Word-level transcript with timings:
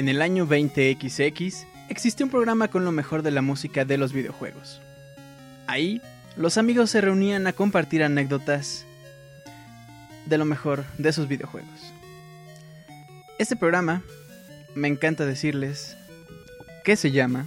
En 0.00 0.08
el 0.08 0.22
año 0.22 0.48
20XX 0.48 1.66
existió 1.90 2.24
un 2.24 2.30
programa 2.30 2.68
con 2.68 2.86
lo 2.86 2.90
mejor 2.90 3.20
de 3.20 3.30
la 3.30 3.42
música 3.42 3.84
de 3.84 3.98
los 3.98 4.14
videojuegos. 4.14 4.80
Ahí, 5.66 6.00
los 6.38 6.56
amigos 6.56 6.88
se 6.88 7.02
reunían 7.02 7.46
a 7.46 7.52
compartir 7.52 8.02
anécdotas 8.02 8.86
de 10.24 10.38
lo 10.38 10.46
mejor 10.46 10.86
de 10.96 11.12
sus 11.12 11.28
videojuegos. 11.28 11.92
Este 13.38 13.56
programa, 13.56 14.02
me 14.74 14.88
encanta 14.88 15.26
decirles, 15.26 15.98
que 16.82 16.96
se 16.96 17.10
llama 17.10 17.46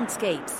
Soundscapes. 0.00 0.59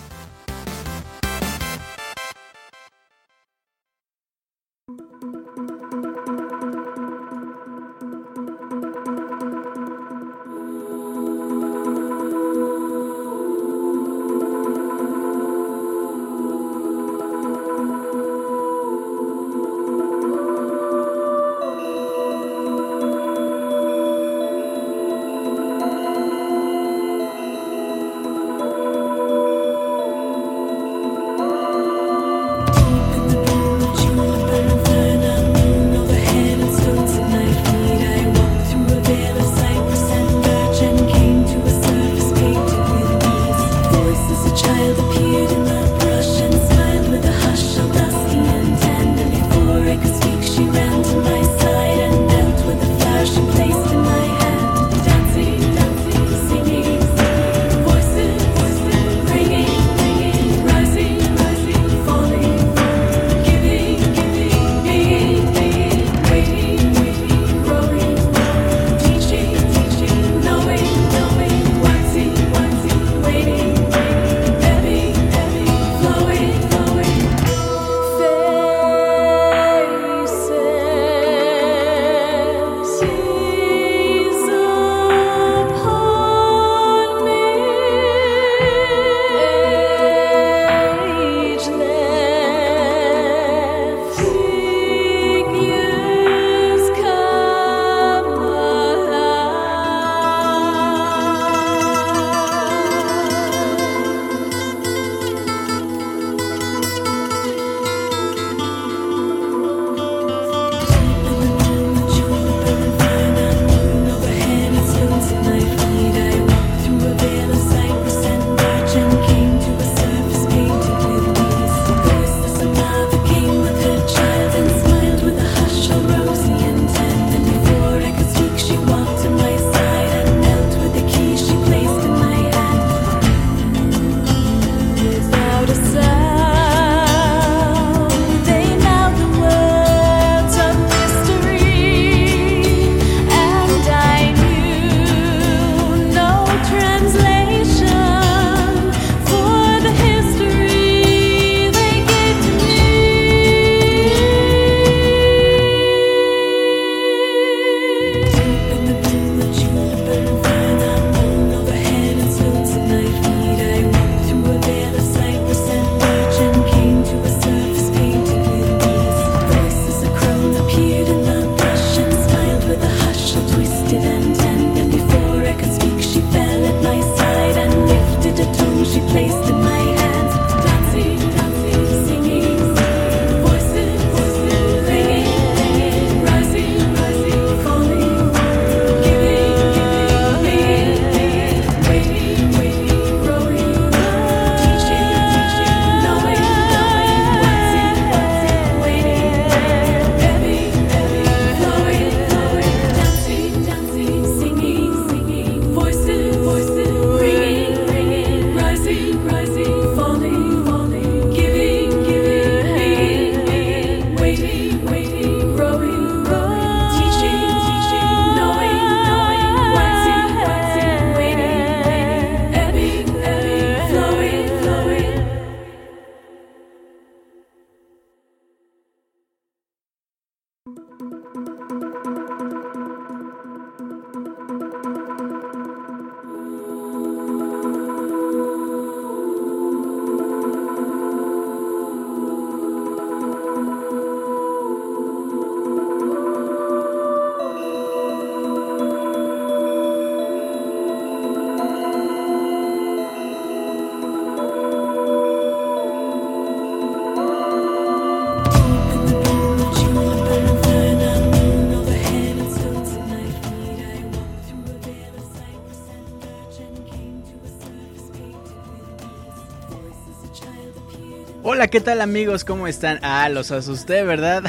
Hola, 271.61 271.69
¿qué 271.69 271.79
tal 271.79 272.01
amigos? 272.01 272.43
¿Cómo 272.43 272.65
están? 272.65 272.97
Ah, 273.03 273.29
los 273.29 273.51
asusté, 273.51 274.01
¿verdad? 274.01 274.41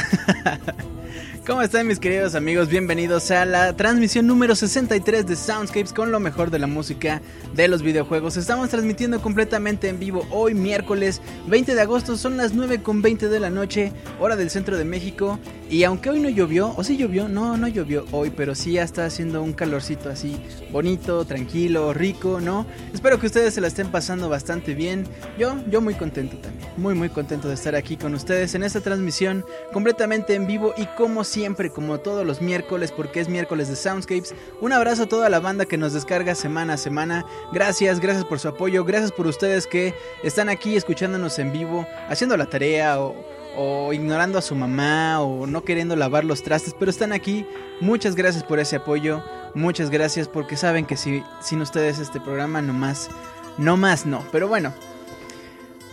¿Cómo 1.46 1.60
están 1.60 1.86
mis 1.86 1.98
queridos 1.98 2.34
amigos? 2.34 2.68
Bienvenidos 2.68 3.30
a 3.32 3.44
la 3.44 3.76
transmisión 3.76 4.26
número 4.26 4.54
63 4.54 5.26
de 5.26 5.36
Soundscapes 5.36 5.92
con 5.92 6.10
lo 6.10 6.20
mejor 6.20 6.50
de 6.50 6.58
la 6.58 6.66
música 6.66 7.20
de 7.54 7.68
los 7.68 7.82
videojuegos. 7.82 8.38
Estamos 8.38 8.70
transmitiendo 8.70 9.20
completamente 9.20 9.90
en 9.90 9.98
vivo 9.98 10.26
hoy 10.30 10.54
miércoles 10.54 11.20
20 11.48 11.74
de 11.74 11.80
agosto, 11.82 12.16
son 12.16 12.38
las 12.38 12.54
9 12.54 12.82
con 12.82 13.02
20 13.02 13.28
de 13.28 13.40
la 13.40 13.50
noche, 13.50 13.92
hora 14.18 14.36
del 14.36 14.48
centro 14.48 14.78
de 14.78 14.84
México. 14.84 15.38
Y 15.68 15.84
aunque 15.84 16.08
hoy 16.08 16.20
no 16.20 16.30
llovió, 16.30 16.72
o 16.76 16.84
sí 16.84 16.96
llovió, 16.96 17.28
no, 17.28 17.58
no 17.58 17.68
llovió 17.68 18.06
hoy, 18.12 18.30
pero 18.30 18.54
sí 18.54 18.72
ya 18.72 18.84
está 18.84 19.04
haciendo 19.04 19.42
un 19.42 19.52
calorcito 19.52 20.08
así 20.08 20.40
bonito, 20.70 21.24
tranquilo, 21.26 21.92
rico, 21.92 22.40
¿no? 22.40 22.66
Espero 22.94 23.18
que 23.18 23.26
ustedes 23.26 23.52
se 23.52 23.60
la 23.60 23.66
estén 23.66 23.88
pasando 23.88 24.30
bastante 24.30 24.74
bien. 24.74 25.04
Yo, 25.38 25.56
yo 25.68 25.82
muy 25.82 25.94
contento 25.94 26.38
muy 26.76 26.94
muy 26.94 27.08
contento 27.08 27.48
de 27.48 27.54
estar 27.54 27.74
aquí 27.74 27.96
con 27.96 28.14
ustedes 28.14 28.54
en 28.54 28.62
esta 28.62 28.80
transmisión 28.80 29.44
completamente 29.72 30.34
en 30.34 30.46
vivo 30.46 30.74
y 30.76 30.86
como 30.86 31.24
siempre, 31.24 31.70
como 31.70 31.98
todos 31.98 32.26
los 32.26 32.40
miércoles, 32.40 32.92
porque 32.92 33.20
es 33.20 33.28
miércoles 33.28 33.68
de 33.68 33.76
Soundscapes. 33.76 34.34
Un 34.60 34.72
abrazo 34.72 35.04
a 35.04 35.08
toda 35.08 35.28
la 35.28 35.40
banda 35.40 35.66
que 35.66 35.76
nos 35.76 35.92
descarga 35.92 36.34
semana 36.34 36.74
a 36.74 36.76
semana. 36.78 37.26
Gracias, 37.52 38.00
gracias 38.00 38.24
por 38.24 38.38
su 38.38 38.48
apoyo, 38.48 38.84
gracias 38.84 39.12
por 39.12 39.26
ustedes 39.26 39.66
que 39.66 39.94
están 40.22 40.48
aquí 40.48 40.76
escuchándonos 40.76 41.38
en 41.38 41.52
vivo, 41.52 41.86
haciendo 42.08 42.36
la 42.36 42.46
tarea 42.46 42.98
o, 43.00 43.92
ignorando 43.92 44.38
a 44.38 44.42
su 44.42 44.54
mamá 44.54 45.20
o 45.20 45.46
no 45.46 45.62
queriendo 45.62 45.94
lavar 45.94 46.24
los 46.24 46.42
trastes, 46.42 46.74
pero 46.78 46.90
están 46.90 47.12
aquí. 47.12 47.46
Muchas 47.80 48.14
gracias 48.14 48.44
por 48.44 48.58
ese 48.58 48.76
apoyo, 48.76 49.22
muchas 49.54 49.90
gracias 49.90 50.26
porque 50.26 50.56
saben 50.56 50.86
que 50.86 50.96
si, 50.96 51.22
sin 51.40 51.60
ustedes 51.60 51.98
este 51.98 52.18
programa 52.18 52.62
no 52.62 52.72
más, 52.72 53.10
no 53.58 53.76
más 53.76 54.06
no. 54.06 54.24
Pero 54.32 54.48
bueno, 54.48 54.72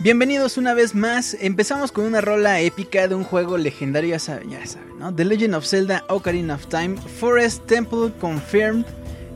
Bienvenidos 0.02 0.56
una 0.56 0.72
vez 0.72 0.94
más. 0.94 1.36
Empezamos 1.38 1.92
con 1.92 2.06
una 2.06 2.22
rola 2.22 2.58
épica 2.62 3.06
de 3.06 3.14
un 3.14 3.22
juego 3.22 3.58
legendario, 3.58 4.12
ya 4.12 4.18
saben, 4.18 4.48
ya 4.48 4.64
saben, 4.64 4.98
¿no? 4.98 5.14
The 5.14 5.26
Legend 5.26 5.54
of 5.54 5.66
Zelda 5.66 6.06
Ocarina 6.08 6.54
of 6.54 6.68
Time, 6.68 6.96
Forest 6.96 7.66
Temple 7.66 8.10
Confirmed. 8.18 8.86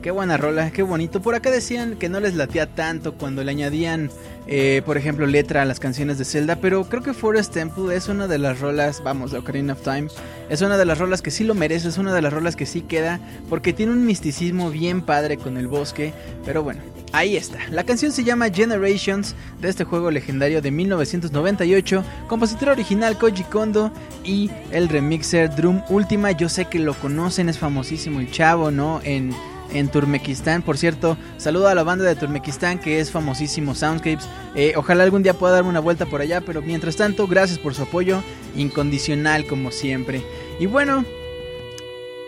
Qué 0.05 0.11
buena 0.11 0.37
rola, 0.37 0.71
qué 0.71 0.83
bonito. 0.83 1.23
Por 1.23 1.35
acá 1.35 1.51
decían 1.51 1.97
que 1.97 2.11
no 2.11 2.21
les 2.21 2.35
latía 2.35 2.67
tanto 2.67 3.15
cuando 3.15 3.43
le 3.43 3.51
añadían, 3.51 4.11
eh, 4.47 4.83
por 4.85 4.99
ejemplo, 4.99 5.27
letra 5.27 5.63
a 5.63 5.65
las 5.65 5.81
canciones 5.81 6.19
de 6.19 6.27
Zelda, 6.27 6.57
pero 6.57 6.85
creo 6.91 7.03
que 7.03 7.15
Forest 7.15 7.55
Temple 7.55 7.97
es 7.97 8.09
una 8.09 8.29
de 8.29 8.37
las 8.37 8.61
rolas, 8.61 9.03
vamos, 9.03 9.33
de 9.33 9.39
Ocarina 9.39 9.73
of 9.73 9.81
Time, 9.81 10.09
es 10.51 10.61
una 10.61 10.77
de 10.77 10.85
las 10.85 10.99
rolas 10.99 11.23
que 11.23 11.31
sí 11.31 11.43
lo 11.43 11.55
merece, 11.55 11.89
es 11.89 11.97
una 11.97 12.13
de 12.13 12.21
las 12.21 12.35
rolas 12.35 12.55
que 12.55 12.67
sí 12.67 12.83
queda, 12.83 13.19
porque 13.49 13.73
tiene 13.73 13.93
un 13.93 14.05
misticismo 14.05 14.71
bien 14.71 15.01
padre 15.01 15.39
con 15.39 15.57
el 15.57 15.69
bosque, 15.69 16.13
pero 16.45 16.63
bueno, 16.63 16.83
Ahí 17.13 17.37
está. 17.37 17.61
La 17.71 17.85
canción 17.85 18.11
se 18.11 18.25
llama 18.25 18.51
Generations 18.51 19.37
de 19.61 19.69
este 19.69 19.85
juego 19.85 20.11
legendario 20.11 20.61
de 20.61 20.73
1998. 20.73 22.03
Compositor 22.27 22.71
original 22.71 23.17
Koji 23.17 23.45
Kondo 23.45 23.93
y 24.25 24.51
el 24.73 24.89
remixer 24.89 25.55
Drum 25.55 25.81
Ultima. 25.91 26.33
Yo 26.33 26.49
sé 26.49 26.65
que 26.65 26.81
lo 26.81 26.93
conocen, 26.95 27.49
es 27.49 27.57
famosísimo 27.57 28.19
el 28.19 28.33
chavo, 28.33 28.73
¿no? 28.73 29.01
En, 29.05 29.33
en 29.73 29.89
Turmequistán. 29.89 30.63
Por 30.63 30.79
cierto, 30.79 31.17
saludo 31.37 31.69
a 31.69 31.75
la 31.75 31.83
banda 31.83 32.05
de 32.05 32.17
Turmequistán 32.17 32.79
que 32.79 33.01
es 33.01 33.11
famosísimo 33.11 33.75
Soundscapes. 33.75 34.29
Eh, 34.55 34.75
ojalá 34.77 35.05
algún 35.05 35.23
día 35.23 35.35
pueda 35.35 35.55
darme 35.55 35.71
una 35.71 35.81
vuelta 35.81 36.07
por 36.07 36.21
allá, 36.21 36.41
pero 36.41 36.63
mientras 36.63 36.97
tanto, 36.97 37.27
gracias 37.27 37.59
por 37.59 37.75
su 37.75 37.83
apoyo 37.83 38.23
incondicional 38.57 39.47
como 39.47 39.71
siempre. 39.71 40.23
Y 40.59 40.67
bueno, 40.67 41.05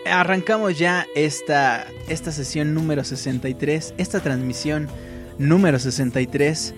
arrancamos 0.05 0.77
ya 0.77 1.07
esta, 1.15 1.87
esta 2.07 2.31
sesión 2.31 2.73
número 2.73 3.03
63, 3.03 3.93
esta 3.97 4.19
transmisión 4.19 4.87
número 5.37 5.79
63. 5.79 6.73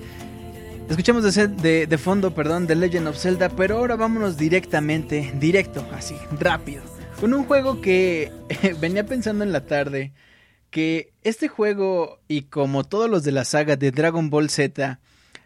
Escuchamos 0.90 1.36
de, 1.36 1.86
de, 1.86 1.98
fondo, 2.00 2.34
perdón, 2.34 2.66
The 2.66 2.76
Legend 2.76 3.08
of 3.08 3.18
Zelda, 3.18 3.50
pero 3.50 3.78
ahora 3.78 3.96
vámonos 3.96 4.38
directamente, 4.38 5.32
directo, 5.40 5.88
así, 5.94 6.16
rápido, 6.40 6.82
con 7.20 7.34
un 7.34 7.44
juego 7.44 7.80
que 7.80 8.32
venía 8.82 9.06
pensando 9.06 9.44
en 9.44 9.52
la 9.52 9.66
tarde, 9.66 10.14
que 10.70 11.14
este 11.24 11.48
juego 11.48 12.20
y 12.28 12.44
como 12.44 12.84
todos 12.84 13.10
los 13.10 13.24
de 13.24 13.32
la 13.32 13.46
saga 13.46 13.76
de 13.76 13.92
Dragon 13.92 14.30
Ball 14.30 14.50
Z, 14.50 15.00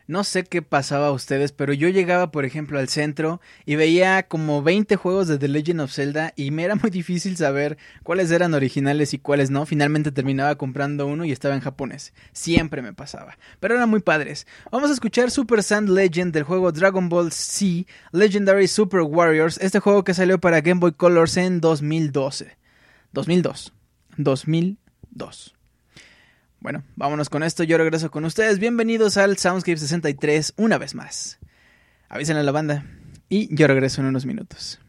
no 0.06 0.26
sé 0.26 0.44
qué 0.44 0.62
pasaba 0.62 1.08
a 1.08 1.12
ustedes, 1.12 1.54
pero 1.54 1.72
yo 1.72 1.88
llegaba, 1.88 2.30
por 2.30 2.44
ejemplo, 2.44 2.78
al 2.78 2.90
centro 2.90 3.40
y 3.66 3.76
veía 3.76 4.24
como 4.24 4.62
20 4.62 4.98
juegos 4.98 5.30
de 5.30 5.38
The 5.38 5.48
Legend 5.48 5.80
of 5.82 5.94
Zelda 5.94 6.34
y 6.36 6.52
me 6.52 6.66
era 6.66 6.76
muy 6.76 6.90
difícil 6.92 7.38
saber 7.38 7.78
cuáles 8.04 8.30
eran 8.30 8.54
originales 8.54 9.14
y 9.14 9.20
cuáles 9.20 9.50
no. 9.50 9.66
Finalmente 9.66 10.12
terminaba 10.12 10.56
comprando 10.56 11.08
uno 11.08 11.24
y 11.24 11.32
estaba 11.32 11.56
en 11.56 11.62
japonés. 11.62 12.14
Siempre 12.34 12.82
me 12.82 12.94
pasaba. 12.94 13.38
Pero 13.62 13.76
eran 13.76 13.90
muy 13.90 14.02
padres. 14.02 14.46
Vamos 14.72 14.90
a 14.90 14.94
escuchar 14.94 15.32
Super 15.32 15.64
Sand 15.64 15.90
Legend 15.90 16.34
del 16.34 16.44
juego 16.44 16.74
Dragon 16.74 17.08
Ball 17.08 17.32
Z 17.32 17.90
Legendary 18.12 18.68
Super 18.68 19.02
Warriors. 19.02 19.58
Este 19.60 19.80
juego 19.80 20.04
que 20.04 20.14
salió 20.14 20.38
para 20.38 20.60
Game 20.60 20.82
Boy 20.82 20.92
Colors 20.92 21.38
en 21.38 21.62
2012. 21.62 22.58
2002. 23.14 23.74
2002. 24.18 24.83
Bueno, 26.60 26.84
vámonos 26.96 27.30
con 27.30 27.44
esto. 27.44 27.64
Yo 27.64 27.78
regreso 27.78 28.10
con 28.10 28.26
ustedes. 28.26 28.60
Bienvenidos 28.60 29.18
al 29.18 29.38
Soundscape 29.38 29.78
63 29.78 30.54
una 30.58 30.78
vez 30.78 30.96
más. 30.96 31.40
Avisen 32.10 32.38
a 32.38 32.44
la 32.44 32.52
banda 32.52 32.86
y 33.30 33.54
yo 33.56 33.68
regreso 33.68 34.02
en 34.02 34.08
unos 34.08 34.26
minutos. 34.26 34.80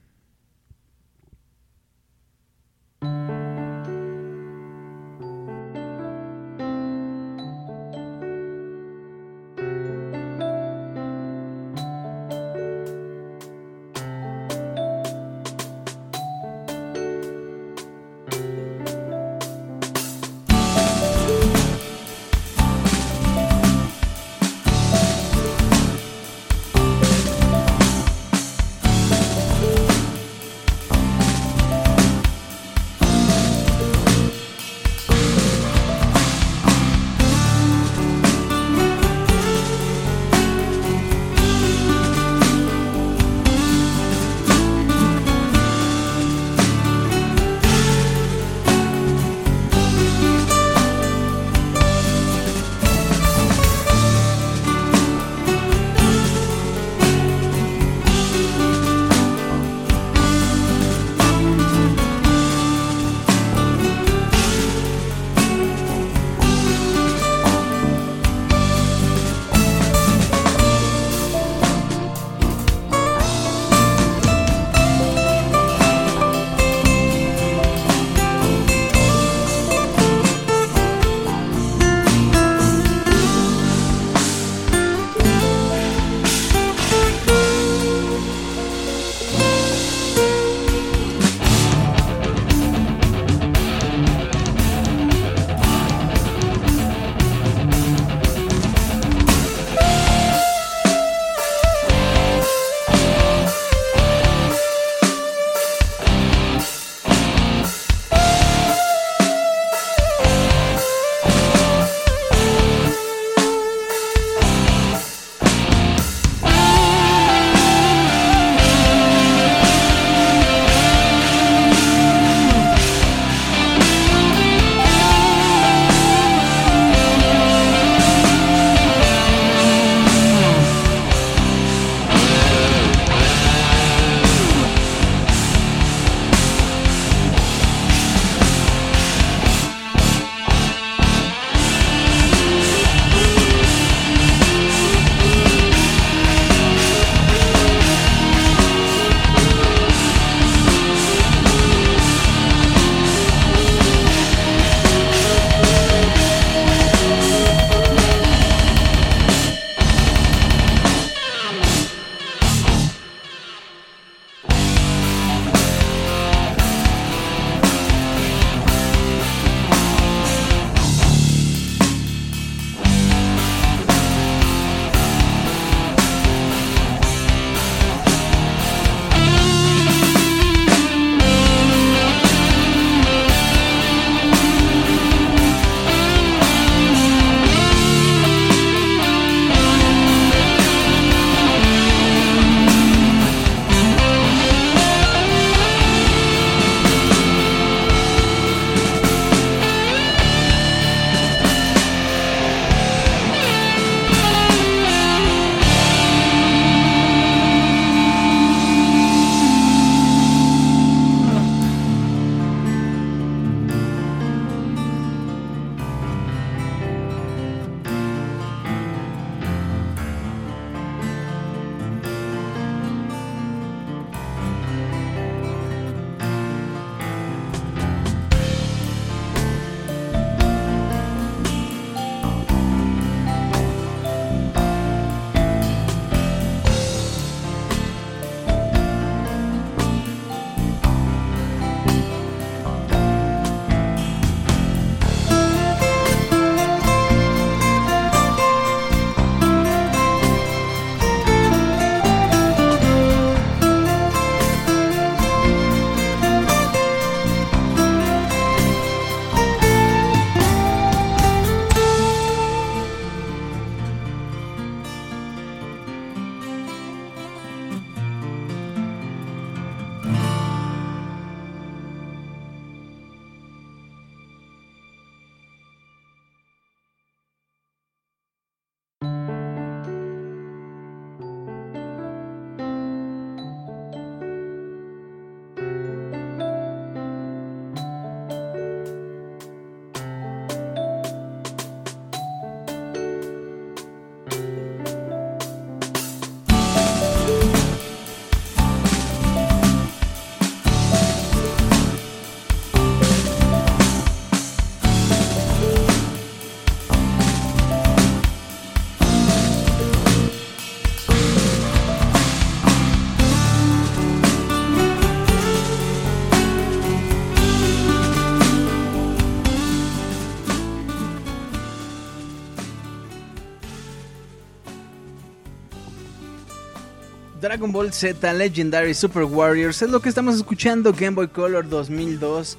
Dragon 327.55 327.71
Ball 327.71 327.93
Z 327.93 328.33
Legendary 328.33 328.95
Super 328.95 329.23
Warriors 329.23 329.81
es 329.81 329.89
lo 329.89 330.01
que 330.01 330.09
estamos 330.09 330.35
escuchando 330.35 330.93
Game 330.93 331.13
Boy 331.13 331.29
Color 331.29 331.69
2002. 331.69 332.59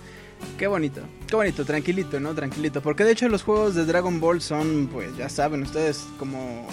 Qué 0.58 0.68
bonito, 0.68 1.02
qué 1.28 1.36
bonito, 1.36 1.66
tranquilito, 1.66 2.18
¿no? 2.22 2.34
Tranquilito. 2.34 2.82
Porque 2.82 3.04
de 3.04 3.12
hecho 3.12 3.28
los 3.28 3.44
juegos 3.44 3.76
de 3.76 3.84
Dragon 3.84 4.22
Ball 4.22 4.42
son, 4.42 4.88
pues 4.90 5.18
ya 5.18 5.28
saben 5.28 5.64
ustedes, 5.64 6.06
como, 6.18 6.66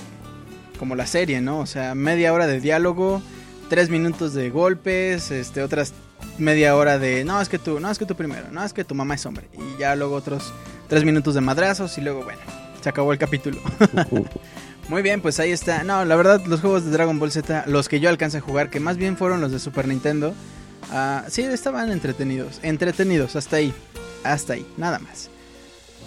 como 0.78 0.94
la 0.94 1.08
serie, 1.08 1.40
¿no? 1.40 1.58
O 1.58 1.66
sea, 1.66 1.96
media 1.96 2.32
hora 2.32 2.46
de 2.46 2.60
diálogo, 2.60 3.20
tres 3.68 3.90
minutos 3.90 4.34
de 4.34 4.50
golpes, 4.50 5.32
este, 5.32 5.60
otras 5.60 5.92
media 6.38 6.76
hora 6.76 7.00
de, 7.00 7.24
no, 7.24 7.40
es 7.40 7.48
que 7.48 7.58
tú, 7.58 7.80
no, 7.80 7.90
es 7.90 7.98
que 7.98 8.06
tú 8.06 8.14
primero, 8.14 8.52
no, 8.52 8.62
es 8.62 8.72
que 8.72 8.84
tu 8.84 8.94
mamá 8.94 9.16
es 9.16 9.26
hombre. 9.26 9.48
Y 9.52 9.80
ya 9.80 9.96
luego 9.96 10.14
otros 10.14 10.52
tres 10.86 11.04
minutos 11.04 11.34
de 11.34 11.40
madrazos 11.40 11.98
y 11.98 12.02
luego, 12.02 12.22
bueno, 12.22 12.40
se 12.82 12.88
acabó 12.88 13.12
el 13.12 13.18
capítulo. 13.18 13.60
Muy 14.88 15.02
bien, 15.02 15.20
pues 15.20 15.38
ahí 15.40 15.52
está. 15.52 15.84
No, 15.84 16.04
la 16.04 16.16
verdad, 16.16 16.44
los 16.46 16.60
juegos 16.60 16.84
de 16.84 16.90
Dragon 16.90 17.18
Ball 17.18 17.30
Z, 17.30 17.64
los 17.66 17.88
que 17.88 18.00
yo 18.00 18.08
alcancé 18.08 18.38
a 18.38 18.40
jugar, 18.40 18.68
que 18.70 18.80
más 18.80 18.96
bien 18.96 19.16
fueron 19.16 19.40
los 19.40 19.52
de 19.52 19.58
Super 19.58 19.86
Nintendo, 19.88 20.34
uh, 20.90 21.28
sí, 21.28 21.42
estaban 21.42 21.90
entretenidos. 21.90 22.60
Entretenidos, 22.62 23.36
hasta 23.36 23.56
ahí. 23.56 23.72
Hasta 24.24 24.54
ahí, 24.54 24.66
nada 24.76 24.98
más. 24.98 25.30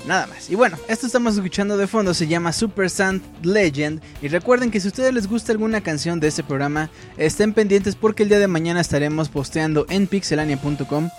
Nada 0.07 0.27
más. 0.27 0.49
Y 0.51 0.55
bueno, 0.55 0.77
esto 0.87 1.07
estamos 1.07 1.35
escuchando 1.35 1.77
de 1.77 1.87
fondo 1.87 2.13
se 2.13 2.27
llama 2.27 2.53
Super 2.53 2.89
Sand 2.89 3.23
Legend. 3.43 4.01
Y 4.21 4.27
recuerden 4.27 4.69
que 4.69 4.79
si 4.79 4.87
a 4.87 4.89
ustedes 4.89 5.13
les 5.13 5.27
gusta 5.27 5.51
alguna 5.51 5.81
canción 5.81 6.19
de 6.19 6.27
este 6.27 6.43
programa, 6.43 6.91
estén 7.17 7.53
pendientes 7.53 7.95
porque 7.95 8.23
el 8.23 8.29
día 8.29 8.39
de 8.39 8.47
mañana 8.47 8.81
estaremos 8.81 9.29
posteando 9.29 9.87
en 9.89 10.05
pixelania.com 10.05 11.09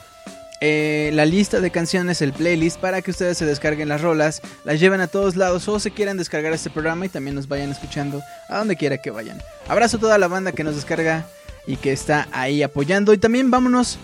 eh, 0.61 1.11
la 1.13 1.27
lista 1.27 1.61
de 1.61 1.71
canciones, 1.71 2.23
el 2.23 2.33
playlist, 2.33 2.79
para 2.79 3.03
que 3.03 3.11
ustedes 3.11 3.37
se 3.37 3.45
descarguen 3.45 3.89
las 3.89 4.01
rolas, 4.01 4.41
las 4.65 4.81
lleven 4.81 5.01
a 5.01 5.07
todos 5.07 5.37
lados 5.37 5.69
o 5.69 5.79
se 5.79 5.91
quieran 5.91 6.17
descargar 6.17 6.53
este 6.53 6.71
programa 6.71 7.07
y 7.07 7.09
también 7.11 7.35
nos 7.35 7.49
vayan 7.49 7.71
escuchando 7.71 8.23
a 8.49 8.59
donde 8.59 8.77
quiera 8.77 8.99
que 8.99 9.11
vayan. 9.11 9.43
Abrazo 9.69 9.99
a 9.99 10.01
toda 10.01 10.19
la 10.19 10.29
banda 10.29 10.53
que 10.53 10.65
nos 10.65 10.75
descarga 10.75 11.27
y 11.67 11.77
que 11.77 11.93
está 11.93 12.29
ahí 12.33 12.63
apoyando. 12.63 13.13
Y 13.13 13.19
también 13.19 13.51
vámonos, 13.51 13.99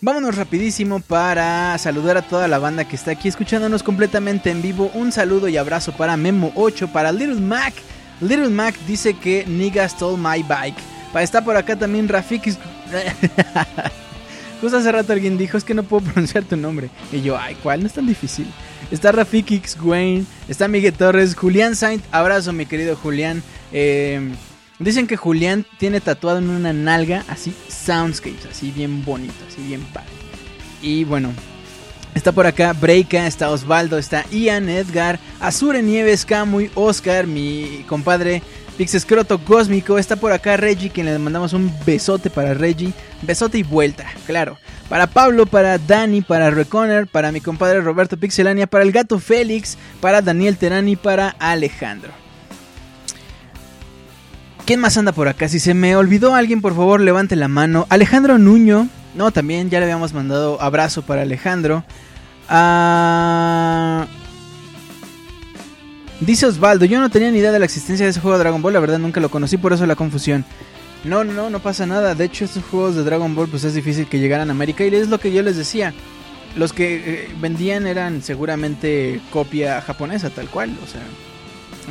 vámonos 0.00 0.36
rapidísimo 0.36 1.00
para 1.00 1.76
saludar 1.78 2.16
a 2.16 2.22
toda 2.22 2.48
la 2.48 2.58
banda 2.58 2.88
que 2.88 2.96
está 2.96 3.12
aquí 3.12 3.28
escuchándonos 3.28 3.82
completamente 3.82 4.50
en 4.50 4.60
vivo. 4.60 4.90
Un 4.94 5.12
saludo 5.12 5.48
y 5.48 5.56
abrazo 5.56 5.92
para 5.92 6.16
Memo8, 6.16 6.90
para 6.90 7.12
Little 7.12 7.40
Mac. 7.40 7.74
Little 8.20 8.48
Mac 8.48 8.74
dice 8.86 9.14
que 9.14 9.44
Nigga 9.46 9.88
stole 9.88 10.16
my 10.16 10.42
bike. 10.42 10.78
Estar 11.14 11.44
por 11.44 11.56
acá 11.56 11.76
también 11.76 12.08
Rafik. 12.08 12.56
Justo 14.62 14.76
hace 14.76 14.92
rato 14.92 15.12
alguien 15.12 15.36
dijo, 15.36 15.58
es 15.58 15.64
que 15.64 15.74
no 15.74 15.82
puedo 15.82 16.04
pronunciar 16.12 16.44
tu 16.44 16.56
nombre. 16.56 16.88
Y 17.10 17.20
yo, 17.20 17.36
ay, 17.36 17.56
¿cuál? 17.60 17.80
No 17.80 17.88
es 17.88 17.92
tan 17.92 18.06
difícil. 18.06 18.46
Está 18.92 19.10
Rafik 19.10 19.50
X 19.50 19.76
Wayne, 19.82 20.24
está 20.48 20.68
Miguel 20.68 20.92
Torres, 20.92 21.34
Julián 21.34 21.74
Saint, 21.74 22.04
abrazo 22.12 22.52
mi 22.52 22.64
querido 22.64 22.94
Julián. 22.94 23.42
Eh, 23.72 24.20
dicen 24.78 25.08
que 25.08 25.16
Julián 25.16 25.66
tiene 25.78 26.00
tatuado 26.00 26.38
en 26.38 26.48
una 26.48 26.72
nalga 26.72 27.24
así 27.26 27.52
soundscapes, 27.68 28.46
así 28.46 28.70
bien 28.70 29.04
bonito, 29.04 29.34
así 29.48 29.62
bien 29.62 29.82
padre. 29.92 30.10
Y 30.80 31.02
bueno, 31.04 31.32
Está 32.14 32.30
por 32.30 32.46
acá 32.46 32.74
Breika, 32.74 33.26
está 33.26 33.50
Osvaldo, 33.50 33.96
está 33.96 34.26
Ian, 34.30 34.68
Edgar, 34.68 35.18
Azure 35.40 35.82
Nieves, 35.82 36.26
Camuy, 36.26 36.70
Oscar, 36.74 37.26
mi 37.26 37.86
compadre 37.88 38.42
Pixescroto 38.76 39.38
Cósmico. 39.44 39.98
Está 39.98 40.16
por 40.16 40.32
acá 40.32 40.56
Reggie, 40.56 40.90
quien 40.90 41.06
le 41.06 41.18
mandamos 41.18 41.52
un 41.52 41.72
besote 41.84 42.30
para 42.30 42.54
Reggie. 42.54 42.92
Besote 43.22 43.58
y 43.58 43.62
vuelta, 43.62 44.06
claro. 44.26 44.58
Para 44.88 45.06
Pablo, 45.06 45.46
para 45.46 45.78
Dani, 45.78 46.22
para 46.22 46.50
Reconer, 46.50 47.06
para 47.06 47.32
mi 47.32 47.40
compadre 47.40 47.80
Roberto 47.80 48.16
Pixelania, 48.16 48.66
para 48.66 48.84
el 48.84 48.92
gato 48.92 49.18
Félix, 49.18 49.78
para 50.00 50.20
Daniel 50.22 50.56
Terani, 50.56 50.96
para 50.96 51.30
Alejandro. 51.38 52.12
¿Quién 54.64 54.80
más 54.80 54.96
anda 54.96 55.12
por 55.12 55.28
acá? 55.28 55.48
Si 55.48 55.58
se 55.58 55.74
me 55.74 55.96
olvidó 55.96 56.34
alguien, 56.34 56.60
por 56.60 56.74
favor, 56.74 57.00
levante 57.00 57.36
la 57.36 57.48
mano. 57.48 57.86
Alejandro 57.88 58.38
Nuño. 58.38 58.88
No, 59.14 59.30
también 59.30 59.68
ya 59.70 59.78
le 59.78 59.84
habíamos 59.84 60.14
mandado 60.14 60.60
abrazo 60.60 61.02
para 61.02 61.22
Alejandro. 61.22 61.84
Ah... 62.48 64.06
Dice 66.26 66.46
Osvaldo, 66.46 66.84
yo 66.84 67.00
no 67.00 67.10
tenía 67.10 67.32
ni 67.32 67.38
idea 67.38 67.50
de 67.50 67.58
la 67.58 67.64
existencia 67.64 68.06
de 68.06 68.10
ese 68.10 68.20
juego 68.20 68.38
de 68.38 68.44
Dragon 68.44 68.62
Ball, 68.62 68.72
la 68.72 68.78
verdad 68.78 69.00
nunca 69.00 69.20
lo 69.20 69.28
conocí, 69.28 69.56
por 69.56 69.72
eso 69.72 69.86
la 69.86 69.96
confusión. 69.96 70.44
No, 71.02 71.24
no, 71.24 71.50
no, 71.50 71.58
pasa 71.58 71.84
nada. 71.84 72.14
De 72.14 72.24
hecho, 72.26 72.44
estos 72.44 72.62
juegos 72.62 72.94
de 72.94 73.02
Dragon 73.02 73.34
Ball 73.34 73.48
pues 73.48 73.64
es 73.64 73.74
difícil 73.74 74.06
que 74.06 74.20
llegaran 74.20 74.48
a 74.48 74.52
América 74.52 74.84
y 74.84 74.94
es 74.94 75.08
lo 75.08 75.18
que 75.18 75.32
yo 75.32 75.42
les 75.42 75.56
decía. 75.56 75.92
Los 76.54 76.72
que 76.72 77.02
eh, 77.04 77.28
vendían 77.40 77.88
eran 77.88 78.22
seguramente 78.22 79.20
copia 79.32 79.80
japonesa, 79.80 80.30
tal 80.30 80.48
cual, 80.48 80.78
o 80.84 80.86
sea, 80.86 81.00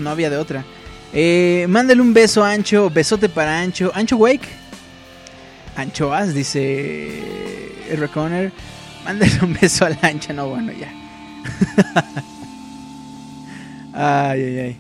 no 0.01 0.09
había 0.09 0.29
de 0.29 0.38
otra. 0.38 0.63
Eh, 1.11 1.65
mándale 1.67 2.01
un 2.01 2.13
beso 2.13 2.41
a 2.41 2.51
Ancho, 2.51 2.89
besote 2.89 3.27
para 3.27 3.59
Ancho. 3.59 3.91
Ancho 3.93 4.15
Wake. 4.15 4.47
Anchoas, 5.75 6.33
dice 6.33 7.21
Reconer. 7.97 8.53
Mándale 9.03 9.39
un 9.41 9.57
beso 9.59 9.83
al 9.83 10.00
Ancho, 10.01 10.31
no, 10.31 10.47
bueno, 10.47 10.71
ya. 10.71 10.93
ay, 14.01 14.43
ay, 14.43 14.60
ay. 14.60 14.77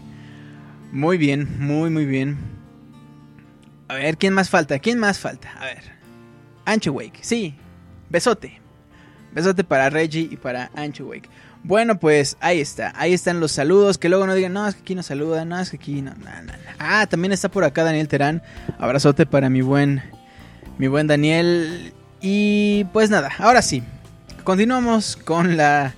Muy 0.91 1.17
bien, 1.17 1.47
muy, 1.59 1.89
muy 1.89 2.05
bien. 2.05 2.37
A 3.87 3.95
ver, 3.95 4.17
¿quién 4.17 4.33
más 4.33 4.49
falta? 4.49 4.79
¿Quién 4.79 4.99
más 4.99 5.19
falta? 5.19 5.51
A 5.59 5.65
ver. 5.65 5.83
Ancho 6.65 6.93
Wake, 6.93 7.19
sí. 7.21 7.55
Besote. 8.09 8.59
Besote 9.33 9.63
para 9.63 9.89
Reggie 9.89 10.27
y 10.31 10.37
para 10.37 10.71
Ancho 10.75 11.05
Wake. 11.05 11.29
Bueno, 11.63 11.99
pues 11.99 12.37
ahí 12.39 12.59
está. 12.59 12.93
Ahí 12.95 13.13
están 13.13 13.39
los 13.39 13.51
saludos. 13.51 13.97
Que 13.97 14.09
luego 14.09 14.25
no 14.25 14.33
digan, 14.33 14.53
no, 14.53 14.67
es 14.67 14.75
que 14.75 14.81
aquí 14.81 14.95
no 14.95 15.03
saludan, 15.03 15.49
no, 15.49 15.59
es 15.59 15.69
que 15.69 15.77
aquí 15.77 16.01
no, 16.01 16.13
Ah, 16.79 17.05
también 17.07 17.31
está 17.31 17.49
por 17.49 17.63
acá 17.63 17.83
Daniel 17.83 18.07
Terán. 18.07 18.41
Abrazote 18.79 19.25
para 19.25 19.49
mi 19.49 19.61
buen, 19.61 20.01
mi 20.77 20.87
buen 20.87 21.07
Daniel. 21.07 21.93
Y 22.21 22.85
pues 22.93 23.09
nada, 23.09 23.29
ahora 23.37 23.61
sí. 23.61 23.83
Continuamos 24.43 25.15
con 25.17 25.55
la, 25.55 25.93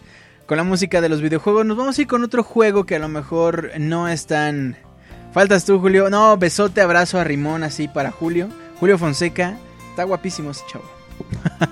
con 0.45 0.57
la 0.57 0.63
música 0.63 1.01
de 1.01 1.09
los 1.09 1.21
videojuegos. 1.21 1.65
Nos 1.65 1.77
vamos 1.77 1.97
a 1.97 2.01
ir 2.01 2.07
con 2.07 2.23
otro 2.23 2.43
juego 2.43 2.85
que 2.85 2.95
a 2.95 2.99
lo 2.99 3.09
mejor 3.09 3.71
no 3.79 4.07
es 4.07 4.25
tan... 4.25 4.77
Faltas 5.31 5.65
tú, 5.65 5.79
Julio. 5.79 6.09
No, 6.09 6.37
besote, 6.37 6.81
abrazo 6.81 7.19
a 7.19 7.23
Rimón 7.23 7.63
así 7.63 7.87
para 7.87 8.11
Julio. 8.11 8.49
Julio 8.79 8.97
Fonseca. 8.97 9.57
Está 9.89 10.03
guapísimo 10.03 10.51
ese 10.51 10.63
chavo. 10.71 10.85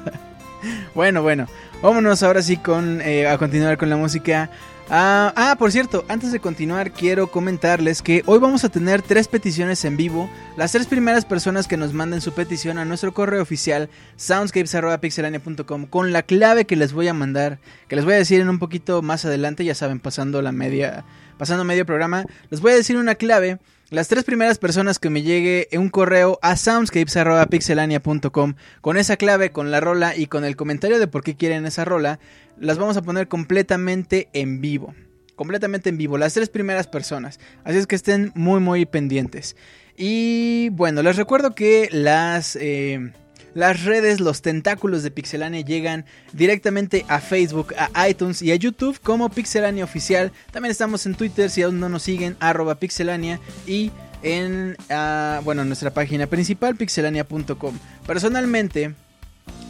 bueno, 0.95 1.21
bueno. 1.21 1.47
Vámonos 1.81 2.23
ahora 2.23 2.41
sí 2.41 2.57
con 2.57 3.01
eh, 3.01 3.27
a 3.27 3.37
continuar 3.37 3.77
con 3.77 3.89
la 3.89 3.97
música. 3.97 4.49
Ah, 4.93 5.31
ah, 5.37 5.55
por 5.57 5.71
cierto, 5.71 6.03
antes 6.09 6.33
de 6.33 6.41
continuar 6.41 6.91
quiero 6.91 7.27
comentarles 7.27 8.01
que 8.01 8.23
hoy 8.25 8.39
vamos 8.39 8.65
a 8.65 8.69
tener 8.69 9.01
tres 9.01 9.29
peticiones 9.29 9.85
en 9.85 9.95
vivo. 9.95 10.29
Las 10.57 10.73
tres 10.73 10.85
primeras 10.85 11.23
personas 11.23 11.65
que 11.65 11.77
nos 11.77 11.93
manden 11.93 12.19
su 12.19 12.33
petición 12.33 12.77
a 12.77 12.83
nuestro 12.83 13.13
correo 13.13 13.41
oficial 13.41 13.89
soundscapes.pixelania.com 14.17 15.85
con 15.85 16.11
la 16.11 16.23
clave 16.23 16.65
que 16.65 16.75
les 16.75 16.91
voy 16.91 17.07
a 17.07 17.13
mandar, 17.13 17.59
que 17.87 17.95
les 17.95 18.03
voy 18.03 18.15
a 18.15 18.17
decir 18.17 18.41
en 18.41 18.49
un 18.49 18.59
poquito 18.59 19.01
más 19.01 19.23
adelante, 19.23 19.63
ya 19.63 19.75
saben, 19.75 20.01
pasando 20.01 20.41
la 20.41 20.51
media, 20.51 21.05
pasando 21.37 21.63
medio 21.63 21.85
programa, 21.85 22.25
les 22.49 22.59
voy 22.59 22.73
a 22.73 22.75
decir 22.75 22.97
una 22.97 23.15
clave 23.15 23.59
las 23.91 24.07
tres 24.07 24.23
primeras 24.23 24.57
personas 24.57 24.99
que 24.99 25.09
me 25.09 25.21
llegue 25.21 25.67
un 25.73 25.89
correo 25.89 26.39
a 26.41 26.55
soundscapes.pixelania.com 26.55 28.53
con 28.79 28.97
esa 28.97 29.17
clave, 29.17 29.51
con 29.51 29.69
la 29.69 29.81
rola 29.81 30.15
y 30.15 30.27
con 30.27 30.45
el 30.45 30.55
comentario 30.55 30.97
de 30.97 31.07
por 31.07 31.23
qué 31.23 31.35
quieren 31.35 31.65
esa 31.65 31.83
rola, 31.83 32.19
las 32.57 32.77
vamos 32.77 32.95
a 32.95 33.01
poner 33.01 33.27
completamente 33.27 34.29
en 34.31 34.61
vivo. 34.61 34.95
Completamente 35.35 35.89
en 35.89 35.97
vivo, 35.97 36.17
las 36.17 36.33
tres 36.33 36.49
primeras 36.49 36.87
personas. 36.87 37.39
Así 37.65 37.77
es 37.77 37.85
que 37.85 37.95
estén 37.95 38.31
muy, 38.33 38.61
muy 38.61 38.85
pendientes. 38.85 39.57
Y 39.97 40.69
bueno, 40.69 41.03
les 41.03 41.17
recuerdo 41.17 41.53
que 41.53 41.89
las... 41.91 42.55
Eh, 42.55 43.11
las 43.53 43.83
redes, 43.83 44.19
los 44.19 44.41
tentáculos 44.41 45.03
de 45.03 45.11
Pixelania 45.11 45.61
llegan 45.61 46.05
directamente 46.33 47.05
a 47.07 47.19
Facebook, 47.19 47.73
a 47.77 48.09
iTunes 48.09 48.41
y 48.41 48.51
a 48.51 48.55
YouTube 48.55 48.99
como 49.01 49.29
Pixelania 49.29 49.83
Oficial. 49.83 50.31
También 50.51 50.71
estamos 50.71 51.05
en 51.05 51.15
Twitter 51.15 51.49
si 51.49 51.61
aún 51.61 51.79
no 51.79 51.89
nos 51.89 52.03
siguen, 52.03 52.37
arroba 52.39 52.75
Pixelania 52.75 53.39
y 53.67 53.91
en 54.23 54.77
uh, 54.89 55.43
bueno, 55.43 55.65
nuestra 55.65 55.91
página 55.91 56.27
principal, 56.27 56.75
pixelania.com. 56.75 57.77
Personalmente, 58.05 58.93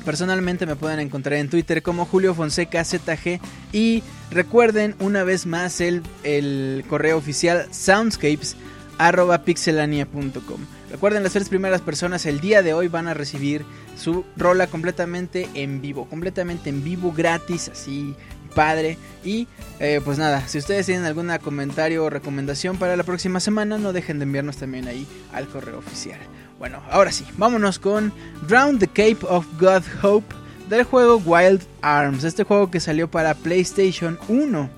personalmente 0.05 0.65
me 0.65 0.75
pueden 0.75 0.99
encontrar 0.99 1.39
en 1.39 1.49
Twitter 1.49 1.81
como 1.81 2.05
Julio 2.05 2.35
Fonseca 2.35 2.83
ZG 2.83 3.39
y 3.71 4.03
recuerden 4.29 4.95
una 4.99 5.23
vez 5.23 5.45
más 5.45 5.81
el, 5.81 6.03
el 6.23 6.83
correo 6.87 7.17
oficial 7.17 7.67
soundscapes 7.71 8.55
arroba 8.97 9.43
pixelania.com. 9.43 10.80
Recuerden, 10.91 11.23
las 11.23 11.33
tres 11.33 11.47
primeras 11.47 11.81
personas 11.81 12.25
el 12.25 12.41
día 12.41 12.61
de 12.61 12.73
hoy 12.73 12.89
van 12.89 13.07
a 13.07 13.13
recibir 13.13 13.65
su 13.97 14.25
rola 14.35 14.67
completamente 14.67 15.47
en 15.53 15.81
vivo, 15.81 16.05
completamente 16.09 16.69
en 16.69 16.83
vivo, 16.83 17.13
gratis, 17.15 17.69
así 17.69 18.13
padre. 18.53 18.97
Y 19.23 19.47
eh, 19.79 20.01
pues 20.03 20.17
nada, 20.17 20.47
si 20.47 20.57
ustedes 20.57 20.85
tienen 20.85 21.05
algún 21.05 21.31
comentario 21.41 22.03
o 22.03 22.09
recomendación 22.09 22.77
para 22.77 22.97
la 22.97 23.03
próxima 23.03 23.39
semana, 23.39 23.77
no 23.77 23.93
dejen 23.93 24.19
de 24.19 24.23
enviarnos 24.23 24.57
también 24.57 24.87
ahí 24.87 25.07
al 25.33 25.47
correo 25.47 25.79
oficial. 25.79 26.19
Bueno, 26.59 26.81
ahora 26.91 27.11
sí, 27.11 27.25
vámonos 27.37 27.79
con 27.79 28.13
Drown 28.47 28.77
the 28.77 28.87
Cape 28.87 29.19
of 29.27 29.45
God 29.59 29.83
Hope 30.03 30.35
del 30.69 30.83
juego 30.83 31.17
Wild 31.17 31.63
Arms, 31.81 32.23
este 32.23 32.43
juego 32.43 32.69
que 32.69 32.79
salió 32.79 33.09
para 33.09 33.33
PlayStation 33.33 34.19
1. 34.27 34.69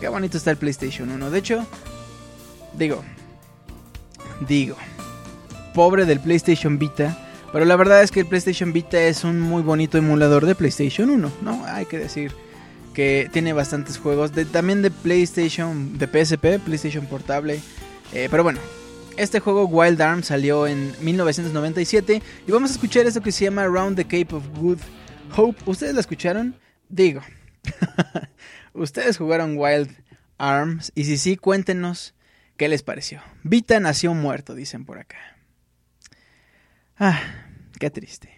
Qué 0.00 0.08
bonito 0.08 0.36
está 0.36 0.50
el 0.52 0.56
PlayStation 0.56 1.10
1. 1.10 1.30
De 1.30 1.38
hecho, 1.38 1.66
digo, 2.78 3.02
digo. 4.48 4.76
Pobre 5.72 6.04
del 6.06 6.20
PlayStation 6.20 6.78
Vita. 6.78 7.18
Pero 7.52 7.64
la 7.64 7.76
verdad 7.76 8.02
es 8.02 8.10
que 8.10 8.20
el 8.20 8.26
PlayStation 8.26 8.72
Vita 8.72 9.00
es 9.00 9.24
un 9.24 9.40
muy 9.40 9.62
bonito 9.62 9.98
emulador 9.98 10.46
de 10.46 10.54
PlayStation 10.54 11.10
1, 11.10 11.32
¿no? 11.42 11.64
Hay 11.66 11.84
que 11.86 11.98
decir 11.98 12.32
que 12.94 13.28
tiene 13.32 13.52
bastantes 13.52 13.98
juegos, 13.98 14.32
de, 14.34 14.44
también 14.44 14.82
de 14.82 14.90
PlayStation, 14.90 15.98
de 15.98 16.06
PSP, 16.06 16.58
PlayStation 16.64 17.06
Portable. 17.06 17.60
Eh, 18.12 18.28
pero 18.30 18.42
bueno, 18.42 18.60
este 19.16 19.40
juego 19.40 19.66
Wild 19.66 20.00
Arms 20.00 20.26
salió 20.26 20.66
en 20.66 20.94
1997 21.00 22.22
y 22.46 22.52
vamos 22.52 22.70
a 22.70 22.74
escuchar 22.74 23.06
esto 23.06 23.20
que 23.20 23.32
se 23.32 23.44
llama 23.44 23.66
Round 23.66 23.96
the 23.96 24.04
Cape 24.04 24.34
of 24.34 24.44
Good 24.58 24.78
Hope. 25.36 25.58
¿Ustedes 25.66 25.94
la 25.94 26.00
escucharon? 26.00 26.56
Digo, 26.88 27.22
¿ustedes 28.72 29.18
jugaron 29.18 29.56
Wild 29.56 29.90
Arms? 30.38 30.92
Y 30.94 31.04
si 31.04 31.18
sí, 31.18 31.36
cuéntenos 31.36 32.14
qué 32.56 32.68
les 32.68 32.82
pareció. 32.82 33.22
Vita 33.42 33.80
nació 33.80 34.14
muerto, 34.14 34.54
dicen 34.54 34.84
por 34.84 34.98
acá. 34.98 35.31
Ah, 37.04 37.20
qué 37.80 37.90
triste. 37.90 38.30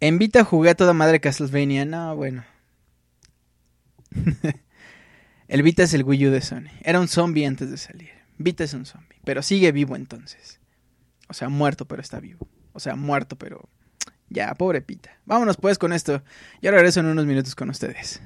En 0.00 0.18
Vita 0.18 0.42
jugué 0.42 0.70
a 0.70 0.74
toda 0.74 0.92
madre 0.92 1.20
Castlevania. 1.20 1.84
No, 1.84 2.16
bueno. 2.16 2.44
el 5.46 5.62
Vita 5.62 5.84
es 5.84 5.94
el 5.94 6.02
Wii 6.02 6.26
U 6.26 6.30
de 6.32 6.40
Sony. 6.40 6.66
Era 6.82 6.98
un 6.98 7.06
zombie 7.06 7.46
antes 7.46 7.70
de 7.70 7.76
salir. 7.76 8.10
Vita 8.38 8.64
es 8.64 8.74
un 8.74 8.86
zombie. 8.86 9.20
Pero 9.22 9.42
sigue 9.42 9.70
vivo 9.70 9.94
entonces. 9.94 10.58
O 11.28 11.32
sea, 11.32 11.48
muerto, 11.48 11.86
pero 11.86 12.02
está 12.02 12.18
vivo. 12.18 12.48
O 12.72 12.80
sea, 12.80 12.96
muerto, 12.96 13.36
pero... 13.36 13.68
Ya, 14.28 14.52
pobre 14.54 14.82
Pita. 14.82 15.10
Vámonos 15.24 15.58
pues 15.58 15.78
con 15.78 15.92
esto. 15.92 16.24
Ya 16.60 16.72
regreso 16.72 16.98
en 16.98 17.06
unos 17.06 17.24
minutos 17.24 17.54
con 17.54 17.70
ustedes. 17.70 18.20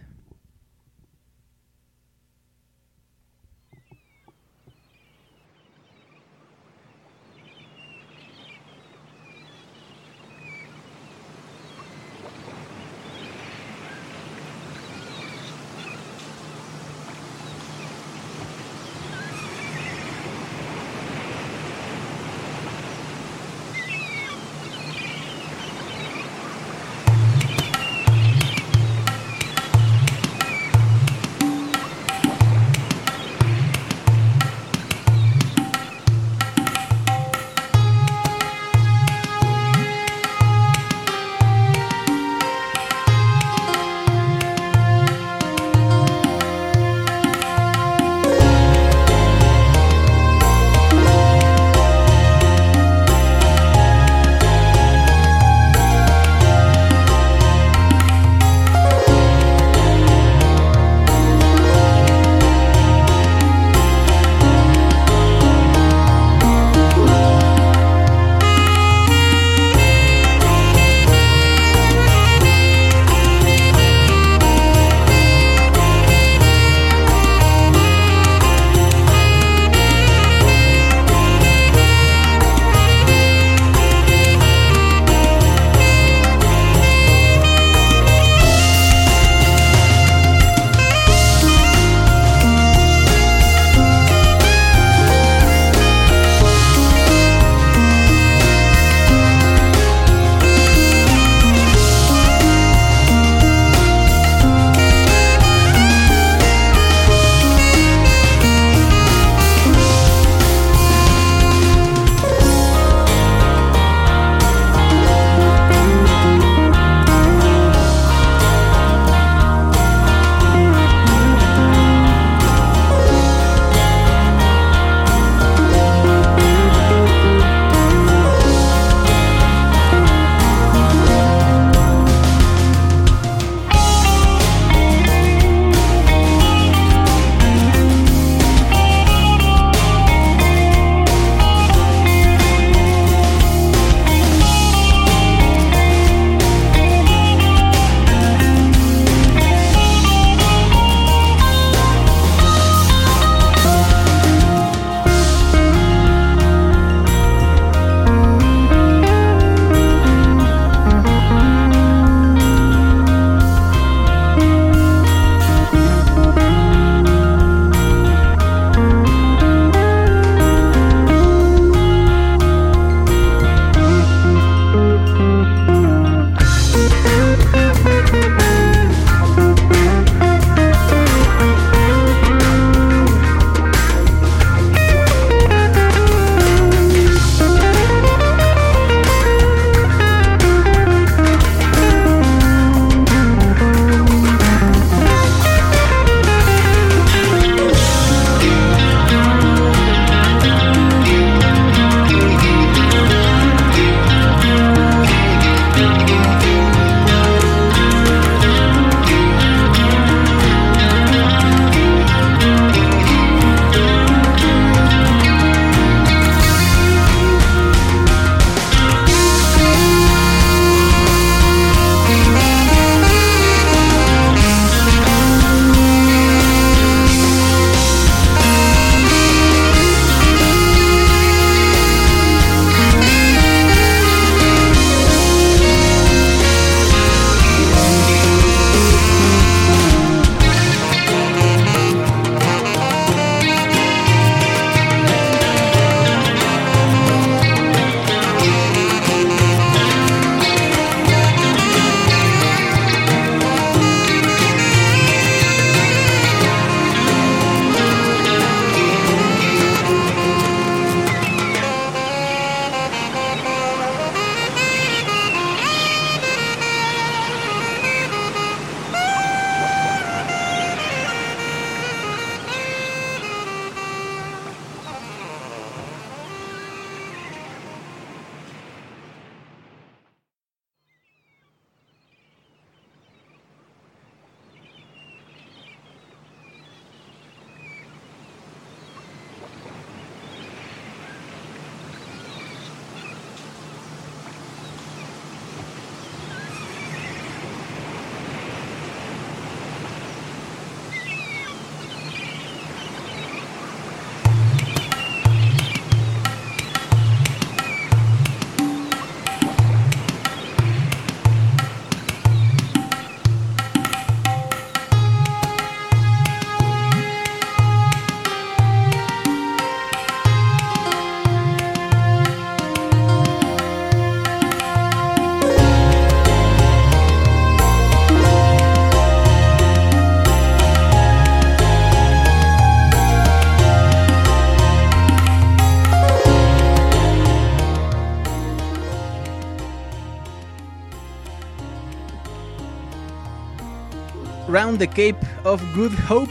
The 344.78 344.88
Cape 344.88 345.18
of 345.44 345.62
Good 345.74 345.92
Hope. 346.08 346.30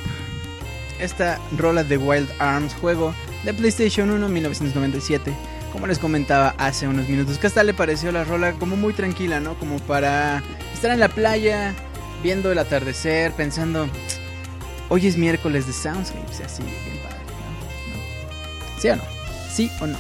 Esta 0.99 1.39
rola 1.57 1.83
de 1.83 1.97
Wild 1.97 2.29
Arms, 2.39 2.73
juego 2.75 3.13
de 3.43 3.53
PlayStation 3.53 4.09
1 4.11 4.29
1997. 4.29 5.33
Como 5.71 5.87
les 5.87 5.99
comentaba 5.99 6.53
hace 6.57 6.87
unos 6.87 7.07
minutos, 7.07 7.37
que 7.37 7.47
hasta 7.47 7.63
le 7.63 7.73
pareció 7.73 8.11
la 8.11 8.23
rola 8.23 8.53
como 8.53 8.75
muy 8.75 8.93
tranquila, 8.93 9.39
¿no? 9.39 9.57
Como 9.57 9.79
para 9.79 10.43
estar 10.73 10.91
en 10.91 10.99
la 10.99 11.07
playa, 11.07 11.73
viendo 12.21 12.51
el 12.51 12.59
atardecer, 12.59 13.31
pensando, 13.31 13.87
hoy 14.89 15.07
es 15.07 15.17
miércoles 15.17 15.67
de 15.67 15.73
Soundscapes, 15.73 16.41
así, 16.41 16.61
bien 16.63 16.97
padre, 17.01 17.17
¿no? 17.87 18.81
¿Sí 18.81 18.89
o 18.89 18.95
no? 18.97 19.03
¿Sí 19.49 19.71
o 19.79 19.87
no? 19.87 19.97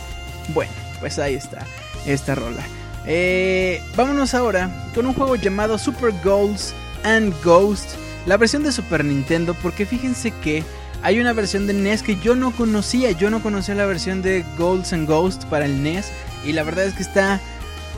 Bueno, 0.49 0.71
pues 0.99 1.17
ahí 1.19 1.35
está, 1.35 1.65
esta 2.05 2.35
rola. 2.35 2.63
Eh, 3.07 3.81
vámonos 3.95 4.33
ahora 4.33 4.69
con 4.93 5.05
un 5.05 5.13
juego 5.13 5.35
llamado 5.35 5.77
Super 5.77 6.13
Goals 6.23 6.73
and 7.03 7.33
Ghost, 7.43 7.95
la 8.25 8.37
versión 8.37 8.63
de 8.63 8.71
Super 8.71 9.03
Nintendo, 9.03 9.55
porque 9.61 9.85
fíjense 9.85 10.31
que 10.31 10.63
hay 11.03 11.19
una 11.19 11.33
versión 11.33 11.65
de 11.65 11.73
NES 11.73 12.03
que 12.03 12.17
yo 12.17 12.35
no 12.35 12.51
conocía, 12.51 13.11
yo 13.11 13.29
no 13.29 13.41
conocía 13.41 13.75
la 13.75 13.85
versión 13.85 14.21
de 14.21 14.45
Golds 14.57 14.93
and 14.93 15.07
Ghost 15.07 15.45
para 15.45 15.65
el 15.65 15.81
NES 15.81 16.11
y 16.45 16.51
la 16.51 16.63
verdad 16.63 16.85
es 16.85 16.93
que 16.93 17.01
está, 17.01 17.39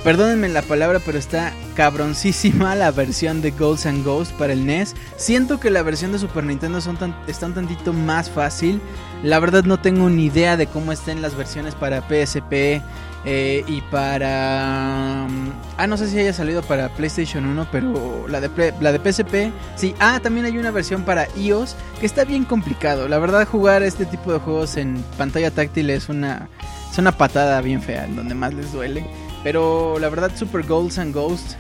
perdónenme 0.06 0.48
la 0.48 0.62
palabra, 0.62 1.00
pero 1.06 1.18
está 1.18 1.54
cabroncísima 1.76 2.76
la 2.76 2.92
versión 2.92 3.42
de 3.42 3.52
Golds 3.52 3.86
and 3.86 4.06
Ghost 4.06 4.32
para 4.34 4.54
el 4.54 4.66
NES. 4.66 4.96
Siento 5.18 5.60
que 5.60 5.70
la 5.70 5.84
versión 5.84 6.14
de 6.14 6.20
Super 6.20 6.46
Nintendo 6.46 6.80
son 6.80 6.98
está 7.28 7.48
un 7.48 7.54
tantito 7.54 7.92
más 7.92 8.30
fácil. 8.30 8.80
La 9.22 9.40
verdad 9.40 9.66
no 9.66 9.80
tengo 9.80 10.10
ni 10.10 10.26
idea 10.26 10.56
de 10.56 10.68
cómo 10.68 10.94
estén 10.94 11.22
las 11.22 11.36
versiones 11.36 11.76
para 11.76 12.02
PSP 12.02 12.82
eh, 13.26 13.64
y 13.68 13.82
para... 13.82 15.28
Mm, 15.30 15.52
ah, 15.78 15.88
no 15.88 15.98
sé 15.98 16.10
si 16.10 16.20
haya 16.20 16.34
salido 16.34 16.62
para 16.62 16.90
PlayStation 16.90 17.46
1, 17.46 17.68
pero 17.72 18.28
la 18.28 18.42
de, 18.42 18.74
la 18.82 18.92
de 18.92 19.00
PSP, 19.00 19.54
sí. 19.76 19.96
Ah, 20.00 20.20
también 20.22 20.46
hay 20.46 20.58
una 20.58 20.72
versión 20.72 21.04
para 21.04 21.28
iOS 21.38 21.76
que 22.00 22.06
está 22.06 22.26
bien 22.26 22.44
complicado. 22.44 23.08
La 23.08 23.20
verdad, 23.20 23.48
jugar 23.48 23.84
este 23.84 24.06
tipo 24.06 24.34
de 24.34 24.40
juegos 24.40 24.76
en 24.78 25.04
pantalla 25.18 25.52
táctil 25.52 25.90
es 25.90 26.10
una, 26.10 26.50
es 26.92 26.98
una 26.98 27.14
patada 27.14 27.62
bien 27.62 27.82
fea, 27.82 28.06
en 28.06 28.16
donde 28.16 28.36
más 28.36 28.54
les 28.54 28.72
duele. 28.74 29.06
Pero 29.44 30.00
la 30.00 30.10
verdad, 30.10 30.32
Super 30.36 30.64
Golds 30.64 30.98
and 30.98 31.14
Ghost, 31.14 31.54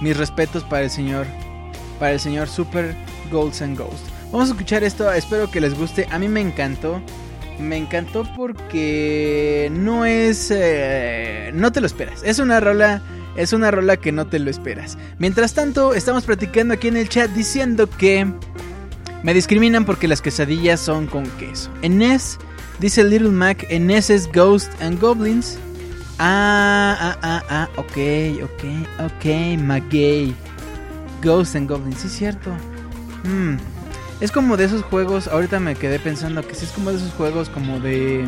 mis 0.00 0.16
respetos 0.16 0.62
para 0.64 0.82
el 0.82 0.90
señor, 0.90 1.26
para 1.98 2.12
el 2.12 2.20
señor 2.20 2.48
Super 2.48 2.94
Golds 3.30 3.60
and 3.62 3.76
Ghost. 3.76 4.06
Vamos 4.30 4.48
a 4.48 4.52
escuchar 4.52 4.82
esto, 4.82 5.12
espero 5.12 5.50
que 5.50 5.60
les 5.60 5.76
guste. 5.76 6.06
A 6.10 6.18
mí 6.18 6.28
me 6.28 6.40
encantó. 6.40 7.02
Me 7.62 7.76
encantó 7.76 8.24
porque 8.36 9.70
no 9.72 10.04
es... 10.04 10.50
Eh, 10.50 11.50
no 11.54 11.72
te 11.72 11.80
lo 11.80 11.86
esperas. 11.86 12.22
Es 12.24 12.38
una 12.38 12.60
rola... 12.60 13.02
Es 13.34 13.54
una 13.54 13.70
rola 13.70 13.96
que 13.96 14.12
no 14.12 14.26
te 14.26 14.38
lo 14.38 14.50
esperas. 14.50 14.98
Mientras 15.18 15.54
tanto, 15.54 15.94
estamos 15.94 16.24
platicando 16.24 16.74
aquí 16.74 16.88
en 16.88 16.98
el 16.98 17.08
chat 17.08 17.30
diciendo 17.30 17.88
que 17.88 18.30
me 19.22 19.32
discriminan 19.32 19.84
porque 19.86 20.06
las 20.06 20.20
quesadillas 20.20 20.80
son 20.80 21.06
con 21.06 21.24
queso. 21.38 21.70
En 21.80 21.96
NES, 21.96 22.38
dice 22.78 23.04
Little 23.04 23.30
Mac, 23.30 23.64
en 23.70 23.86
NES 23.86 24.10
es 24.10 24.32
Ghost 24.32 24.70
and 24.82 25.00
Goblins. 25.00 25.58
Ah, 26.18 26.96
ah, 27.00 27.18
ah, 27.22 27.42
ah, 27.48 27.68
ok, 27.76 28.42
ok, 28.44 28.64
ok, 29.06 29.58
Magay. 29.58 30.34
Ghost 31.22 31.56
and 31.56 31.70
Goblins, 31.70 32.00
sí 32.00 32.08
es 32.08 32.12
cierto. 32.12 32.50
Hmm. 33.24 33.56
Es 34.22 34.30
como 34.30 34.56
de 34.56 34.66
esos 34.66 34.82
juegos, 34.82 35.26
ahorita 35.26 35.58
me 35.58 35.74
quedé 35.74 35.98
pensando 35.98 36.46
que 36.46 36.54
sí 36.54 36.64
es 36.64 36.70
como 36.70 36.90
de 36.90 36.96
esos 36.98 37.12
juegos 37.14 37.48
como 37.48 37.80
de... 37.80 38.24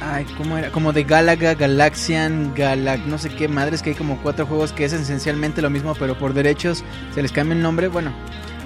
Ay, 0.00 0.26
¿cómo 0.36 0.58
era? 0.58 0.72
Como 0.72 0.92
de 0.92 1.04
Galaga, 1.04 1.54
Galaxian, 1.54 2.52
Galac, 2.52 3.06
no 3.06 3.16
sé 3.16 3.28
qué 3.28 3.46
madres, 3.46 3.80
que 3.80 3.90
hay 3.90 3.96
como 3.96 4.20
cuatro 4.22 4.44
juegos 4.44 4.72
que 4.72 4.84
es 4.84 4.92
esencialmente 4.92 5.62
lo 5.62 5.70
mismo, 5.70 5.94
pero 5.94 6.18
por 6.18 6.34
derechos 6.34 6.82
se 7.14 7.22
les 7.22 7.30
cambia 7.30 7.54
el 7.54 7.62
nombre. 7.62 7.86
Bueno, 7.86 8.12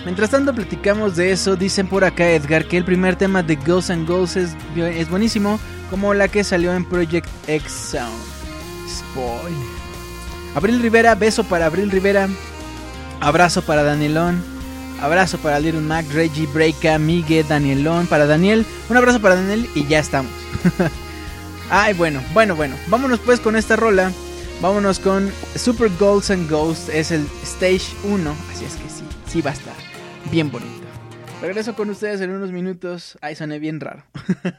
mientras 0.07 0.31
tanto 0.31 0.55
platicamos 0.55 1.17
de 1.17 1.31
eso, 1.31 1.55
dicen 1.55 1.87
por 1.87 2.03
acá 2.03 2.27
Edgar 2.31 2.65
que 2.65 2.79
el 2.79 2.85
primer 2.87 3.17
tema 3.17 3.43
de 3.43 3.57
Ghosts 3.57 3.91
and 3.91 4.09
Ghosts 4.09 4.37
es, 4.37 4.57
es 4.75 5.11
buenísimo, 5.11 5.61
como 5.91 6.15
la 6.15 6.29
que 6.29 6.45
salió 6.45 6.73
en 6.73 6.87
Project 6.87 7.29
X 7.47 7.71
Sound. 7.71 8.23
Spoil. 8.89 9.55
Abril 10.55 10.81
Rivera, 10.81 11.15
beso 11.15 11.45
para 11.45 11.67
Abril 11.67 11.91
Rivera. 11.91 12.27
Abrazo 13.21 13.63
para 13.63 13.83
Danielón. 13.83 14.43
Abrazo 15.01 15.39
para 15.39 15.61
Little 15.61 15.81
Mac, 15.81 16.07
Reggie, 16.13 16.47
Breaka, 16.47 16.99
Miguel, 16.99 17.47
Danielón. 17.49 18.07
Para 18.07 18.27
Daniel. 18.27 18.65
Un 18.89 18.97
abrazo 18.97 19.21
para 19.21 19.37
Daniel 19.37 19.69
y 19.75 19.87
ya 19.87 19.99
estamos. 19.99 20.33
Ay, 21.71 21.95
bueno, 21.95 22.23
bueno, 22.33 22.55
bueno. 22.55 22.77
Vámonos 22.89 23.21
pues 23.21 23.41
con 23.41 23.57
esta 23.57 23.77
rola. 23.77 24.13
Vámonos 24.61 24.99
con 24.99 25.31
Super 25.57 25.91
Golds 25.99 26.31
and 26.31 26.51
Ghosts. 26.51 26.89
Es 26.89 27.11
el 27.11 27.27
Stage 27.43 27.95
1. 28.05 28.35
Así 28.53 28.65
es 28.65 28.77
que 28.77 28.89
sí, 28.89 29.05
sí 29.27 29.43
va 29.43 29.51
a 29.51 29.55
estar 29.55 29.75
bien 30.31 30.51
bonito. 30.51 30.85
Regreso 31.41 31.75
con 31.75 31.91
ustedes 31.91 32.21
en 32.21 32.31
unos 32.31 32.53
minutos. 32.53 33.19
Ay, 33.21 33.37
soné 33.37 33.59
bien 33.59 33.81
raro. 33.81 34.05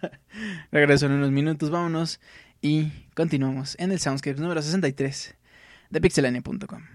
Regreso 0.71 1.07
en 1.07 1.13
unos 1.13 1.31
minutos. 1.31 1.69
Vámonos 1.69 2.19
y 2.61 2.91
continuamos 3.15 3.75
en 3.79 3.91
el 3.91 3.99
Soundscape 3.99 4.39
número 4.39 4.61
63 4.61 5.35
de 5.89 6.01
pixelania.com. 6.01 6.94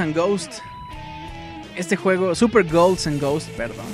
And 0.00 0.14
Ghosts. 0.14 0.62
Este 1.76 1.96
juego, 1.96 2.34
Super 2.34 2.64
Golds 2.64 3.06
and 3.06 3.20
Ghosts, 3.20 3.50
perdón. 3.56 3.86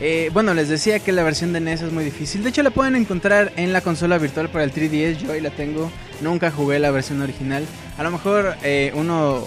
Eh, 0.00 0.30
bueno, 0.32 0.54
les 0.54 0.68
decía 0.68 1.00
que 1.00 1.10
la 1.10 1.22
versión 1.22 1.52
de 1.52 1.60
NES 1.60 1.82
es 1.82 1.92
muy 1.92 2.04
difícil. 2.04 2.42
De 2.42 2.50
hecho, 2.50 2.62
la 2.62 2.70
pueden 2.70 2.94
encontrar 2.94 3.52
en 3.56 3.72
la 3.72 3.80
consola 3.80 4.18
virtual 4.18 4.48
para 4.48 4.64
el 4.64 4.72
3DS. 4.72 5.18
Yo 5.18 5.32
ahí 5.32 5.40
la 5.40 5.50
tengo. 5.50 5.90
Nunca 6.20 6.50
jugué 6.50 6.78
la 6.78 6.90
versión 6.90 7.20
original. 7.20 7.64
A 7.96 8.02
lo 8.02 8.10
mejor 8.10 8.54
eh, 8.62 8.92
uno 8.94 9.44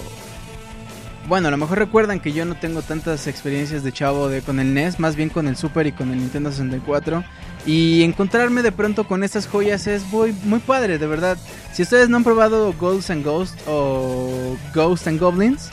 bueno, 1.28 1.48
a 1.48 1.52
lo 1.52 1.58
mejor 1.58 1.80
recuerdan 1.80 2.20
que 2.20 2.34
yo 2.34 2.46
no 2.46 2.56
tengo 2.56 2.82
tantas 2.82 3.28
experiencias 3.28 3.84
de 3.84 3.92
chavo 3.92 4.28
de, 4.28 4.42
con 4.42 4.60
el 4.60 4.74
NES, 4.74 5.00
más 5.00 5.16
bien 5.16 5.30
con 5.30 5.48
el 5.48 5.56
Super 5.56 5.88
y 5.88 5.92
con 5.92 6.12
el 6.12 6.20
Nintendo 6.20 6.52
64. 6.52 7.24
Y 7.66 8.04
encontrarme 8.04 8.64
de 8.64 8.72
pronto 8.72 9.06
con 9.06 9.24
estas 9.24 9.48
joyas 9.48 9.88
es 9.88 10.06
muy, 10.08 10.34
muy 10.44 10.60
padre, 10.60 10.98
de 10.98 11.08
verdad. 11.08 11.38
Si 11.74 11.84
ustedes 11.84 12.10
no 12.10 12.18
han 12.18 12.24
probado 12.24 12.74
Ghosts 12.74 13.12
and 13.12 13.24
Ghosts 13.24 13.64
o 13.68 14.58
Ghosts 14.74 15.08
and 15.08 15.20
Goblins, 15.20 15.70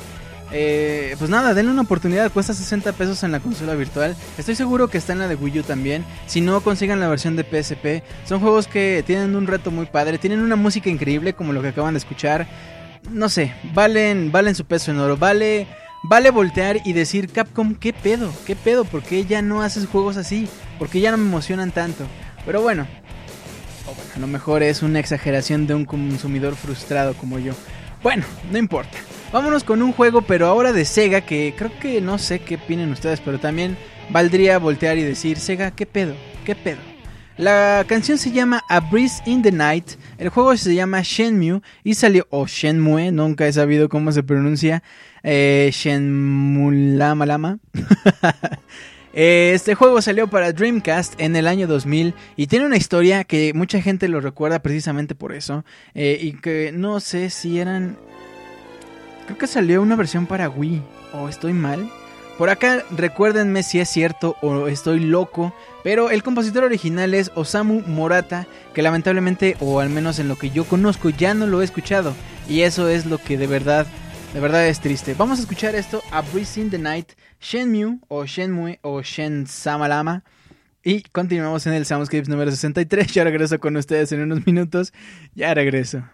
eh, 0.50 1.14
pues 1.18 1.30
nada, 1.30 1.52
denle 1.54 1.72
una 1.72 1.82
oportunidad, 1.82 2.32
cuesta 2.32 2.54
60 2.54 2.92
pesos 2.92 3.22
en 3.22 3.32
la 3.32 3.40
consola 3.40 3.74
virtual. 3.74 4.16
Estoy 4.36 4.54
seguro 4.54 4.88
que 4.88 4.98
está 4.98 5.12
en 5.12 5.18
la 5.18 5.28
de 5.28 5.34
Wii 5.34 5.60
U 5.60 5.62
también. 5.62 6.04
Si 6.26 6.40
no, 6.40 6.60
consigan 6.60 7.00
la 7.00 7.08
versión 7.08 7.36
de 7.36 7.44
PSP. 7.44 8.02
Son 8.26 8.40
juegos 8.40 8.66
que 8.66 9.02
tienen 9.06 9.36
un 9.36 9.46
reto 9.46 9.70
muy 9.70 9.86
padre, 9.86 10.18
tienen 10.18 10.40
una 10.40 10.56
música 10.56 10.88
increíble 10.90 11.34
como 11.34 11.52
lo 11.52 11.62
que 11.62 11.68
acaban 11.68 11.94
de 11.94 11.98
escuchar 11.98 12.46
no 13.10 13.28
sé, 13.28 13.54
valen, 13.74 14.32
valen 14.32 14.54
su 14.54 14.64
peso 14.64 14.90
en 14.90 14.98
oro. 14.98 15.16
Vale, 15.16 15.66
vale 16.04 16.30
voltear 16.30 16.78
y 16.84 16.92
decir, 16.92 17.30
Capcom, 17.30 17.74
¿qué 17.74 17.92
pedo? 17.92 18.32
¿Qué 18.46 18.56
pedo? 18.56 18.84
¿Por 18.84 19.02
qué 19.02 19.24
ya 19.24 19.42
no 19.42 19.62
haces 19.62 19.86
juegos 19.86 20.16
así? 20.16 20.48
¿Por 20.78 20.88
qué 20.88 21.00
ya 21.00 21.10
no 21.10 21.16
me 21.16 21.28
emocionan 21.28 21.70
tanto? 21.70 22.06
Pero 22.44 22.62
bueno, 22.62 22.86
a 24.14 24.18
lo 24.18 24.26
mejor 24.26 24.62
es 24.62 24.82
una 24.82 25.00
exageración 25.00 25.66
de 25.66 25.74
un 25.74 25.84
consumidor 25.84 26.56
frustrado 26.56 27.14
como 27.14 27.38
yo. 27.38 27.54
Bueno, 28.02 28.24
no 28.50 28.58
importa. 28.58 28.98
Vámonos 29.32 29.64
con 29.64 29.82
un 29.82 29.92
juego, 29.92 30.22
pero 30.22 30.46
ahora 30.46 30.72
de 30.72 30.84
Sega, 30.84 31.20
que 31.20 31.54
creo 31.56 31.70
que 31.78 32.00
no 32.00 32.18
sé 32.18 32.40
qué 32.40 32.56
opinen 32.56 32.90
ustedes, 32.90 33.20
pero 33.20 33.38
también 33.38 33.76
valdría 34.10 34.58
voltear 34.58 34.96
y 34.98 35.02
decir, 35.02 35.38
Sega, 35.38 35.70
¿qué 35.72 35.84
pedo? 35.84 36.14
¿Qué 36.44 36.54
pedo? 36.54 36.78
La 37.38 37.84
canción 37.86 38.18
se 38.18 38.32
llama 38.32 38.64
A 38.68 38.80
Breeze 38.80 39.22
in 39.24 39.42
the 39.42 39.52
Night. 39.52 39.92
El 40.18 40.28
juego 40.28 40.56
se 40.56 40.74
llama 40.74 41.02
Shenmue 41.04 41.60
y 41.84 41.94
salió, 41.94 42.26
o 42.30 42.48
Shenmue, 42.48 43.12
nunca 43.12 43.46
he 43.46 43.52
sabido 43.52 43.88
cómo 43.88 44.10
se 44.10 44.24
pronuncia. 44.24 44.82
Eh, 45.22 45.70
Shenmue 45.72 46.96
Lama. 46.96 47.58
Eh, 49.14 49.52
este 49.54 49.74
juego 49.74 50.00
salió 50.00 50.28
para 50.28 50.52
Dreamcast 50.52 51.14
en 51.18 51.34
el 51.34 51.48
año 51.48 51.66
2000 51.66 52.14
y 52.36 52.46
tiene 52.46 52.66
una 52.66 52.76
historia 52.76 53.24
que 53.24 53.52
mucha 53.52 53.80
gente 53.80 54.06
lo 54.06 54.20
recuerda 54.20 54.60
precisamente 54.60 55.16
por 55.16 55.32
eso. 55.32 55.64
Eh, 55.94 56.18
y 56.20 56.34
que 56.34 56.70
no 56.72 57.00
sé 57.00 57.30
si 57.30 57.58
eran. 57.58 57.96
Creo 59.24 59.38
que 59.38 59.48
salió 59.48 59.82
una 59.82 59.96
versión 59.96 60.26
para 60.26 60.48
Wii. 60.48 60.82
¿O 61.14 61.28
estoy 61.28 61.52
mal? 61.52 61.90
Por 62.38 62.50
acá 62.50 62.84
recuérdenme 62.92 63.64
si 63.64 63.80
es 63.80 63.88
cierto 63.88 64.36
o 64.42 64.68
estoy 64.68 65.00
loco, 65.00 65.52
pero 65.88 66.10
el 66.10 66.22
compositor 66.22 66.64
original 66.64 67.14
es 67.14 67.32
Osamu 67.34 67.80
Morata, 67.86 68.46
que 68.74 68.82
lamentablemente, 68.82 69.56
o 69.58 69.80
al 69.80 69.88
menos 69.88 70.18
en 70.18 70.28
lo 70.28 70.36
que 70.36 70.50
yo 70.50 70.66
conozco, 70.66 71.08
ya 71.08 71.32
no 71.32 71.46
lo 71.46 71.62
he 71.62 71.64
escuchado. 71.64 72.14
Y 72.46 72.60
eso 72.60 72.90
es 72.90 73.06
lo 73.06 73.16
que 73.16 73.38
de 73.38 73.46
verdad, 73.46 73.86
de 74.34 74.40
verdad 74.40 74.68
es 74.68 74.80
triste. 74.80 75.14
Vamos 75.16 75.38
a 75.38 75.40
escuchar 75.40 75.74
esto, 75.74 76.02
A 76.10 76.20
Breeze 76.20 76.60
in 76.60 76.68
the 76.68 76.76
Night, 76.76 77.12
Shenmue 77.40 78.00
o 78.08 78.26
Shenmue 78.26 78.80
o 78.82 79.00
Shen 79.00 79.46
Samalama. 79.46 80.24
Y 80.84 81.04
continuamos 81.04 81.66
en 81.66 81.72
el 81.72 81.86
Soundscapes 81.86 82.28
número 82.28 82.50
63. 82.50 83.06
Ya 83.14 83.24
regreso 83.24 83.58
con 83.58 83.74
ustedes 83.78 84.12
en 84.12 84.20
unos 84.20 84.46
minutos. 84.46 84.92
Ya 85.34 85.54
regreso. 85.54 86.04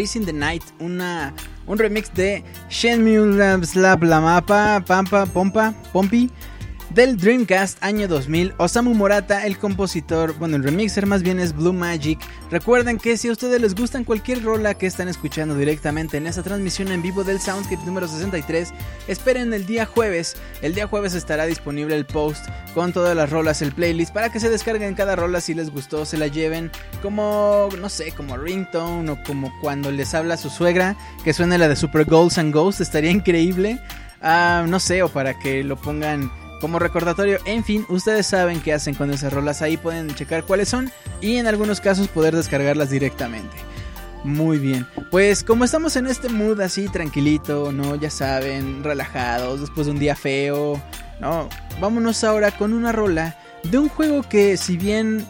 In 0.00 0.24
the 0.24 0.32
Night, 0.32 0.62
una, 0.80 1.34
un 1.66 1.76
remix 1.76 2.10
de 2.14 2.42
Shenmue 2.70 3.62
Slap 3.66 4.02
la 4.02 4.18
Mapa, 4.18 4.82
Pampa, 4.86 5.26
Pompa, 5.26 5.74
Pompi. 5.92 6.30
Del 6.90 7.16
Dreamcast 7.16 7.82
año 7.82 8.08
2000. 8.08 8.54
Osamu 8.56 8.94
Morata, 8.94 9.46
el 9.46 9.58
compositor, 9.58 10.34
bueno, 10.38 10.56
el 10.56 10.64
remixer 10.64 11.06
más 11.06 11.22
bien 11.22 11.38
es 11.38 11.54
Blue 11.54 11.72
Magic. 11.72 12.18
Recuerden 12.50 12.98
que 12.98 13.16
si 13.16 13.28
a 13.28 13.32
ustedes 13.32 13.60
les 13.60 13.74
gustan 13.74 14.04
cualquier 14.04 14.42
rola 14.42 14.74
que 14.74 14.86
están 14.86 15.08
escuchando 15.08 15.54
directamente 15.54 16.16
en 16.16 16.26
esta 16.26 16.42
transmisión 16.42 16.88
en 16.88 17.02
vivo 17.02 17.24
del 17.24 17.40
Soundscape 17.40 17.84
número 17.86 18.08
63, 18.08 18.72
esperen 19.08 19.54
el 19.54 19.66
día 19.66 19.86
jueves. 19.86 20.36
El 20.62 20.74
día 20.74 20.86
jueves 20.86 21.14
estará 21.14 21.46
disponible 21.46 21.94
el 21.94 22.06
post 22.06 22.46
con 22.74 22.92
todas 22.92 23.16
las 23.16 23.30
rolas, 23.30 23.62
el 23.62 23.72
playlist, 23.72 24.12
para 24.12 24.30
que 24.30 24.40
se 24.40 24.50
descarguen 24.50 24.94
cada 24.94 25.16
rola 25.16 25.40
si 25.40 25.54
les 25.54 25.70
gustó, 25.70 26.04
se 26.04 26.18
la 26.18 26.26
lleven 26.26 26.70
como, 27.02 27.68
no 27.78 27.88
sé, 27.88 28.12
como 28.12 28.36
ringtone 28.36 29.10
o 29.10 29.22
como 29.22 29.52
cuando 29.60 29.90
les 29.90 30.14
habla 30.14 30.36
su 30.36 30.50
suegra, 30.50 30.96
que 31.24 31.32
suene 31.32 31.58
la 31.58 31.68
de 31.68 31.76
Super 31.76 32.04
Goals 32.04 32.38
and 32.38 32.52
Ghosts, 32.52 32.80
estaría 32.80 33.10
increíble. 33.10 33.80
Ah, 34.22 34.64
no 34.68 34.80
sé, 34.80 35.02
o 35.02 35.08
para 35.08 35.38
que 35.38 35.64
lo 35.64 35.76
pongan 35.76 36.30
como 36.60 36.78
recordatorio. 36.78 37.38
En 37.44 37.64
fin, 37.64 37.86
ustedes 37.88 38.26
saben 38.26 38.60
qué 38.60 38.72
hacen 38.72 38.94
con 38.94 39.10
esas 39.10 39.32
rolas 39.32 39.62
ahí, 39.62 39.76
pueden 39.76 40.14
checar 40.14 40.44
cuáles 40.44 40.68
son 40.68 40.90
y 41.20 41.36
en 41.36 41.46
algunos 41.46 41.80
casos 41.80 42.08
poder 42.08 42.36
descargarlas 42.36 42.90
directamente. 42.90 43.56
Muy 44.22 44.58
bien, 44.58 44.86
pues 45.10 45.42
como 45.42 45.64
estamos 45.64 45.96
en 45.96 46.06
este 46.06 46.28
mood 46.28 46.60
así 46.60 46.88
tranquilito, 46.88 47.72
¿no? 47.72 47.94
Ya 47.94 48.10
saben, 48.10 48.84
relajados, 48.84 49.60
después 49.60 49.86
de 49.86 49.92
un 49.92 49.98
día 49.98 50.14
feo, 50.14 50.80
¿no? 51.20 51.48
Vámonos 51.80 52.22
ahora 52.22 52.50
con 52.50 52.74
una 52.74 52.92
rola 52.92 53.38
de 53.62 53.78
un 53.78 53.88
juego 53.88 54.22
que 54.22 54.58
si 54.58 54.76
bien 54.76 55.26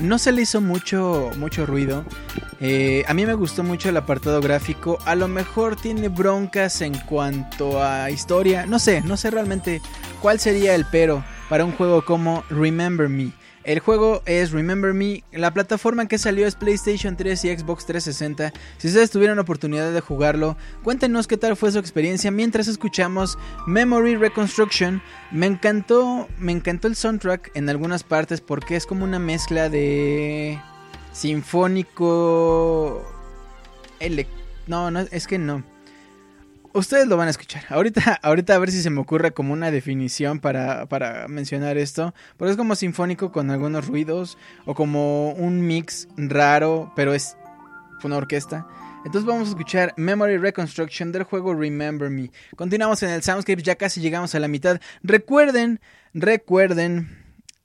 no 0.00 0.18
se 0.18 0.32
le 0.32 0.42
hizo 0.42 0.60
mucho, 0.60 1.30
mucho 1.36 1.66
ruido. 1.66 2.04
Eh, 2.60 3.04
a 3.08 3.14
mí 3.14 3.26
me 3.26 3.34
gustó 3.34 3.62
mucho 3.62 3.88
el 3.88 3.96
apartado 3.96 4.40
gráfico. 4.40 4.98
A 5.04 5.14
lo 5.14 5.28
mejor 5.28 5.76
tiene 5.76 6.08
broncas 6.08 6.80
en 6.80 6.94
cuanto 6.94 7.82
a 7.82 8.10
historia. 8.10 8.66
No 8.66 8.78
sé, 8.78 9.00
no 9.02 9.16
sé 9.16 9.30
realmente 9.30 9.80
cuál 10.20 10.38
sería 10.38 10.74
el 10.74 10.84
pero 10.84 11.24
para 11.48 11.64
un 11.64 11.72
juego 11.72 12.04
como 12.04 12.44
Remember 12.50 13.08
Me. 13.08 13.32
El 13.64 13.78
juego 13.78 14.22
es 14.26 14.50
Remember 14.50 14.92
Me. 14.92 15.22
La 15.30 15.54
plataforma 15.54 16.02
en 16.02 16.08
que 16.08 16.18
salió 16.18 16.46
es 16.46 16.56
PlayStation 16.56 17.16
3 17.16 17.44
y 17.44 17.56
Xbox 17.56 17.86
360. 17.86 18.52
Si 18.78 18.88
ustedes 18.88 19.10
tuvieron 19.10 19.38
oportunidad 19.38 19.92
de 19.92 20.00
jugarlo, 20.00 20.56
cuéntenos 20.82 21.28
qué 21.28 21.36
tal 21.36 21.56
fue 21.56 21.70
su 21.70 21.78
experiencia 21.78 22.32
mientras 22.32 22.66
escuchamos 22.66 23.38
Memory 23.66 24.16
Reconstruction. 24.16 25.00
Me 25.30 25.46
encantó, 25.46 26.28
me 26.38 26.50
encantó 26.52 26.88
el 26.88 26.96
soundtrack 26.96 27.52
en 27.54 27.68
algunas 27.68 28.02
partes 28.02 28.40
porque 28.40 28.74
es 28.74 28.84
como 28.84 29.04
una 29.04 29.20
mezcla 29.20 29.68
de 29.68 30.60
sinfónico. 31.12 33.06
No, 34.66 34.90
no, 34.90 35.00
es 35.00 35.26
que 35.28 35.38
no. 35.38 35.71
Ustedes 36.74 37.06
lo 37.06 37.16
van 37.16 37.28
a 37.28 37.30
escuchar. 37.30 37.64
Ahorita, 37.68 38.18
ahorita 38.22 38.54
a 38.54 38.58
ver 38.58 38.70
si 38.70 38.82
se 38.82 38.90
me 38.90 39.00
ocurre 39.00 39.32
como 39.32 39.52
una 39.52 39.70
definición 39.70 40.40
para, 40.40 40.86
para 40.86 41.28
mencionar 41.28 41.76
esto. 41.76 42.14
Pero 42.38 42.50
es 42.50 42.56
como 42.56 42.74
sinfónico 42.74 43.30
con 43.30 43.50
algunos 43.50 43.88
ruidos. 43.88 44.38
O 44.64 44.74
como 44.74 45.32
un 45.32 45.66
mix 45.66 46.08
raro, 46.16 46.92
pero 46.96 47.14
es 47.14 47.36
una 48.02 48.16
orquesta. 48.16 48.66
Entonces 49.04 49.24
vamos 49.24 49.48
a 49.48 49.50
escuchar 49.50 49.94
Memory 49.96 50.38
Reconstruction 50.38 51.12
del 51.12 51.24
juego 51.24 51.54
Remember 51.54 52.08
Me. 52.08 52.30
Continuamos 52.56 53.02
en 53.02 53.10
el 53.10 53.22
Soundscape, 53.22 53.62
ya 53.62 53.74
casi 53.74 54.00
llegamos 54.00 54.34
a 54.34 54.40
la 54.40 54.48
mitad. 54.48 54.80
Recuerden, 55.02 55.80
recuerden 56.14 57.21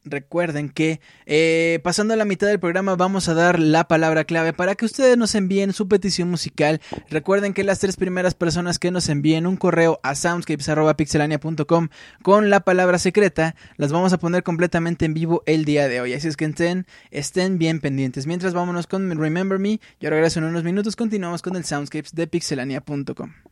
recuerden 0.09 0.69
que 0.69 0.99
eh, 1.25 1.79
pasando 1.83 2.13
a 2.13 2.17
la 2.17 2.25
mitad 2.25 2.47
del 2.47 2.59
programa 2.59 2.95
vamos 2.95 3.29
a 3.29 3.33
dar 3.33 3.59
la 3.59 3.87
palabra 3.87 4.23
clave 4.23 4.53
para 4.53 4.75
que 4.75 4.85
ustedes 4.85 5.17
nos 5.17 5.35
envíen 5.35 5.73
su 5.73 5.87
petición 5.87 6.29
musical. 6.29 6.81
Recuerden 7.09 7.53
que 7.53 7.63
las 7.63 7.79
tres 7.79 7.95
primeras 7.95 8.33
personas 8.33 8.79
que 8.79 8.91
nos 8.91 9.09
envíen 9.09 9.47
un 9.47 9.57
correo 9.57 9.99
a 10.03 10.15
soundscapes.pixelania.com 10.15 11.89
con 12.21 12.49
la 12.49 12.61
palabra 12.61 12.99
secreta 12.99 13.55
las 13.77 13.91
vamos 13.91 14.13
a 14.13 14.19
poner 14.19 14.43
completamente 14.43 15.05
en 15.05 15.13
vivo 15.13 15.43
el 15.45 15.65
día 15.65 15.87
de 15.87 16.01
hoy. 16.01 16.13
Así 16.13 16.27
es 16.27 16.37
que 16.37 16.45
estén, 16.45 16.85
estén 17.11 17.57
bien 17.57 17.79
pendientes. 17.79 18.27
Mientras 18.27 18.53
vámonos 18.53 18.87
con 18.87 19.09
Remember 19.17 19.59
Me, 19.59 19.79
yo 19.99 20.09
regreso 20.09 20.39
en 20.39 20.45
unos 20.45 20.63
minutos, 20.63 20.95
continuamos 20.95 21.41
con 21.41 21.55
el 21.55 21.65
Soundscapes 21.65 22.13
de 22.13 22.27
pixelania.com. 22.27 23.46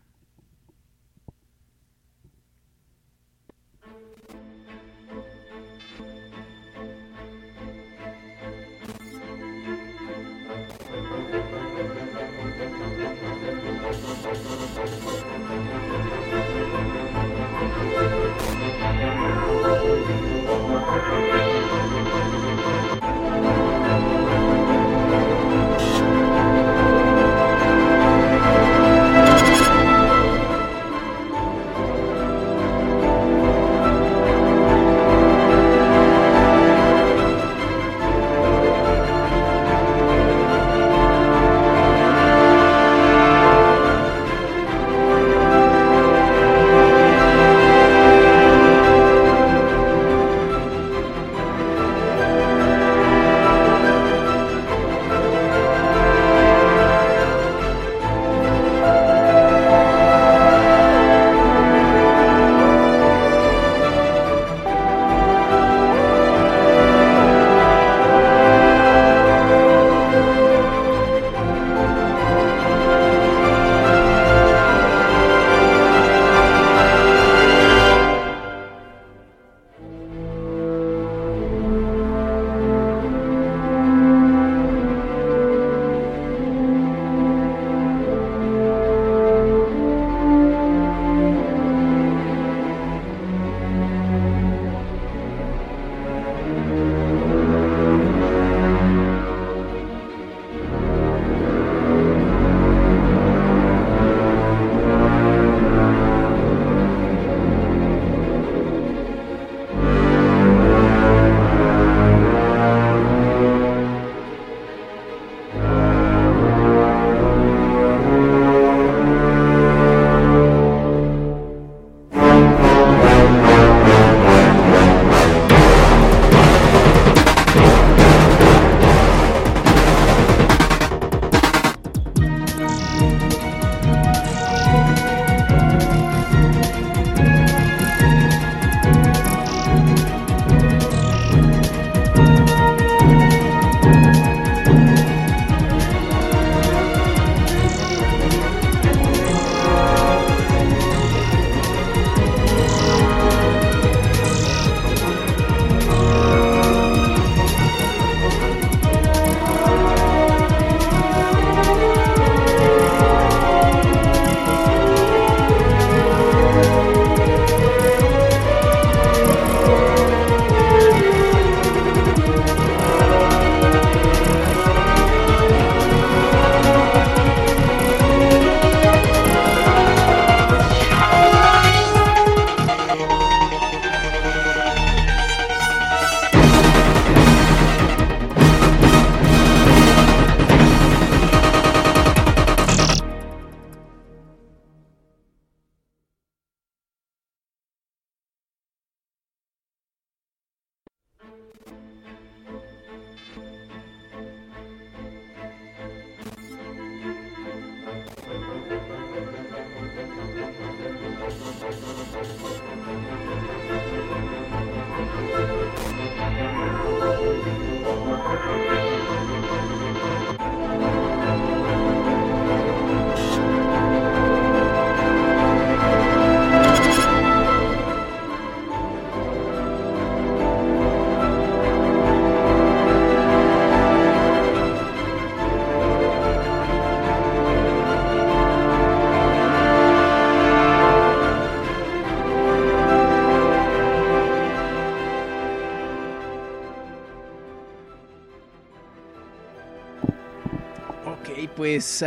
pues, 251.47 252.03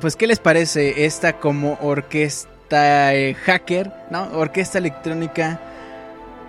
pues, 0.00 0.16
¿qué 0.16 0.26
les 0.26 0.38
parece 0.38 1.04
esta 1.04 1.34
como 1.34 1.78
orquesta 1.80 3.14
eh, 3.14 3.34
hacker, 3.34 3.92
¿no? 4.10 4.24
Orquesta 4.32 4.78
electrónica. 4.78 5.60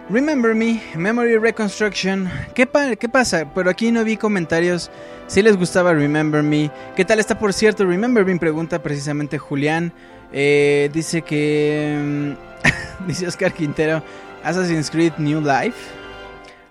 Remember 0.09 0.53
Me, 0.53 0.81
Memory 0.95 1.37
Reconstruction. 1.37 2.29
¿Qué, 2.53 2.67
¿Qué 2.99 3.09
pasa? 3.09 3.51
Pero 3.53 3.69
aquí 3.69 3.91
no 3.91 4.03
vi 4.03 4.17
comentarios. 4.17 4.91
Si 5.27 5.41
les 5.41 5.55
gustaba 5.55 5.93
Remember 5.93 6.43
Me. 6.43 6.69
¿Qué 6.95 7.05
tal 7.05 7.19
está, 7.19 7.39
por 7.39 7.53
cierto? 7.53 7.85
Remember 7.85 8.25
Me 8.25 8.37
pregunta 8.37 8.83
precisamente 8.83 9.37
Julián. 9.37 9.93
Eh, 10.33 10.89
dice 10.93 11.21
que... 11.21 11.97
Mm, 11.97 12.33
dice 13.07 13.27
Oscar 13.27 13.53
Quintero. 13.53 14.03
Assassin's 14.43 14.89
Creed 14.91 15.13
New 15.17 15.39
Life. 15.39 15.77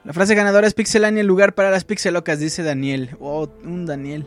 La 0.05 0.13
frase 0.13 0.35
ganadora 0.35 0.67
es 0.67 0.75
Pixelania, 0.75 1.21
el 1.21 1.27
lugar 1.27 1.55
para 1.55 1.71
las 1.71 1.85
pixelocas, 1.85 2.39
dice 2.39 2.63
Daniel. 2.63 3.17
Oh, 3.21 3.49
un 3.65 3.85
Daniel. 3.85 4.27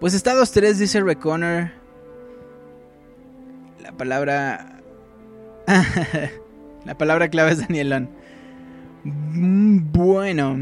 Pues 0.00 0.12
Estados 0.12 0.52
3 0.52 0.78
dice 0.78 1.00
Reconner. 1.00 1.72
La 3.80 3.92
palabra. 3.92 4.82
la 6.84 6.98
palabra 6.98 7.28
clave 7.28 7.52
es 7.52 7.60
Danielón. 7.60 8.10
Bueno. 9.04 10.56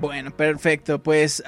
Bueno, 0.00 0.34
perfecto. 0.34 1.02
Pues 1.02 1.42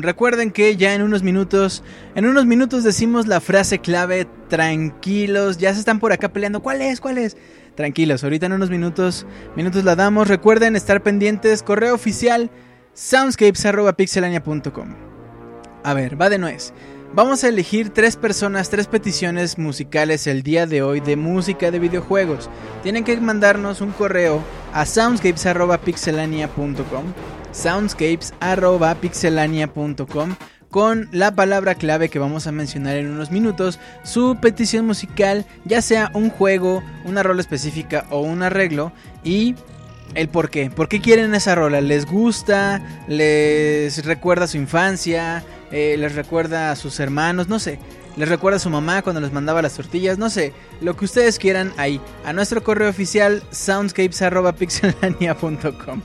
recuerden 0.00 0.50
que 0.50 0.76
ya 0.76 0.94
en 0.94 1.02
unos 1.02 1.22
minutos, 1.22 1.84
en 2.14 2.26
unos 2.26 2.46
minutos 2.46 2.82
decimos 2.82 3.26
la 3.26 3.40
frase 3.40 3.78
clave. 3.78 4.26
Tranquilos, 4.48 5.58
ya 5.58 5.72
se 5.72 5.80
están 5.80 6.00
por 6.00 6.12
acá 6.12 6.32
peleando. 6.32 6.60
¿Cuál 6.60 6.80
es? 6.82 7.00
¿Cuál 7.00 7.18
es? 7.18 7.36
Tranquilos, 7.74 8.22
ahorita 8.22 8.46
en 8.46 8.52
unos 8.52 8.70
minutos, 8.70 9.26
minutos 9.56 9.82
la 9.84 9.96
damos. 9.96 10.28
Recuerden 10.28 10.76
estar 10.76 11.02
pendientes. 11.02 11.62
Correo 11.62 11.94
oficial 11.94 12.50
soundscapes.pixelania.com. 12.94 14.94
A 15.82 15.94
ver, 15.94 16.20
va 16.20 16.28
de 16.30 16.38
nuez. 16.38 16.72
Vamos 17.12 17.44
a 17.44 17.48
elegir 17.48 17.90
tres 17.90 18.16
personas, 18.16 18.70
tres 18.70 18.88
peticiones 18.88 19.56
musicales 19.56 20.26
el 20.26 20.42
día 20.42 20.66
de 20.66 20.82
hoy 20.82 20.98
de 20.98 21.14
música 21.14 21.70
de 21.70 21.78
videojuegos. 21.78 22.50
Tienen 22.82 23.04
que 23.04 23.16
mandarnos 23.20 23.80
un 23.80 23.92
correo 23.92 24.42
a 24.72 24.84
soundscapes.pixelania.com. 24.84 27.04
Soundscapes.pixelania.com 27.52 30.34
con 30.74 31.08
la 31.12 31.36
palabra 31.36 31.76
clave 31.76 32.08
que 32.08 32.18
vamos 32.18 32.48
a 32.48 32.52
mencionar 32.52 32.96
en 32.96 33.08
unos 33.08 33.30
minutos, 33.30 33.78
su 34.02 34.38
petición 34.40 34.84
musical, 34.84 35.46
ya 35.64 35.80
sea 35.80 36.10
un 36.14 36.30
juego, 36.30 36.82
una 37.04 37.22
rola 37.22 37.42
específica 37.42 38.06
o 38.10 38.22
un 38.22 38.42
arreglo 38.42 38.90
y 39.22 39.54
el 40.16 40.28
por 40.28 40.50
qué. 40.50 40.70
¿Por 40.70 40.88
qué 40.88 41.00
quieren 41.00 41.32
esa 41.32 41.54
rola? 41.54 41.80
¿Les 41.80 42.06
gusta? 42.06 42.82
¿Les 43.06 44.04
recuerda 44.04 44.48
su 44.48 44.56
infancia? 44.56 45.44
Eh, 45.70 45.94
¿Les 45.96 46.16
recuerda 46.16 46.72
a 46.72 46.76
sus 46.76 46.98
hermanos? 46.98 47.46
No 47.46 47.60
sé. 47.60 47.78
¿Les 48.16 48.28
recuerda 48.28 48.56
a 48.56 48.58
su 48.58 48.68
mamá 48.68 49.02
cuando 49.02 49.20
les 49.20 49.30
mandaba 49.30 49.62
las 49.62 49.74
tortillas? 49.74 50.18
No 50.18 50.28
sé. 50.28 50.52
Lo 50.80 50.96
que 50.96 51.04
ustedes 51.04 51.38
quieran 51.38 51.72
ahí. 51.76 52.00
A 52.24 52.32
nuestro 52.32 52.64
correo 52.64 52.90
oficial 52.90 53.44
soundscapes.pixelania.com. 53.52 56.02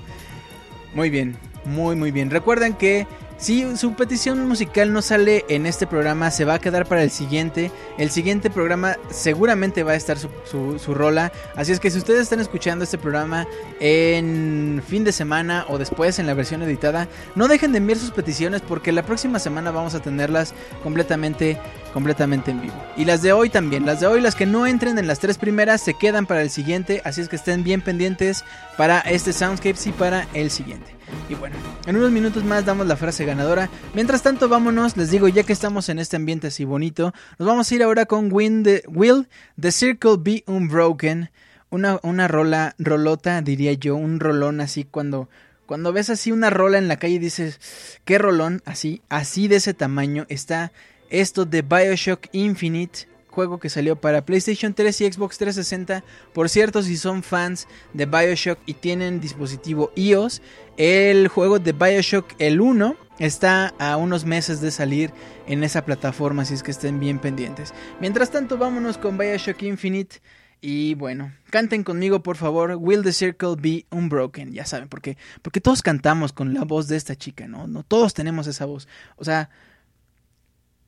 Muy 0.93 1.09
bien. 1.09 1.37
Muy 1.65 1.95
muy 1.95 2.11
bien. 2.11 2.29
Recuerden 2.29 2.75
que 2.75 3.07
si 3.39 3.77
su 3.77 3.93
petición 3.93 4.45
musical 4.49 4.91
no 4.91 5.01
sale 5.01 5.45
en 5.47 5.65
este 5.65 5.87
programa, 5.87 6.29
se 6.29 6.43
va 6.43 6.55
a 6.55 6.59
quedar 6.59 6.85
para 6.85 7.03
el 7.03 7.09
siguiente. 7.09 7.71
El 7.97 8.11
siguiente 8.11 8.49
programa 8.49 8.97
seguramente 9.09 9.83
va 9.83 9.93
a 9.93 9.95
estar 9.95 10.17
su, 10.17 10.93
rola. 10.93 11.31
Así 11.55 11.71
es 11.71 11.79
que 11.79 11.89
si 11.89 11.99
ustedes 11.99 12.23
están 12.23 12.41
escuchando 12.41 12.83
este 12.83 12.97
programa 12.97 13.47
en 13.79 14.83
fin 14.85 15.05
de 15.05 15.13
semana 15.13 15.65
o 15.69 15.77
después 15.77 16.19
en 16.19 16.27
la 16.27 16.33
versión 16.33 16.61
editada, 16.63 17.07
no 17.35 17.47
dejen 17.47 17.71
de 17.71 17.77
enviar 17.77 17.97
sus 17.97 18.11
peticiones 18.11 18.61
porque 18.61 18.91
la 18.91 19.03
próxima 19.03 19.39
semana 19.39 19.71
vamos 19.71 19.95
a 19.95 20.01
tenerlas 20.01 20.53
completamente, 20.83 21.57
completamente 21.93 22.51
en 22.51 22.61
vivo. 22.61 22.75
Y 22.97 23.05
las 23.05 23.21
de 23.21 23.31
hoy 23.31 23.49
también. 23.49 23.85
Las 23.85 24.01
de 24.01 24.07
hoy, 24.07 24.19
las 24.19 24.35
que 24.35 24.47
no 24.47 24.67
entren 24.67 24.99
en 24.99 25.07
las 25.07 25.19
tres 25.19 25.37
primeras, 25.37 25.79
se 25.79 25.93
quedan 25.93 26.25
para 26.25 26.41
el 26.41 26.49
siguiente. 26.49 27.01
Así 27.05 27.21
es 27.21 27.29
que 27.29 27.37
estén 27.37 27.63
bien 27.63 27.79
pendientes 27.79 28.43
para 28.75 28.99
este 28.99 29.31
Soundscapes 29.31 29.87
y 29.87 29.93
para 29.93 30.27
el 30.33 30.51
siguiente. 30.51 30.98
Y 31.29 31.35
bueno, 31.35 31.55
en 31.85 31.95
unos 31.95 32.11
minutos 32.11 32.43
más 32.43 32.65
damos 32.65 32.87
la 32.87 32.97
frase 32.97 33.25
ganadora. 33.25 33.69
Mientras 33.93 34.23
tanto, 34.23 34.49
vámonos, 34.49 34.97
les 34.97 35.11
digo, 35.11 35.27
ya 35.27 35.43
que 35.43 35.53
estamos 35.53 35.89
en 35.89 35.99
este 35.99 36.15
ambiente 36.15 36.47
así 36.47 36.65
bonito, 36.65 37.13
nos 37.37 37.47
vamos 37.47 37.71
a 37.71 37.75
ir 37.75 37.83
ahora 37.83 38.05
con 38.05 38.31
Win 38.31 38.63
the, 38.63 38.83
Will 38.87 39.27
The 39.59 39.71
Circle 39.71 40.17
Be 40.19 40.43
Unbroken. 40.47 41.29
Una, 41.69 41.99
una 42.01 42.27
rola, 42.27 42.73
rolota, 42.79 43.41
diría 43.41 43.73
yo, 43.73 43.95
un 43.95 44.19
rolón 44.19 44.59
así 44.59 44.85
cuando, 44.85 45.29
cuando 45.67 45.93
ves 45.93 46.09
así 46.09 46.31
una 46.31 46.49
rola 46.49 46.79
en 46.79 46.87
la 46.87 46.97
calle 46.97 47.15
y 47.15 47.19
dices, 47.19 47.59
qué 48.05 48.17
rolón, 48.17 48.63
así, 48.65 49.03
así 49.07 49.47
de 49.47 49.57
ese 49.57 49.75
tamaño 49.75 50.25
está 50.29 50.71
esto 51.11 51.45
de 51.45 51.61
Bioshock 51.61 52.27
Infinite 52.31 53.07
juego 53.29 53.59
que 53.59 53.69
salió 53.69 53.95
para 53.95 54.25
PlayStation 54.25 54.73
3 54.73 55.01
y 55.01 55.11
Xbox 55.13 55.37
360. 55.37 56.03
Por 56.33 56.49
cierto, 56.49 56.83
si 56.83 56.97
son 56.97 57.23
fans 57.23 57.67
de 57.93 58.05
Bioshock 58.05 58.59
y 58.65 58.73
tienen 58.73 59.21
dispositivo 59.21 59.91
iOS, 59.95 60.41
el 60.79 61.27
juego 61.27 61.59
de 61.59 61.73
Bioshock 61.73 62.35
el 62.39 62.61
1 62.61 62.95
está 63.19 63.73
a 63.79 63.97
unos 63.97 64.23
meses 64.23 64.61
de 64.61 64.71
salir 64.71 65.11
en 65.45 65.65
esa 65.65 65.83
plataforma, 65.83 66.43
así 66.43 66.53
es 66.53 66.63
que 66.63 66.71
estén 66.71 67.01
bien 67.01 67.19
pendientes. 67.19 67.73
Mientras 67.99 68.31
tanto, 68.31 68.57
vámonos 68.57 68.97
con 68.97 69.17
Bioshock 69.17 69.61
Infinite. 69.63 70.21
Y 70.61 70.95
bueno, 70.95 71.33
canten 71.49 71.83
conmigo 71.83 72.23
por 72.23 72.37
favor, 72.37 72.77
Will 72.79 73.03
the 73.03 73.11
Circle 73.11 73.55
Be 73.57 73.85
Unbroken, 73.91 74.53
ya 74.53 74.65
saben, 74.65 74.87
porque, 74.87 75.17
porque 75.41 75.59
todos 75.59 75.81
cantamos 75.81 76.31
con 76.31 76.53
la 76.53 76.63
voz 76.63 76.87
de 76.87 76.95
esta 76.95 77.15
chica, 77.15 77.47
¿no? 77.47 77.67
no 77.67 77.83
todos 77.83 78.13
tenemos 78.13 78.47
esa 78.47 78.63
voz. 78.63 78.87
O 79.17 79.25
sea, 79.25 79.49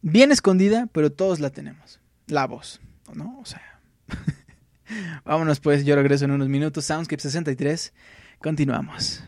bien 0.01 0.31
escondida, 0.31 0.87
pero 0.93 1.11
todos 1.11 1.41
la 1.41 1.49
tenemos 1.49 1.99
la 2.27 2.47
voz, 2.47 2.79
¿no? 3.13 3.37
O 3.41 3.45
sea. 3.45 3.81
Vámonos 5.25 5.59
pues, 5.59 5.83
yo 5.83 5.95
regreso 5.95 6.25
en 6.25 6.31
unos 6.31 6.47
minutos. 6.47 6.85
Soundscape 6.85 7.21
63. 7.21 7.93
Continuamos. 8.39 9.23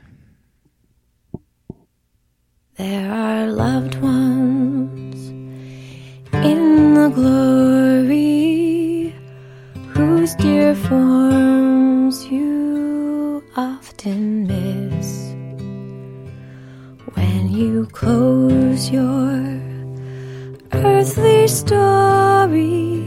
There 2.75 3.11
are 3.11 3.45
loved 3.45 4.01
ones 4.01 5.29
in 6.33 6.95
the 6.95 7.09
glory 7.13 8.33
whose 9.89 10.33
dear 10.33 10.73
forms 10.73 12.25
you 12.25 13.43
often 13.55 14.47
miss. 14.47 15.35
When 17.13 17.51
you 17.51 17.85
close 17.91 18.89
your 18.89 19.61
earthly 20.71 21.47
story, 21.47 23.05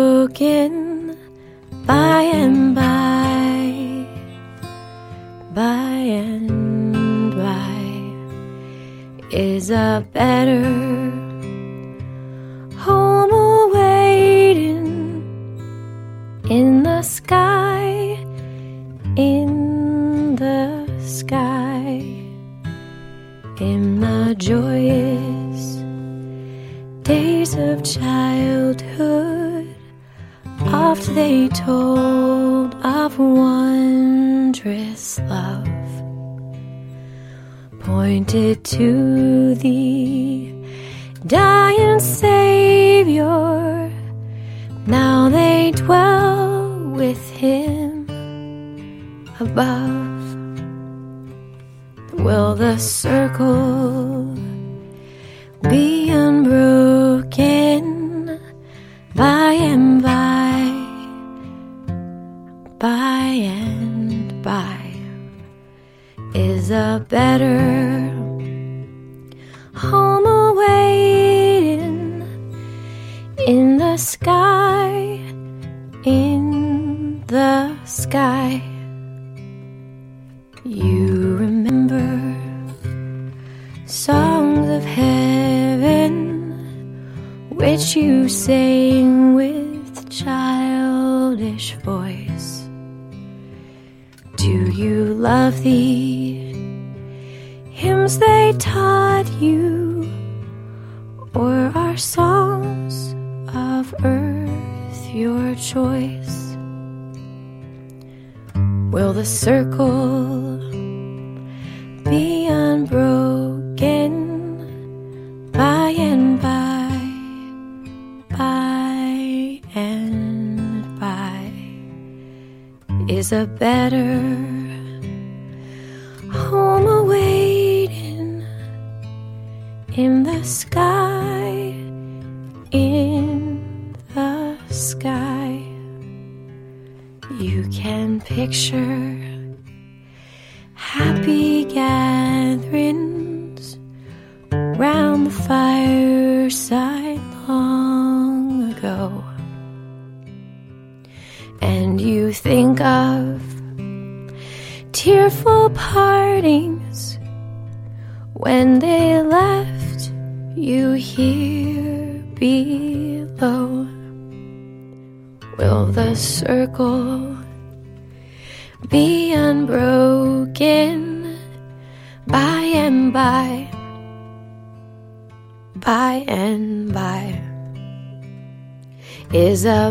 by 1.86 2.22
and 2.22 2.74
by, 2.74 4.05
by 5.55 5.62
and 5.62 7.34
by? 7.36 7.76
Is 9.30 9.70
a 9.70 10.05
better 10.12 10.95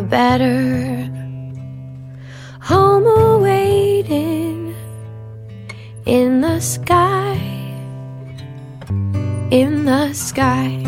better 0.06 1.10
home 2.62 3.06
awaiting 3.06 4.76
in 6.06 6.42
the 6.42 6.60
sky, 6.60 7.36
in 9.52 9.86
the 9.86 10.14
sky. 10.14 10.82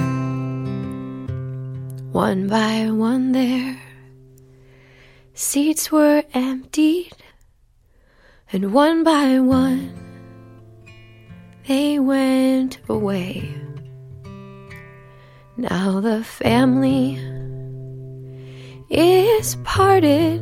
One 2.11 2.47
by 2.47 2.89
one, 2.89 3.31
there 3.31 3.79
seats 5.33 5.91
were 5.91 6.23
emptied, 6.33 7.13
and 8.51 8.73
one 8.73 9.03
by 9.03 9.39
one 9.39 9.93
they 11.67 11.99
went 11.99 12.79
away. 12.87 13.53
Now 15.57 15.99
the 15.99 16.23
family 16.23 17.19
is 18.89 19.55
parted. 19.63 20.41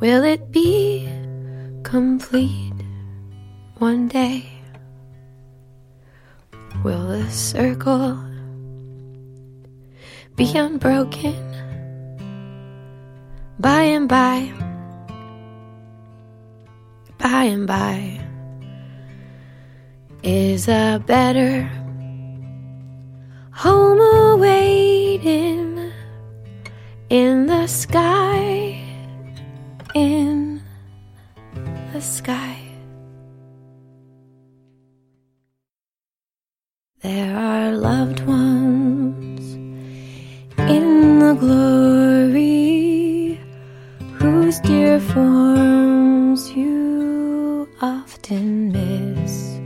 Will 0.00 0.24
it 0.24 0.50
be 0.50 1.08
complete 1.82 2.72
one 3.78 4.08
day? 4.08 4.44
Will 6.82 7.06
the 7.08 7.30
circle 7.30 8.18
be 10.36 10.56
unbroken 10.56 11.34
by 13.58 13.82
and 13.82 14.08
by? 14.08 14.52
By 17.18 17.44
and 17.44 17.66
by 17.66 18.20
is 20.22 20.66
a 20.68 21.02
better 21.06 21.62
home 23.52 24.00
awaiting 24.00 25.65
in 27.08 27.46
the 27.46 27.68
sky, 27.68 28.82
in 29.94 30.60
the 31.92 32.00
sky. 32.00 32.58
There 37.02 37.36
are 37.36 37.70
loved 37.70 38.26
ones 38.26 39.54
in 40.68 41.20
the 41.20 41.34
glory 41.34 43.38
whose 44.14 44.58
dear 44.60 44.98
forms 44.98 46.50
you 46.50 47.68
often 47.80 48.72
miss 48.72 49.60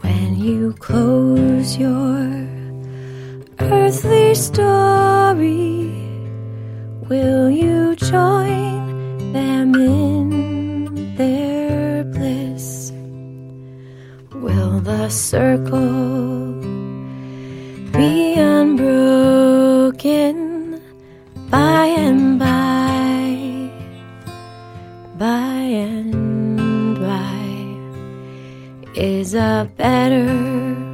when 0.00 0.40
you 0.40 0.72
close 0.78 1.76
your 1.76 2.48
earthly 3.58 4.34
Will 7.08 7.48
you 7.48 7.96
join 7.96 9.32
them 9.32 9.74
in 9.74 11.16
their 11.16 12.04
bliss? 12.04 12.92
Will 14.34 14.80
the 14.80 15.08
circle 15.08 16.52
be 17.92 18.34
unbroken 18.34 20.34
by 21.48 21.86
and 21.86 22.38
by, 22.38 23.70
by 25.16 25.54
and 25.86 26.98
by? 26.98 27.40
Is 29.00 29.34
a 29.34 29.70
better 29.76 30.87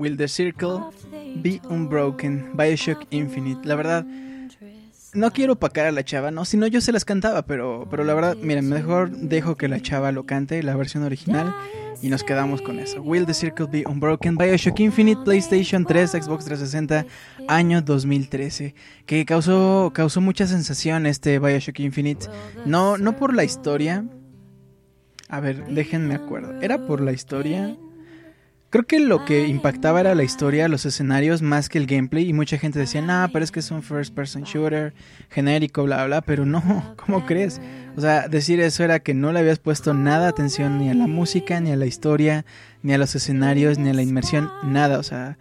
Will 0.00 0.16
the 0.16 0.28
Circle 0.28 0.92
Be 1.42 1.60
Unbroken, 1.68 2.56
Bioshock 2.56 3.06
Infinite. 3.10 3.68
La 3.68 3.74
verdad, 3.74 4.06
no 5.12 5.30
quiero 5.30 5.52
opacar 5.52 5.84
a 5.84 5.92
la 5.92 6.02
chava, 6.02 6.30
no, 6.30 6.46
si 6.46 6.56
no 6.56 6.66
yo 6.66 6.80
se 6.80 6.90
las 6.90 7.04
cantaba, 7.04 7.42
pero, 7.42 7.86
pero 7.90 8.02
la 8.04 8.14
verdad, 8.14 8.34
miren, 8.34 8.66
mejor 8.66 9.10
dejo 9.10 9.56
que 9.56 9.68
la 9.68 9.78
chava 9.78 10.10
lo 10.10 10.24
cante, 10.24 10.62
la 10.62 10.74
versión 10.74 11.02
original, 11.02 11.54
y 12.00 12.08
nos 12.08 12.24
quedamos 12.24 12.62
con 12.62 12.78
eso. 12.78 13.02
Will 13.02 13.26
the 13.26 13.34
Circle 13.34 13.66
Be 13.66 13.84
Unbroken, 13.86 14.38
Bioshock 14.38 14.80
Infinite, 14.80 15.20
PlayStation 15.22 15.84
3, 15.84 16.12
Xbox 16.12 16.46
360, 16.46 17.04
año 17.46 17.82
2013, 17.82 18.74
que 19.04 19.26
causó, 19.26 19.90
causó 19.92 20.22
mucha 20.22 20.46
sensación 20.46 21.04
este 21.04 21.38
Bioshock 21.38 21.78
Infinite, 21.80 22.26
no, 22.64 22.96
no 22.96 23.16
por 23.16 23.34
la 23.34 23.44
historia, 23.44 24.06
a 25.28 25.40
ver, 25.40 25.66
déjenme 25.66 26.14
acuerdo, 26.14 26.58
era 26.62 26.86
por 26.86 27.02
la 27.02 27.12
historia... 27.12 27.76
Creo 28.70 28.86
que 28.86 29.00
lo 29.00 29.24
que 29.24 29.48
impactaba 29.48 29.98
era 29.98 30.14
la 30.14 30.22
historia, 30.22 30.68
los 30.68 30.86
escenarios, 30.86 31.42
más 31.42 31.68
que 31.68 31.76
el 31.76 31.86
gameplay. 31.86 32.28
Y 32.28 32.32
mucha 32.32 32.56
gente 32.56 32.78
decía, 32.78 33.02
nah, 33.02 33.26
pero 33.26 33.44
es 33.44 33.50
que 33.50 33.58
es 33.58 33.72
un 33.72 33.82
first 33.82 34.14
person 34.14 34.44
shooter, 34.44 34.94
genérico, 35.28 35.82
bla, 35.82 36.06
bla. 36.06 36.20
Pero 36.20 36.46
no, 36.46 36.94
¿cómo 37.04 37.26
crees? 37.26 37.60
O 37.96 38.00
sea, 38.00 38.28
decir 38.28 38.60
eso 38.60 38.84
era 38.84 39.00
que 39.00 39.12
no 39.12 39.32
le 39.32 39.40
habías 39.40 39.58
puesto 39.58 39.92
nada 39.92 40.28
atención 40.28 40.78
ni 40.78 40.88
a 40.88 40.94
la 40.94 41.08
música, 41.08 41.60
ni 41.60 41.72
a 41.72 41.76
la 41.76 41.86
historia, 41.86 42.44
ni 42.84 42.92
a 42.92 42.98
los 42.98 43.12
escenarios, 43.16 43.76
ni 43.78 43.90
a 43.90 43.94
la 43.94 44.02
inmersión, 44.02 44.48
nada. 44.62 45.00
O 45.00 45.02
sea, 45.02 45.36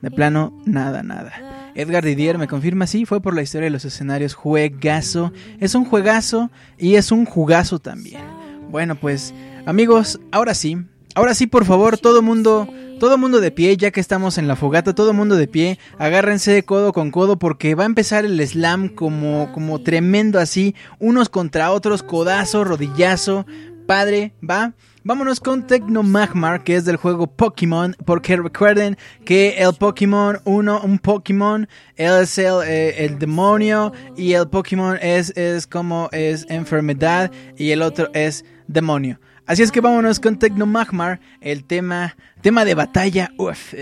de 0.00 0.10
plano, 0.10 0.58
nada, 0.64 1.02
nada. 1.02 1.72
Edgar 1.74 2.02
Didier 2.02 2.38
me 2.38 2.48
confirma, 2.48 2.86
sí, 2.86 3.04
fue 3.04 3.20
por 3.20 3.34
la 3.34 3.42
historia 3.42 3.66
de 3.66 3.72
los 3.72 3.84
escenarios. 3.84 4.32
Juegazo. 4.32 5.34
Es 5.58 5.74
un 5.74 5.84
juegazo 5.84 6.50
y 6.78 6.94
es 6.94 7.12
un 7.12 7.26
jugazo 7.26 7.78
también. 7.78 8.22
Bueno, 8.70 8.94
pues, 8.94 9.34
amigos, 9.66 10.18
ahora 10.32 10.54
sí 10.54 10.78
Ahora 11.16 11.34
sí, 11.34 11.48
por 11.48 11.64
favor, 11.64 11.98
todo 11.98 12.22
mundo, 12.22 12.68
todo 13.00 13.18
mundo 13.18 13.40
de 13.40 13.50
pie, 13.50 13.76
ya 13.76 13.90
que 13.90 13.98
estamos 13.98 14.38
en 14.38 14.46
la 14.46 14.54
fogata, 14.54 14.94
todo 14.94 15.12
mundo 15.12 15.34
de 15.34 15.48
pie, 15.48 15.78
agárrense 15.98 16.62
codo 16.62 16.92
con 16.92 17.10
codo 17.10 17.36
porque 17.36 17.74
va 17.74 17.82
a 17.82 17.86
empezar 17.86 18.24
el 18.24 18.40
slam 18.46 18.88
como, 18.88 19.50
como 19.52 19.82
tremendo 19.82 20.38
así, 20.38 20.76
unos 21.00 21.28
contra 21.28 21.72
otros, 21.72 22.04
codazo, 22.04 22.62
rodillazo, 22.62 23.44
padre, 23.86 24.34
va. 24.48 24.74
Vámonos 25.02 25.40
con 25.40 25.66
Tecno 25.66 26.04
Magmar, 26.04 26.62
que 26.62 26.76
es 26.76 26.84
del 26.84 26.96
juego 26.96 27.26
Pokémon, 27.26 27.96
porque 28.04 28.36
recuerden 28.36 28.96
que 29.24 29.56
el 29.58 29.74
Pokémon, 29.74 30.38
uno, 30.44 30.80
un 30.80 31.00
Pokémon, 31.00 31.68
es 31.96 32.38
el, 32.38 32.62
eh, 32.66 33.04
el 33.04 33.18
demonio 33.18 33.92
y 34.16 34.34
el 34.34 34.48
Pokémon 34.48 34.96
es, 35.02 35.30
es 35.36 35.66
como 35.66 36.08
es 36.12 36.46
enfermedad 36.50 37.32
y 37.56 37.72
el 37.72 37.82
otro 37.82 38.10
es 38.12 38.44
demonio. 38.68 39.18
Así 39.50 39.64
es 39.64 39.72
que 39.72 39.80
vámonos 39.80 40.20
con 40.20 40.38
Tecno 40.38 40.64
Magmar, 40.64 41.18
el 41.40 41.64
tema, 41.64 42.14
tema 42.40 42.64
de 42.64 42.76
batalla. 42.76 43.32
Uf, 43.36 43.74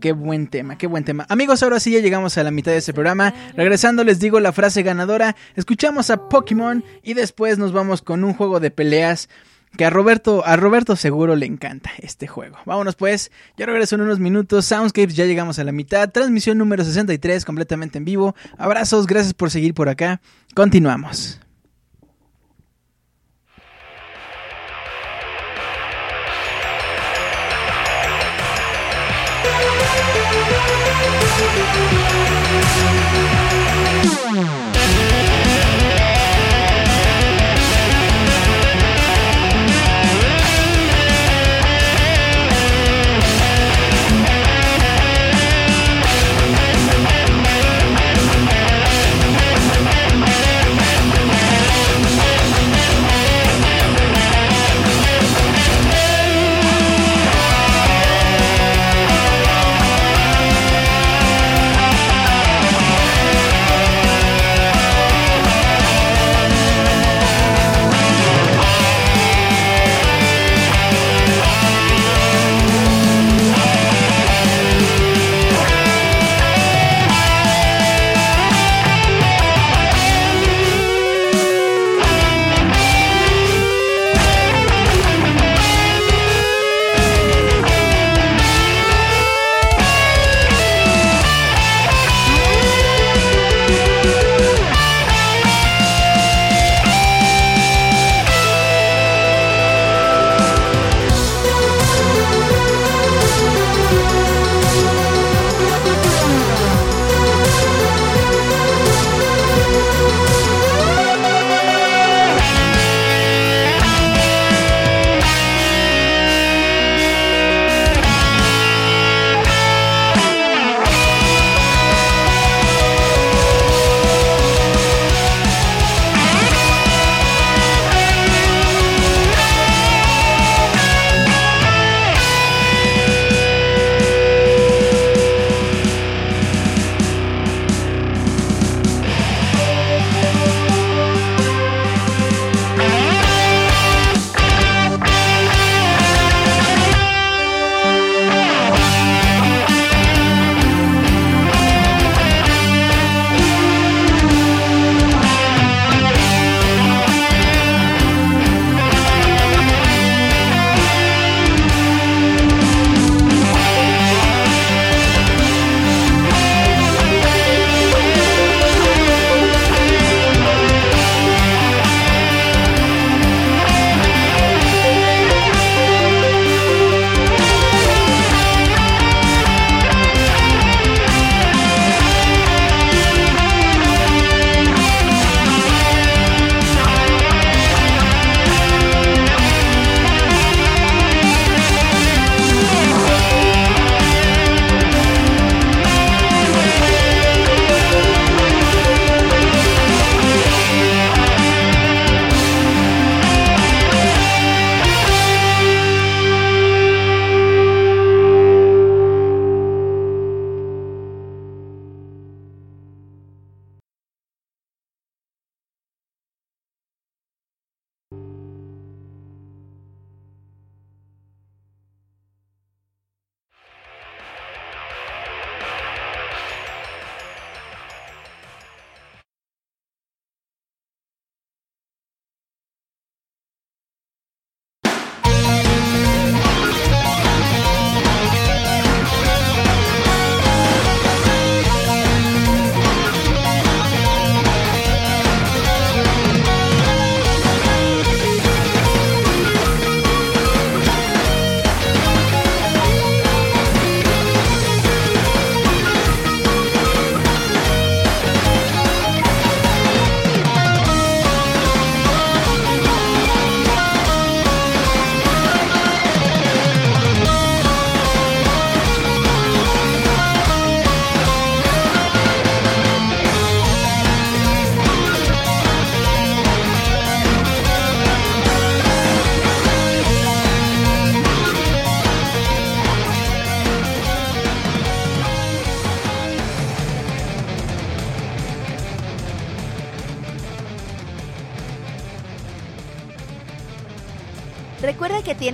qué 0.00 0.10
buen 0.10 0.48
tema, 0.48 0.76
qué 0.76 0.88
buen 0.88 1.04
tema. 1.04 1.24
Amigos, 1.28 1.62
ahora 1.62 1.78
sí 1.78 1.92
ya 1.92 2.00
llegamos 2.00 2.36
a 2.38 2.42
la 2.42 2.50
mitad 2.50 2.72
de 2.72 2.78
este 2.78 2.92
programa. 2.92 3.32
Regresando 3.54 4.02
les 4.02 4.18
digo 4.18 4.40
la 4.40 4.50
frase 4.50 4.82
ganadora. 4.82 5.36
Escuchamos 5.54 6.10
a 6.10 6.28
Pokémon 6.28 6.82
y 7.04 7.14
después 7.14 7.56
nos 7.56 7.70
vamos 7.70 8.02
con 8.02 8.24
un 8.24 8.34
juego 8.34 8.58
de 8.58 8.72
peleas 8.72 9.28
que 9.76 9.84
a 9.84 9.90
Roberto, 9.90 10.44
a 10.44 10.56
Roberto 10.56 10.96
seguro 10.96 11.36
le 11.36 11.46
encanta 11.46 11.92
este 11.98 12.26
juego. 12.26 12.56
Vámonos 12.66 12.96
pues, 12.96 13.30
ya 13.56 13.64
regreso 13.64 13.94
en 13.94 14.00
unos 14.00 14.18
minutos. 14.18 14.64
Soundscapes, 14.64 15.14
ya 15.14 15.24
llegamos 15.24 15.60
a 15.60 15.62
la 15.62 15.70
mitad. 15.70 16.10
Transmisión 16.10 16.58
número 16.58 16.82
63, 16.82 17.44
completamente 17.44 17.98
en 17.98 18.04
vivo. 18.04 18.34
Abrazos, 18.58 19.06
gracias 19.06 19.34
por 19.34 19.52
seguir 19.52 19.72
por 19.72 19.88
acá. 19.88 20.20
Continuamos. 20.56 21.38
Bye. 34.06 34.65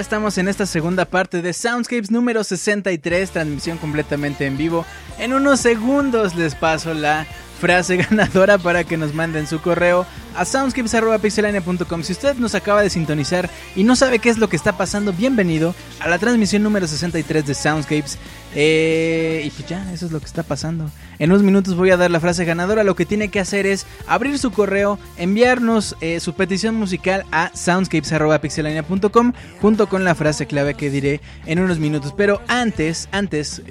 Estamos 0.00 0.38
en 0.38 0.48
esta 0.48 0.66
segunda 0.66 1.04
parte 1.04 1.42
de 1.42 1.52
Soundscapes 1.52 2.10
número 2.10 2.44
63, 2.44 3.30
transmisión 3.30 3.78
completamente 3.78 4.46
en 4.46 4.56
vivo. 4.56 4.84
En 5.18 5.32
unos 5.32 5.60
segundos 5.60 6.36
les 6.36 6.54
paso 6.54 6.94
la 6.94 7.26
frase 7.60 7.96
ganadora 8.08 8.58
para 8.58 8.84
que 8.84 8.96
nos 8.96 9.12
manden 9.12 9.46
su 9.46 9.60
correo 9.60 10.06
a 10.36 10.44
soundscapes.pixelania.com. 10.44 12.02
Si 12.02 12.12
usted 12.12 12.36
nos 12.36 12.54
acaba 12.54 12.82
de 12.82 12.90
sintonizar 12.90 13.50
y 13.74 13.82
no 13.82 13.96
sabe 13.96 14.20
qué 14.20 14.30
es 14.30 14.38
lo 14.38 14.48
que 14.48 14.56
está 14.56 14.76
pasando, 14.76 15.12
bienvenido 15.12 15.74
a 16.00 16.08
la 16.08 16.18
transmisión 16.18 16.62
número 16.62 16.86
63 16.86 17.46
de 17.46 17.54
Soundscapes. 17.54 18.18
Eh, 18.54 19.42
y 19.44 19.50
pues 19.50 19.68
ya, 19.68 19.92
eso 19.92 20.06
es 20.06 20.12
lo 20.12 20.20
que 20.20 20.26
está 20.26 20.42
pasando. 20.42 20.90
En 21.18 21.30
unos 21.30 21.42
minutos 21.42 21.76
voy 21.76 21.90
a 21.90 21.96
dar 21.96 22.10
la 22.10 22.20
frase 22.20 22.44
ganadora. 22.44 22.84
Lo 22.84 22.96
que 22.96 23.06
tiene 23.06 23.28
que 23.28 23.40
hacer 23.40 23.66
es 23.66 23.86
abrir 24.06 24.38
su 24.38 24.50
correo, 24.50 24.98
enviarnos 25.16 25.96
eh, 26.00 26.20
su 26.20 26.34
petición 26.34 26.74
musical 26.74 27.24
a 27.32 27.50
soundscapes.pixelania.com 27.54 29.32
junto 29.60 29.88
con 29.88 30.04
la 30.04 30.14
frase 30.14 30.46
clave 30.46 30.74
que 30.74 30.90
diré 30.90 31.20
en 31.46 31.58
unos 31.58 31.78
minutos. 31.78 32.14
Pero 32.16 32.40
antes, 32.48 33.08
antes, 33.12 33.62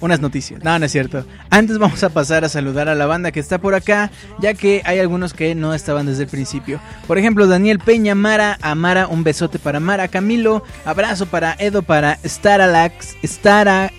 unas 0.00 0.20
noticias. 0.20 0.62
No, 0.64 0.78
no 0.78 0.86
es 0.86 0.92
cierto. 0.92 1.24
Antes 1.50 1.78
vamos 1.78 2.02
a 2.02 2.08
pasar 2.10 2.44
a 2.44 2.48
saludar 2.48 2.88
a 2.88 2.94
la 2.94 3.06
banda 3.06 3.32
que 3.32 3.40
está 3.40 3.58
por 3.58 3.74
acá, 3.74 4.10
ya 4.40 4.54
que 4.54 4.82
hay 4.84 4.98
algunos 4.98 5.34
que 5.34 5.54
no 5.54 5.74
estaban 5.74 6.06
desde 6.06 6.24
el 6.24 6.28
principio. 6.28 6.80
Por 7.06 7.18
ejemplo, 7.18 7.46
Daniel 7.46 7.78
Peña, 7.78 8.14
Mara, 8.14 8.58
Amara, 8.62 9.06
un 9.06 9.24
besote 9.24 9.58
para 9.58 9.80
Mara, 9.80 10.08
Camilo, 10.08 10.64
abrazo 10.84 11.26
para 11.26 11.54
Edo, 11.58 11.82
para 11.82 12.18
Staralax, 12.24 13.16
Stara, 13.22 13.92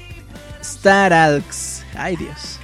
Staralx. 0.64 1.84
Ay 1.96 2.16
Dios. 2.16 2.60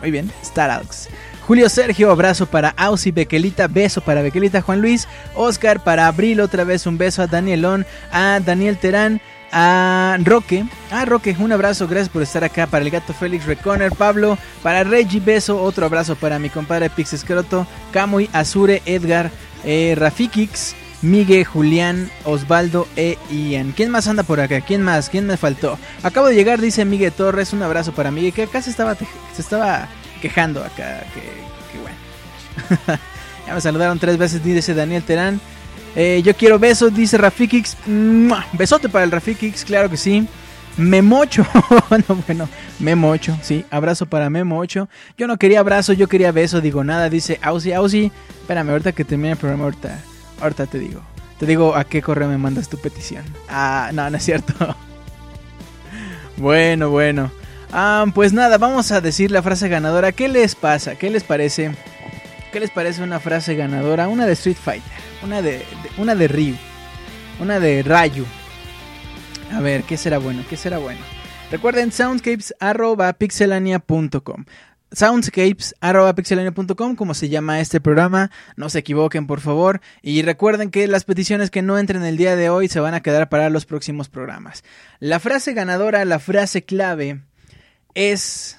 Muy 0.00 0.10
bien, 0.10 0.30
Staralx. 0.44 1.08
Julio 1.46 1.68
Sergio, 1.68 2.10
abrazo 2.10 2.46
para 2.46 2.70
Ausi, 2.76 3.10
Bequelita, 3.10 3.66
beso 3.66 4.00
para 4.00 4.22
Bequelita, 4.22 4.62
Juan 4.62 4.80
Luis, 4.80 5.08
Oscar, 5.34 5.82
para 5.82 6.06
Abril, 6.06 6.40
otra 6.40 6.64
vez 6.64 6.86
un 6.86 6.98
beso 6.98 7.20
a 7.20 7.26
Danielón, 7.26 7.84
a 8.12 8.38
Daniel 8.40 8.78
Terán, 8.78 9.20
a 9.50 10.16
Roque, 10.24 10.64
a 10.90 11.04
Roque, 11.04 11.36
un 11.38 11.50
abrazo, 11.52 11.88
gracias 11.88 12.08
por 12.08 12.22
estar 12.22 12.44
acá, 12.44 12.68
para 12.68 12.84
el 12.84 12.90
gato 12.90 13.12
Félix 13.12 13.44
Reconer, 13.44 13.90
Pablo, 13.92 14.38
para 14.62 14.84
Reggie, 14.84 15.20
beso, 15.20 15.60
otro 15.60 15.84
abrazo 15.84 16.14
para 16.14 16.38
mi 16.38 16.48
compadre 16.48 16.88
Pix 16.90 17.12
Escroto, 17.12 17.66
Camuy, 17.92 18.30
Azure, 18.32 18.80
Edgar, 18.86 19.30
eh, 19.64 19.94
Rafikix, 19.98 20.76
Migue, 21.02 21.44
Julián, 21.44 22.10
Osvaldo 22.24 22.86
e 22.96 23.18
Ian. 23.30 23.72
¿Quién 23.72 23.90
más 23.90 24.06
anda 24.06 24.22
por 24.22 24.40
acá? 24.40 24.60
¿Quién 24.60 24.82
más? 24.82 25.10
¿Quién 25.10 25.26
me 25.26 25.36
faltó? 25.36 25.78
Acabo 26.02 26.28
de 26.28 26.34
llegar, 26.36 26.60
dice 26.60 26.84
Migue 26.84 27.10
Torres. 27.10 27.52
Un 27.52 27.62
abrazo 27.62 27.92
para 27.92 28.10
Migue, 28.10 28.32
que 28.32 28.44
acá 28.44 28.62
se 28.62 28.70
estaba, 28.70 28.96
quejando 30.20 30.60
acá. 30.60 31.04
Que, 31.12 31.20
que 31.72 31.78
bueno. 31.80 33.00
ya 33.46 33.54
me 33.54 33.60
saludaron 33.60 33.98
tres 33.98 34.16
veces, 34.16 34.44
dice 34.44 34.74
Daniel 34.74 35.02
Terán. 35.02 35.40
Eh, 35.96 36.22
yo 36.24 36.34
quiero 36.36 36.58
besos, 36.58 36.94
dice 36.94 37.18
Rafikix. 37.18 37.76
Besote 38.52 38.88
para 38.88 39.04
el 39.04 39.10
Rafikix, 39.10 39.64
claro 39.64 39.90
que 39.90 39.96
sí. 39.96 40.26
Memocho, 40.76 41.46
no, 42.08 42.14
bueno, 42.26 42.48
Memocho, 42.78 43.36
sí, 43.42 43.64
abrazo 43.70 44.06
para 44.06 44.30
Memocho. 44.30 44.88
Yo 45.18 45.26
no 45.26 45.36
quería 45.36 45.60
abrazo, 45.60 45.92
yo 45.92 46.08
quería 46.08 46.32
beso, 46.32 46.62
digo 46.62 46.82
nada, 46.82 47.10
dice 47.10 47.38
Ausi, 47.42 47.72
Ausi. 47.72 48.10
Espérame, 48.40 48.70
ahorita 48.70 48.92
que 48.92 49.04
termine 49.04 49.32
el 49.32 49.36
programa, 49.36 49.64
ahorita, 49.64 49.98
ahorita 50.42 50.66
te 50.66 50.78
digo. 50.78 51.00
Te 51.38 51.46
digo 51.46 51.74
a 51.74 51.84
qué 51.84 52.02
correo 52.02 52.28
me 52.28 52.36
mandas 52.38 52.68
tu 52.68 52.76
petición. 52.78 53.24
Ah, 53.48 53.90
no, 53.94 54.08
no 54.10 54.16
es 54.16 54.22
cierto. 54.24 54.52
bueno, 56.36 56.90
bueno. 56.90 57.30
Ah, 57.72 58.04
pues 58.14 58.32
nada, 58.32 58.58
vamos 58.58 58.92
a 58.92 59.00
decir 59.00 59.30
la 59.30 59.42
frase 59.42 59.68
ganadora. 59.68 60.12
¿Qué 60.12 60.28
les 60.28 60.54
pasa? 60.54 60.94
¿Qué 60.96 61.10
les 61.10 61.24
parece? 61.24 61.74
¿Qué 62.52 62.60
les 62.60 62.70
parece 62.70 63.02
una 63.02 63.18
frase 63.18 63.54
ganadora? 63.56 64.08
Una 64.08 64.26
de 64.26 64.34
Street 64.34 64.58
Fighter, 64.62 64.92
una 65.22 65.40
de, 65.40 65.52
de- 65.52 65.64
una 65.96 66.14
de 66.14 66.28
Ryu, 66.28 66.54
una 67.40 67.58
de 67.58 67.82
Rayu. 67.82 68.26
A 69.54 69.60
ver, 69.60 69.84
¿qué 69.84 69.96
será 69.96 70.18
bueno? 70.18 70.44
¿Qué 70.50 70.56
será 70.58 70.76
bueno? 70.78 71.00
Recuerden 71.50 71.92
soundscapes@pixelania.com. 71.92 74.44
Soundscapes@pixelania.com, 74.92 76.96
como 76.96 77.14
se 77.14 77.28
llama 77.28 77.60
este 77.60 77.80
programa. 77.80 78.30
No 78.56 78.68
se 78.68 78.80
equivoquen, 78.80 79.26
por 79.26 79.40
favor. 79.40 79.80
Y 80.02 80.22
recuerden 80.22 80.70
que 80.70 80.86
las 80.88 81.04
peticiones 81.04 81.50
que 81.50 81.62
no 81.62 81.78
entren 81.78 82.04
el 82.04 82.16
día 82.16 82.36
de 82.36 82.50
hoy 82.50 82.68
se 82.68 82.80
van 82.80 82.94
a 82.94 83.00
quedar 83.00 83.28
para 83.28 83.50
los 83.50 83.66
próximos 83.66 84.08
programas. 84.08 84.64
La 85.00 85.20
frase 85.20 85.52
ganadora, 85.52 86.04
la 86.04 86.18
frase 86.18 86.64
clave 86.64 87.22
es 87.94 88.58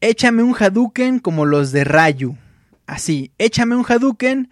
Échame 0.00 0.42
un 0.42 0.56
Hadouken 0.58 1.20
como 1.20 1.46
los 1.46 1.70
de 1.70 1.84
Rayu. 1.84 2.36
Así, 2.86 3.30
échame 3.38 3.76
un 3.76 3.84
Hadouken 3.88 4.50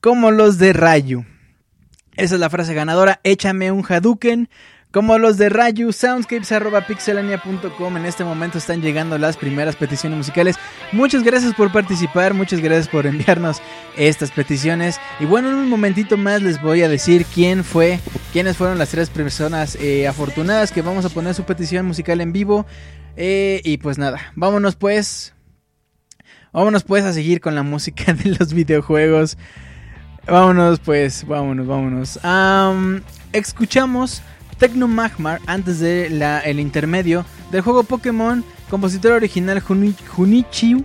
como 0.00 0.30
los 0.30 0.56
de 0.56 0.72
Rayu. 0.72 1.26
Esa 2.16 2.36
es 2.36 2.40
la 2.40 2.48
frase 2.48 2.72
ganadora. 2.72 3.20
Échame 3.22 3.70
un 3.70 3.84
Hadouken 3.86 4.48
como 4.96 5.18
los 5.18 5.36
de 5.36 5.50
Rayu. 5.50 5.92
Soundscapes.pixelania.com. 5.92 7.96
En 7.98 8.06
este 8.06 8.24
momento 8.24 8.56
están 8.56 8.80
llegando 8.80 9.18
las 9.18 9.36
primeras 9.36 9.76
peticiones 9.76 10.16
musicales. 10.16 10.56
Muchas 10.90 11.22
gracias 11.22 11.52
por 11.52 11.70
participar. 11.70 12.32
Muchas 12.32 12.60
gracias 12.60 12.88
por 12.88 13.06
enviarnos 13.06 13.60
estas 13.98 14.30
peticiones. 14.30 14.98
Y 15.20 15.26
bueno, 15.26 15.50
en 15.50 15.56
un 15.56 15.68
momentito 15.68 16.16
más 16.16 16.40
les 16.40 16.62
voy 16.62 16.82
a 16.82 16.88
decir 16.88 17.26
quién 17.26 17.62
fue, 17.62 18.00
quiénes 18.32 18.56
fueron 18.56 18.78
las 18.78 18.88
tres 18.88 19.10
personas 19.10 19.76
eh, 19.82 20.08
afortunadas 20.08 20.72
que 20.72 20.80
vamos 20.80 21.04
a 21.04 21.10
poner 21.10 21.34
su 21.34 21.44
petición 21.44 21.84
musical 21.84 22.22
en 22.22 22.32
vivo. 22.32 22.64
Eh, 23.18 23.60
y 23.64 23.76
pues 23.76 23.98
nada, 23.98 24.32
vámonos 24.34 24.76
pues. 24.76 25.34
Vámonos 26.54 26.84
pues 26.84 27.04
a 27.04 27.12
seguir 27.12 27.42
con 27.42 27.54
la 27.54 27.62
música 27.62 28.12
de 28.14 28.30
los 28.30 28.54
videojuegos. 28.54 29.36
Vámonos 30.26 30.80
pues, 30.80 31.26
vámonos, 31.26 31.66
vámonos. 31.66 32.18
Am, 32.24 33.02
escuchamos 33.34 34.22
Tecno 34.58 34.88
Magmar 34.88 35.40
antes 35.46 35.80
de 35.80 36.10
la, 36.10 36.40
el 36.40 36.60
intermedio 36.60 37.24
del 37.50 37.60
juego 37.62 37.82
Pokémon, 37.84 38.44
compositor 38.70 39.12
original 39.12 39.62
Juni- 39.62 39.94
Junichi. 40.08 40.84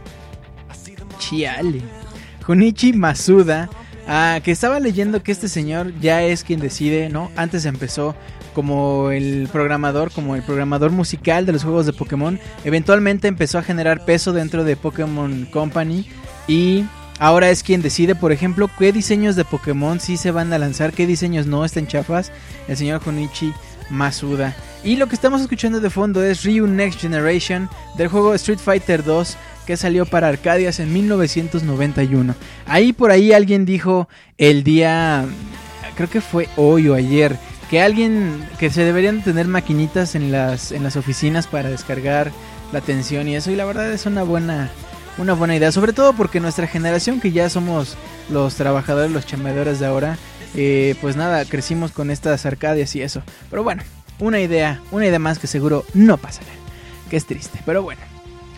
Junichi 2.45 2.93
Masuda, 2.93 3.69
ah, 4.07 4.39
que 4.43 4.51
estaba 4.51 4.79
leyendo 4.79 5.23
que 5.23 5.31
este 5.31 5.47
señor 5.47 5.93
ya 5.99 6.23
es 6.23 6.43
quien 6.43 6.59
decide, 6.59 7.09
¿no? 7.09 7.31
Antes 7.35 7.65
empezó 7.65 8.15
como 8.53 9.11
el 9.11 9.47
programador, 9.51 10.11
como 10.11 10.35
el 10.35 10.43
programador 10.43 10.91
musical 10.91 11.45
de 11.45 11.53
los 11.53 11.63
juegos 11.63 11.85
de 11.85 11.93
Pokémon. 11.93 12.39
Eventualmente 12.65 13.27
empezó 13.29 13.59
a 13.59 13.63
generar 13.63 14.03
peso 14.03 14.33
dentro 14.33 14.63
de 14.65 14.75
Pokémon 14.75 15.45
Company 15.45 16.09
y 16.47 16.83
ahora 17.21 17.51
es 17.51 17.61
quien 17.61 17.83
decide, 17.83 18.15
por 18.15 18.31
ejemplo, 18.31 18.67
qué 18.79 18.91
diseños 18.91 19.35
de 19.35 19.45
Pokémon 19.45 19.99
sí 19.99 20.17
se 20.17 20.31
van 20.31 20.51
a 20.51 20.57
lanzar, 20.57 20.91
qué 20.91 21.05
diseños 21.05 21.45
no 21.45 21.63
están 21.63 21.85
chafas. 21.85 22.31
El 22.67 22.75
señor 22.75 22.99
Junichi 22.99 23.53
Masuda. 23.91 24.55
Y 24.83 24.95
lo 24.95 25.07
que 25.07 25.13
estamos 25.13 25.39
escuchando 25.39 25.79
de 25.79 25.91
fondo 25.91 26.23
es 26.23 26.43
Ryu 26.43 26.65
Next 26.65 26.99
Generation 26.99 27.69
del 27.95 28.07
juego 28.07 28.33
Street 28.33 28.57
Fighter 28.57 29.03
2 29.03 29.37
que 29.67 29.77
salió 29.77 30.07
para 30.07 30.29
Arcadias 30.29 30.79
en 30.79 30.91
1991. 30.91 32.33
Ahí 32.65 32.91
por 32.91 33.11
ahí 33.11 33.33
alguien 33.33 33.65
dijo 33.65 34.09
el 34.39 34.63
día, 34.63 35.23
creo 35.95 36.09
que 36.09 36.21
fue 36.21 36.49
hoy 36.55 36.87
o 36.87 36.95
ayer, 36.95 37.37
que 37.69 37.83
alguien, 37.83 38.43
que 38.57 38.71
se 38.71 38.83
deberían 38.83 39.23
tener 39.23 39.47
maquinitas 39.47 40.15
en 40.15 40.31
las, 40.31 40.71
en 40.71 40.81
las 40.81 40.95
oficinas 40.95 41.45
para 41.45 41.69
descargar 41.69 42.31
la 42.71 42.79
atención 42.79 43.27
y 43.27 43.35
eso. 43.35 43.51
Y 43.51 43.55
la 43.55 43.65
verdad 43.65 43.93
es 43.93 44.07
una 44.07 44.23
buena, 44.23 44.71
una 45.17 45.33
buena 45.33 45.55
idea, 45.55 45.71
sobre 45.71 45.93
todo 45.93 46.13
porque 46.13 46.39
nuestra 46.39 46.67
generación 46.67 47.19
que 47.19 47.31
ya 47.31 47.49
somos 47.49 47.97
los 48.29 48.55
trabajadores, 48.55 49.11
los 49.11 49.25
chambeadores 49.25 49.79
de 49.79 49.85
ahora, 49.85 50.17
eh, 50.55 50.95
pues 51.01 51.15
nada, 51.15 51.45
crecimos 51.45 51.91
con 51.91 52.11
estas 52.11 52.45
arcadias 52.45 52.95
y 52.95 53.01
eso. 53.01 53.21
Pero 53.49 53.63
bueno, 53.63 53.83
una 54.19 54.39
idea, 54.39 54.81
una 54.91 55.07
idea 55.07 55.19
más 55.19 55.39
que 55.39 55.47
seguro 55.47 55.85
no 55.93 56.17
pasará. 56.17 56.49
que 57.09 57.17
es 57.17 57.25
triste, 57.25 57.59
pero 57.65 57.83
bueno. 57.83 58.01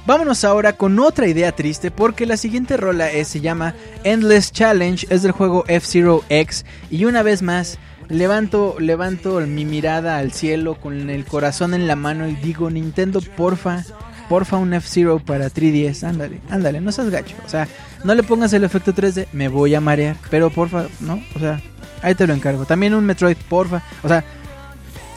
Vámonos 0.05 0.43
ahora 0.43 0.73
con 0.73 0.99
otra 0.99 1.27
idea 1.27 1.53
triste 1.53 1.89
porque 1.89 2.25
la 2.25 2.35
siguiente 2.35 2.75
rola 2.75 3.09
es, 3.09 3.29
se 3.29 3.39
llama 3.39 3.73
Endless 4.03 4.51
Challenge, 4.51 5.07
es 5.09 5.23
del 5.23 5.31
juego 5.31 5.63
F-Zero 5.67 6.25
X 6.27 6.65
y 6.91 7.05
una 7.05 7.23
vez 7.23 7.41
más 7.41 7.79
levanto, 8.09 8.75
levanto 8.79 9.39
mi 9.41 9.63
mirada 9.63 10.17
al 10.17 10.33
cielo 10.33 10.75
con 10.75 11.09
el 11.09 11.25
corazón 11.25 11.73
en 11.73 11.87
la 11.87 11.95
mano 11.95 12.27
y 12.27 12.35
digo 12.35 12.69
Nintendo 12.69 13.21
porfa, 13.21 13.85
porfa 14.33 14.57
un 14.57 14.73
F-Zero 14.73 15.19
para 15.19 15.47
3DS, 15.51 16.07
ándale, 16.07 16.41
ándale, 16.49 16.81
no 16.81 16.91
seas 16.91 17.11
gacho, 17.11 17.35
o 17.45 17.49
sea, 17.49 17.67
no 18.03 18.15
le 18.15 18.23
pongas 18.23 18.51
el 18.53 18.63
efecto 18.63 18.91
3D, 18.91 19.27
me 19.31 19.47
voy 19.47 19.75
a 19.75 19.79
marear, 19.79 20.15
pero 20.31 20.49
porfa, 20.49 20.87
no, 21.01 21.21
o 21.35 21.39
sea, 21.39 21.61
ahí 22.01 22.15
te 22.15 22.25
lo 22.25 22.33
encargo. 22.33 22.65
También 22.65 22.95
un 22.95 23.05
Metroid, 23.05 23.37
porfa, 23.47 23.83
o 24.01 24.07
sea, 24.07 24.23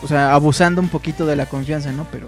o 0.03 0.07
sea, 0.07 0.35
abusando 0.35 0.83
un 0.83 0.91
poquito 0.91 1.25
de 1.25 1.35
la 1.35 1.47
confianza, 1.47 1.93
¿no? 1.93 2.07
Pero, 2.13 2.27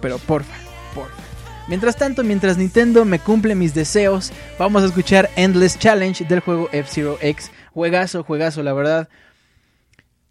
pero 0.00 0.18
porfa, 0.18 0.54
porfa. 0.94 1.20
Mientras 1.66 1.96
tanto, 1.96 2.22
mientras 2.22 2.56
Nintendo 2.56 3.04
me 3.04 3.18
cumple 3.18 3.56
mis 3.56 3.74
deseos, 3.74 4.30
vamos 4.60 4.84
a 4.84 4.86
escuchar 4.86 5.28
Endless 5.34 5.76
Challenge 5.76 6.24
del 6.24 6.38
juego 6.38 6.68
F-Zero 6.70 7.18
X. 7.20 7.50
Juegazo, 7.74 8.22
juegazo, 8.22 8.62
la 8.62 8.74
verdad. 8.74 9.08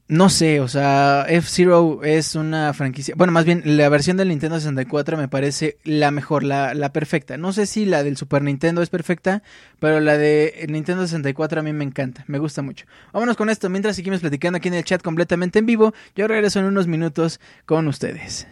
No 0.10 0.30
sé, 0.30 0.62
o 0.62 0.70
sea, 0.70 1.26
F-Zero 1.28 2.02
es 2.02 2.36
una 2.36 2.74
franquicia. 2.74 3.14
Bueno, 3.18 3.34
más 3.34 3.44
bien, 3.44 3.62
la 3.66 3.90
versión 3.90 4.16
del 4.16 4.30
Nintendo 4.30 4.58
64 4.58 5.18
me 5.18 5.28
parece 5.28 5.80
la 5.84 6.12
mejor, 6.12 6.44
la, 6.44 6.74
la, 6.74 6.94
perfecta. 6.94 7.36
No 7.36 7.52
sé 7.52 7.66
si 7.66 7.84
la 7.84 8.04
del 8.04 8.16
Super 8.16 8.42
Nintendo 8.42 8.82
es 8.82 8.90
perfecta, 8.90 9.44
pero 9.80 10.00
la 10.00 10.18
de 10.18 10.66
Nintendo 10.70 11.04
64 11.04 11.60
a 11.60 11.64
mí 11.64 11.74
me 11.74 11.84
encanta, 11.84 12.24
me 12.28 12.40
gusta 12.40 12.62
mucho. 12.62 12.86
Vámonos 13.12 13.36
con 13.36 13.50
esto, 13.50 13.70
mientras 13.70 13.98
seguimos 13.98 14.22
platicando 14.22 14.56
aquí 14.58 14.70
en 14.70 14.76
el 14.76 14.86
chat 14.86 15.02
completamente 15.02 15.60
en 15.60 15.66
vivo. 15.66 15.94
Yo 16.16 16.26
regreso 16.30 16.60
en 16.60 16.66
unos 16.68 16.88
minutos 16.88 17.42
con 17.66 17.86
ustedes. 17.90 18.48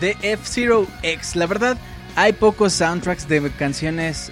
De 0.00 0.16
F-Zero 0.20 0.86
X. 1.02 1.34
La 1.34 1.46
verdad, 1.46 1.78
hay 2.14 2.32
pocos 2.34 2.74
soundtracks 2.74 3.26
de 3.26 3.50
canciones. 3.52 4.30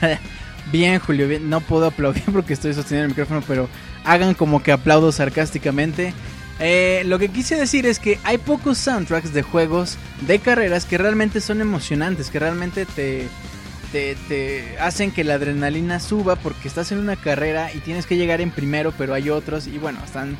bien, 0.72 0.98
Julio. 0.98 1.28
No 1.40 1.60
puedo 1.60 1.86
aplaudir 1.86 2.24
porque 2.32 2.54
estoy 2.54 2.72
sosteniendo 2.74 3.06
el 3.06 3.10
micrófono, 3.10 3.42
pero 3.46 3.68
hagan 4.04 4.34
como 4.34 4.62
que 4.62 4.72
aplaudo 4.72 5.12
sarcásticamente. 5.12 6.14
Eh, 6.58 7.02
lo 7.06 7.18
que 7.18 7.28
quise 7.28 7.56
decir 7.56 7.86
es 7.86 7.98
que 7.98 8.18
hay 8.24 8.38
pocos 8.38 8.78
soundtracks 8.78 9.32
de 9.32 9.42
juegos 9.42 9.98
de 10.26 10.38
carreras 10.38 10.84
que 10.84 10.96
realmente 10.96 11.40
son 11.40 11.60
emocionantes, 11.60 12.30
que 12.30 12.38
realmente 12.38 12.86
te, 12.86 13.26
te, 13.90 14.16
te, 14.28 14.78
hacen 14.78 15.10
que 15.10 15.24
la 15.24 15.34
adrenalina 15.34 15.98
suba 15.98 16.36
porque 16.36 16.68
estás 16.68 16.92
en 16.92 16.98
una 16.98 17.16
carrera 17.16 17.72
y 17.74 17.78
tienes 17.80 18.06
que 18.06 18.16
llegar 18.16 18.40
en 18.40 18.50
primero, 18.50 18.92
pero 18.96 19.12
hay 19.12 19.28
otros 19.28 19.66
y 19.66 19.78
bueno, 19.78 19.98
están... 20.04 20.36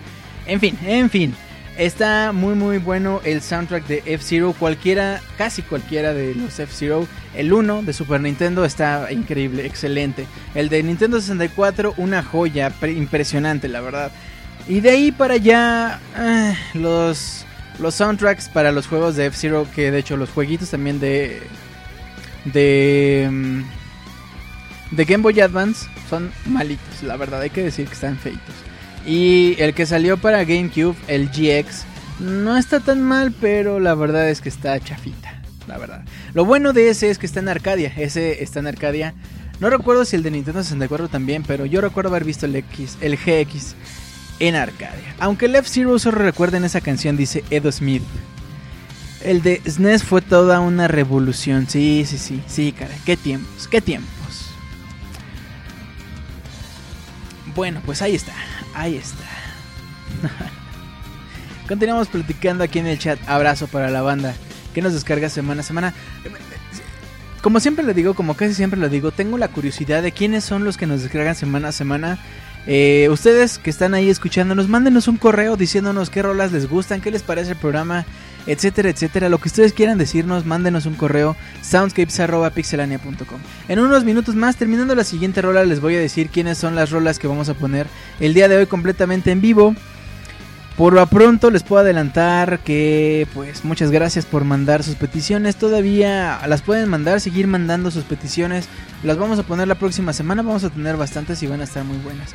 En 0.46 0.60
fin, 0.60 0.78
en 0.84 1.10
fin. 1.10 1.34
Está 1.76 2.32
muy 2.32 2.54
muy 2.54 2.76
bueno 2.76 3.22
el 3.24 3.40
soundtrack 3.40 3.86
de 3.86 4.02
F-Zero, 4.04 4.54
cualquiera, 4.58 5.22
casi 5.38 5.62
cualquiera 5.62 6.12
de 6.12 6.34
los 6.34 6.58
F-Zero. 6.58 7.08
El 7.34 7.52
1 7.52 7.82
de 7.82 7.92
Super 7.94 8.20
Nintendo 8.20 8.64
está 8.64 9.10
increíble, 9.10 9.64
excelente. 9.64 10.26
El 10.54 10.68
de 10.68 10.82
Nintendo 10.82 11.18
64, 11.18 11.94
una 11.96 12.22
joya, 12.22 12.70
impresionante 12.82 13.68
la 13.68 13.80
verdad. 13.80 14.12
Y 14.68 14.80
de 14.80 14.90
ahí 14.90 15.12
para 15.12 15.34
allá, 15.34 15.98
eh, 16.18 16.54
los, 16.74 17.46
los 17.78 17.94
soundtracks 17.94 18.48
para 18.50 18.70
los 18.70 18.86
juegos 18.86 19.16
de 19.16 19.26
F-Zero, 19.26 19.66
que 19.74 19.90
de 19.90 19.98
hecho 19.98 20.16
los 20.16 20.30
jueguitos 20.30 20.70
también 20.70 21.00
de... 21.00 21.42
De... 22.44 23.28
Mm, 23.30 23.62
de 24.90 25.04
Game 25.06 25.22
Boy 25.22 25.40
Advance 25.40 25.88
son 26.10 26.30
malitos, 26.44 27.02
la 27.02 27.16
verdad, 27.16 27.40
hay 27.40 27.48
que 27.48 27.62
decir 27.62 27.86
que 27.86 27.94
están 27.94 28.18
feitos. 28.18 28.54
Y 29.06 29.56
el 29.60 29.74
que 29.74 29.86
salió 29.86 30.16
para 30.16 30.44
GameCube, 30.44 30.96
el 31.08 31.28
GX, 31.28 31.84
no 32.20 32.56
está 32.56 32.80
tan 32.80 33.02
mal, 33.02 33.32
pero 33.32 33.80
la 33.80 33.94
verdad 33.94 34.28
es 34.28 34.40
que 34.40 34.48
está 34.48 34.78
chafita, 34.78 35.42
la 35.66 35.78
verdad. 35.78 36.04
Lo 36.34 36.44
bueno 36.44 36.72
de 36.72 36.88
ese 36.88 37.10
es 37.10 37.18
que 37.18 37.26
está 37.26 37.40
en 37.40 37.48
Arcadia, 37.48 37.92
ese 37.96 38.42
está 38.42 38.60
en 38.60 38.68
Arcadia. 38.68 39.14
No 39.60 39.70
recuerdo 39.70 40.04
si 40.04 40.16
el 40.16 40.22
de 40.22 40.30
Nintendo 40.30 40.62
64 40.62 41.08
también, 41.08 41.42
pero 41.42 41.66
yo 41.66 41.80
recuerdo 41.80 42.10
haber 42.10 42.24
visto 42.24 42.46
el 42.46 42.56
X, 42.56 42.98
el 43.00 43.16
GX 43.16 43.74
en 44.38 44.56
Arcadia. 44.56 45.14
Aunque 45.18 45.46
el 45.46 45.54
F-Zero 45.56 45.98
solo 45.98 46.18
recuerden 46.18 46.64
esa 46.64 46.80
canción, 46.80 47.16
dice 47.16 47.44
Edo 47.50 47.70
Smith. 47.70 48.02
El 49.24 49.42
de 49.42 49.60
SNES 49.64 50.02
fue 50.02 50.20
toda 50.20 50.58
una 50.58 50.88
revolución. 50.88 51.68
Sí, 51.68 52.04
sí, 52.06 52.18
sí, 52.18 52.42
sí, 52.48 52.72
cara. 52.72 52.94
Qué 53.04 53.16
tiempos, 53.16 53.68
qué 53.68 53.80
tiempos. 53.80 54.50
Bueno, 57.54 57.80
pues 57.84 58.02
ahí 58.02 58.16
está, 58.16 58.32
ahí 58.74 58.96
está. 58.96 59.24
Continuamos 61.68 62.08
platicando 62.08 62.64
aquí 62.64 62.78
en 62.78 62.86
el 62.86 62.98
chat. 62.98 63.18
Abrazo 63.26 63.66
para 63.66 63.90
la 63.90 64.02
banda 64.02 64.34
que 64.74 64.82
nos 64.82 64.92
descarga 64.92 65.28
semana 65.28 65.60
a 65.60 65.64
semana. 65.64 65.94
Como 67.40 67.60
siempre 67.60 67.84
le 67.84 67.94
digo, 67.94 68.14
como 68.14 68.34
casi 68.34 68.54
siempre 68.54 68.78
lo 68.78 68.88
digo, 68.88 69.10
tengo 69.10 69.36
la 69.36 69.48
curiosidad 69.48 70.02
de 70.02 70.12
quiénes 70.12 70.44
son 70.44 70.64
los 70.64 70.76
que 70.76 70.86
nos 70.86 71.02
descargan 71.02 71.34
semana 71.34 71.68
a 71.68 71.72
semana. 71.72 72.18
Eh, 72.66 73.08
ustedes 73.10 73.58
que 73.58 73.70
están 73.70 73.94
ahí 73.94 74.08
escuchándonos, 74.08 74.68
mándenos 74.68 75.08
un 75.08 75.16
correo 75.16 75.56
diciéndonos 75.56 76.10
qué 76.10 76.22
rolas 76.22 76.52
les 76.52 76.68
gustan, 76.68 77.00
qué 77.00 77.10
les 77.10 77.22
parece 77.22 77.52
el 77.52 77.56
programa, 77.56 78.06
etcétera, 78.46 78.90
etcétera. 78.90 79.28
Lo 79.28 79.38
que 79.38 79.48
ustedes 79.48 79.72
quieran 79.72 79.98
decirnos, 79.98 80.46
mándenos 80.46 80.86
un 80.86 80.94
correo 80.94 81.36
soundscapes.pixelania.com. 81.62 83.38
En 83.68 83.78
unos 83.78 84.04
minutos 84.04 84.34
más, 84.34 84.56
terminando 84.56 84.94
la 84.94 85.04
siguiente 85.04 85.42
rola, 85.42 85.64
les 85.64 85.80
voy 85.80 85.96
a 85.96 86.00
decir 86.00 86.28
quiénes 86.28 86.58
son 86.58 86.74
las 86.74 86.90
rolas 86.90 87.18
que 87.18 87.28
vamos 87.28 87.48
a 87.48 87.54
poner 87.54 87.86
el 88.20 88.34
día 88.34 88.48
de 88.48 88.56
hoy 88.56 88.66
completamente 88.66 89.30
en 89.30 89.40
vivo. 89.40 89.74
Por 90.76 90.94
lo 90.94 91.06
pronto 91.06 91.50
les 91.50 91.62
puedo 91.62 91.82
adelantar 91.82 92.60
que 92.60 93.26
pues 93.34 93.62
muchas 93.64 93.90
gracias 93.90 94.24
por 94.24 94.44
mandar 94.44 94.82
sus 94.82 94.94
peticiones. 94.94 95.56
Todavía 95.56 96.40
las 96.48 96.62
pueden 96.62 96.88
mandar, 96.88 97.20
seguir 97.20 97.46
mandando 97.46 97.90
sus 97.90 98.04
peticiones. 98.04 98.68
Las 99.02 99.18
vamos 99.18 99.38
a 99.38 99.42
poner 99.42 99.68
la 99.68 99.74
próxima 99.74 100.14
semana, 100.14 100.42
vamos 100.42 100.64
a 100.64 100.70
tener 100.70 100.96
bastantes 100.96 101.42
y 101.42 101.46
van 101.46 101.60
a 101.60 101.64
estar 101.64 101.84
muy 101.84 101.98
buenas. 101.98 102.30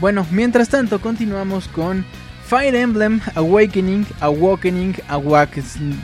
Bueno, 0.00 0.26
mientras 0.30 0.70
tanto 0.70 1.00
continuamos 1.00 1.68
con 1.68 2.06
Fire 2.52 2.76
Emblem 2.76 3.18
Awakening, 3.34 4.06
Awakening, 4.20 4.94
Awakening, 5.08 5.98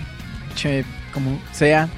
como 1.13 1.39
sea. 1.53 1.91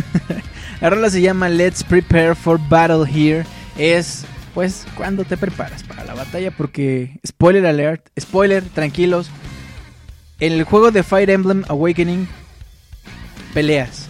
la 0.80 0.90
rola 0.90 1.10
se 1.10 1.20
llama 1.20 1.48
Let's 1.48 1.82
Prepare 1.82 2.36
for 2.36 2.60
Battle 2.68 3.04
Here. 3.04 3.44
Es 3.76 4.26
pues 4.54 4.86
cuando 4.94 5.24
te 5.24 5.36
preparas 5.36 5.82
para 5.82 6.04
la 6.04 6.14
batalla 6.14 6.52
porque 6.52 7.18
spoiler 7.26 7.66
alert, 7.66 8.06
spoiler, 8.16 8.62
tranquilos. 8.62 9.28
En 10.38 10.52
el 10.52 10.62
juego 10.62 10.92
de 10.92 11.02
Fire 11.02 11.30
Emblem 11.30 11.64
Awakening 11.66 12.28
peleas. 13.54 14.06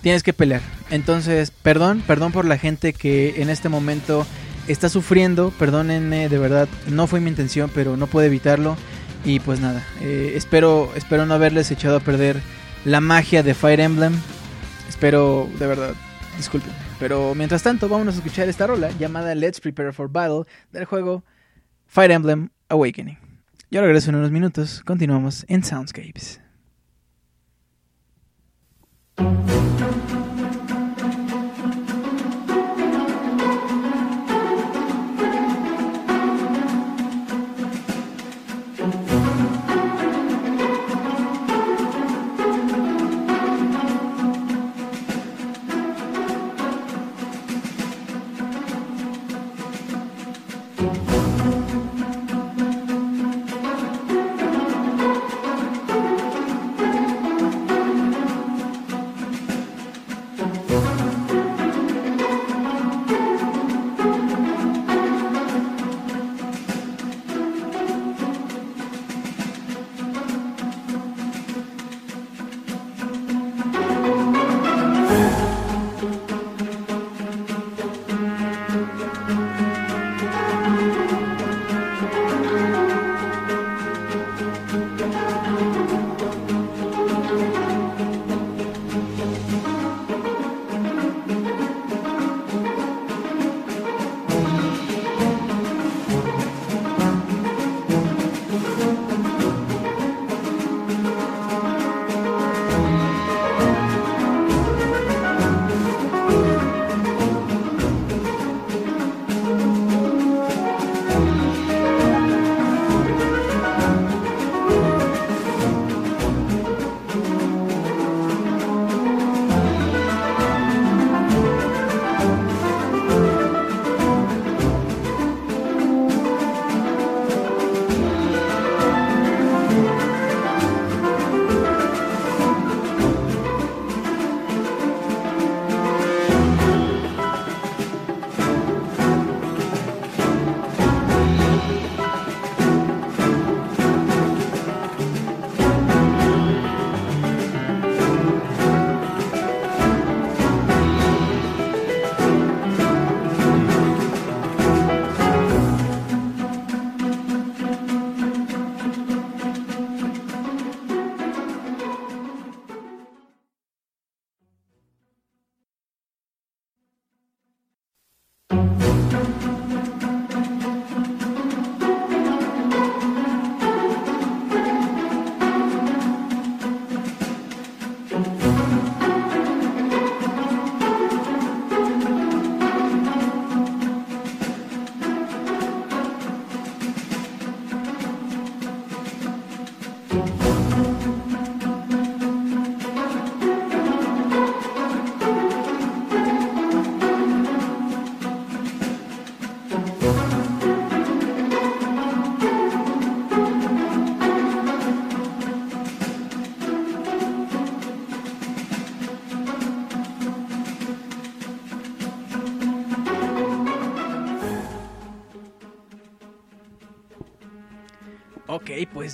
Tienes 0.00 0.22
que 0.22 0.32
pelear. 0.32 0.60
Entonces, 0.90 1.50
perdón, 1.50 2.04
perdón 2.06 2.30
por 2.30 2.44
la 2.44 2.56
gente 2.56 2.92
que 2.92 3.42
en 3.42 3.50
este 3.50 3.68
momento 3.68 4.28
está 4.70 4.88
sufriendo, 4.88 5.52
perdónenme, 5.58 6.28
de 6.28 6.38
verdad, 6.38 6.68
no 6.88 7.06
fue 7.06 7.20
mi 7.20 7.30
intención, 7.30 7.70
pero 7.74 7.96
no 7.96 8.06
puedo 8.06 8.26
evitarlo. 8.26 8.76
Y 9.24 9.40
pues 9.40 9.60
nada, 9.60 9.84
eh, 10.00 10.32
espero, 10.34 10.90
espero 10.94 11.26
no 11.26 11.34
haberles 11.34 11.70
echado 11.70 11.96
a 11.96 12.00
perder 12.00 12.40
la 12.84 13.00
magia 13.00 13.42
de 13.42 13.54
Fire 13.54 13.80
Emblem. 13.80 14.14
Espero, 14.88 15.48
de 15.58 15.66
verdad, 15.66 15.94
disculpen. 16.36 16.72
Pero 16.98 17.34
mientras 17.34 17.62
tanto, 17.62 17.88
vámonos 17.88 18.14
a 18.14 18.18
escuchar 18.18 18.48
esta 18.48 18.66
rola 18.66 18.90
llamada 18.98 19.34
Let's 19.34 19.60
Prepare 19.60 19.92
for 19.92 20.10
Battle 20.10 20.44
del 20.72 20.84
juego 20.84 21.22
Fire 21.86 22.12
Emblem 22.12 22.50
Awakening. 22.68 23.18
Yo 23.70 23.80
regreso 23.82 24.10
en 24.10 24.16
unos 24.16 24.30
minutos, 24.30 24.82
continuamos 24.84 25.44
en 25.48 25.62
Soundscapes. 25.62 26.40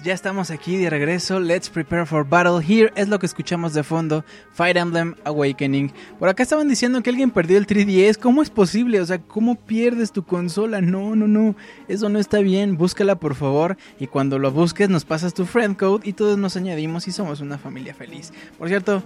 Ya 0.07 0.15
estamos 0.15 0.53
aquí 0.53 0.77
de 0.77 0.89
regreso. 0.89 1.41
Let's 1.41 1.69
prepare 1.69 2.07
for 2.07 2.25
battle. 2.25 2.61
Here 2.65 2.93
es 2.95 3.09
lo 3.09 3.19
que 3.19 3.27
escuchamos 3.27 3.75
de 3.75 3.83
fondo. 3.83 4.25
Fire 4.53 4.77
Emblem 4.77 5.17
Awakening. 5.25 5.93
Por 6.21 6.29
acá 6.29 6.45
estaban 6.45 6.69
diciendo 6.69 7.03
que 7.03 7.11
alguien 7.11 7.33
perdió 7.33 7.59
el 7.59 7.67
3DS. 7.67 8.17
¿Cómo 8.17 8.41
es 8.41 8.49
posible? 8.49 9.01
O 9.01 9.05
sea, 9.05 9.19
¿cómo 9.19 9.57
pierdes 9.57 10.13
tu 10.13 10.25
consola? 10.25 10.81
No, 10.81 11.17
no, 11.17 11.27
no. 11.27 11.57
Eso 11.89 12.09
no 12.09 12.21
está 12.21 12.39
bien. 12.39 12.77
Búscala 12.77 13.17
por 13.17 13.35
favor. 13.35 13.77
Y 13.99 14.07
cuando 14.07 14.39
lo 14.39 14.53
busques 14.53 14.89
nos 14.89 15.05
pasas 15.05 15.35
tu 15.35 15.45
friend 15.45 15.77
code 15.77 16.09
y 16.09 16.13
todos 16.13 16.39
nos 16.39 16.57
añadimos 16.57 17.09
y 17.09 17.11
somos 17.11 17.41
una 17.41 17.59
familia 17.59 17.93
feliz. 17.93 18.33
Por 18.59 18.69
cierto, 18.69 19.03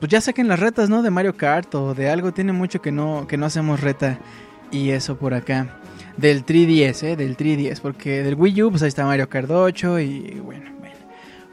pues 0.00 0.10
ya 0.10 0.22
saquen 0.22 0.48
las 0.48 0.60
retas, 0.60 0.88
¿no? 0.88 1.02
De 1.02 1.10
Mario 1.10 1.36
Kart 1.36 1.74
o 1.74 1.92
de 1.92 2.08
algo. 2.08 2.32
Tiene 2.32 2.52
mucho 2.52 2.80
que 2.80 2.90
no, 2.90 3.26
que 3.26 3.36
no 3.36 3.44
hacemos 3.44 3.80
reta. 3.80 4.18
Y 4.70 4.90
eso 4.90 5.18
por 5.18 5.34
acá 5.34 5.81
del 6.16 6.44
3DS, 6.44 7.02
¿eh? 7.04 7.16
Del 7.16 7.36
3DS, 7.36 7.80
porque 7.80 8.22
del 8.22 8.34
Wii 8.34 8.62
U, 8.62 8.70
pues 8.70 8.82
ahí 8.82 8.88
está 8.88 9.04
Mario 9.04 9.28
Kart 9.28 9.50
8 9.50 10.00
y 10.00 10.40
bueno, 10.42 10.70
bueno. 10.78 10.94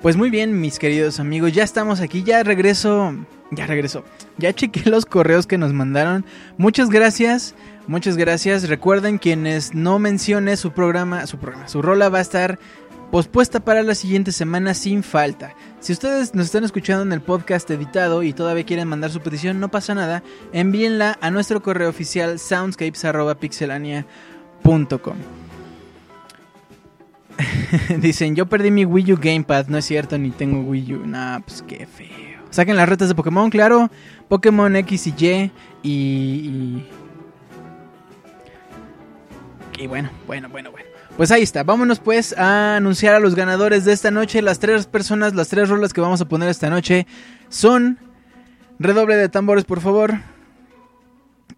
Pues 0.01 0.15
muy 0.15 0.29
bien, 0.29 0.59
mis 0.61 0.79
queridos 0.79 1.19
amigos, 1.19 1.51
ya 1.51 1.63
estamos 1.63 1.99
aquí, 1.99 2.23
ya 2.23 2.41
regreso, 2.43 3.13
ya 3.51 3.65
regreso. 3.65 4.03
Ya 4.37 4.53
chequé 4.53 4.89
los 4.89 5.05
correos 5.05 5.45
que 5.47 5.57
nos 5.57 5.73
mandaron. 5.73 6.25
Muchas 6.57 6.89
gracias, 6.89 7.55
muchas 7.87 8.15
gracias. 8.15 8.69
Recuerden 8.69 9.17
quienes 9.17 9.73
no 9.73 9.99
mencione 9.99 10.55
su 10.55 10.71
programa, 10.71 11.27
su 11.27 11.37
programa, 11.37 11.67
su 11.67 11.81
rola 11.81 12.09
va 12.09 12.19
a 12.19 12.21
estar 12.21 12.59
pospuesta 13.11 13.59
para 13.59 13.83
la 13.83 13.95
siguiente 13.95 14.31
semana 14.31 14.73
sin 14.73 15.03
falta. 15.03 15.53
Si 15.79 15.93
ustedes 15.93 16.35
nos 16.35 16.45
están 16.45 16.63
escuchando 16.63 17.03
en 17.03 17.11
el 17.11 17.21
podcast 17.21 17.69
editado 17.71 18.23
y 18.23 18.33
todavía 18.33 18.65
quieren 18.65 18.87
mandar 18.87 19.11
su 19.11 19.21
petición, 19.21 19.59
no 19.59 19.69
pasa 19.69 19.95
nada. 19.95 20.23
Envíenla 20.53 21.17
a 21.21 21.31
nuestro 21.31 21.61
correo 21.61 21.89
oficial 21.89 22.37
soundscapes.pixelania.com. 22.39 24.28
Dicen, 27.99 28.35
yo 28.35 28.47
perdí 28.47 28.71
mi 28.71 28.85
Wii 28.85 29.13
U 29.13 29.17
Gamepad. 29.21 29.67
No 29.67 29.77
es 29.77 29.85
cierto, 29.85 30.17
ni 30.17 30.31
tengo 30.31 30.61
Wii 30.61 30.93
U. 30.95 31.05
Nah, 31.05 31.39
pues 31.39 31.63
qué 31.67 31.85
feo. 31.85 32.07
Saquen 32.49 32.75
las 32.75 32.89
retas 32.89 33.09
de 33.09 33.15
Pokémon, 33.15 33.49
claro. 33.49 33.89
Pokémon 34.27 34.75
X 34.75 35.07
y 35.07 35.13
Y. 35.17 35.51
Y. 35.83 36.85
Y, 39.77 39.87
bueno, 39.87 40.09
bueno, 40.27 40.49
bueno, 40.49 40.71
bueno. 40.71 40.89
Pues 41.15 41.31
ahí 41.31 41.41
está, 41.41 41.63
vámonos 41.63 41.99
pues 41.99 42.37
a 42.37 42.77
anunciar 42.77 43.13
a 43.13 43.19
los 43.19 43.35
ganadores 43.35 43.85
de 43.85 43.93
esta 43.93 44.11
noche. 44.11 44.41
Las 44.41 44.59
tres 44.59 44.87
personas, 44.87 45.33
las 45.33 45.49
tres 45.49 45.69
rolas 45.69 45.93
que 45.93 46.01
vamos 46.01 46.21
a 46.21 46.25
poner 46.25 46.49
esta 46.49 46.69
noche 46.69 47.07
son... 47.49 47.97
Redoble 48.81 49.17
de 49.17 49.27
tambores, 49.27 49.65
por 49.65 49.81
favor. 49.81 50.19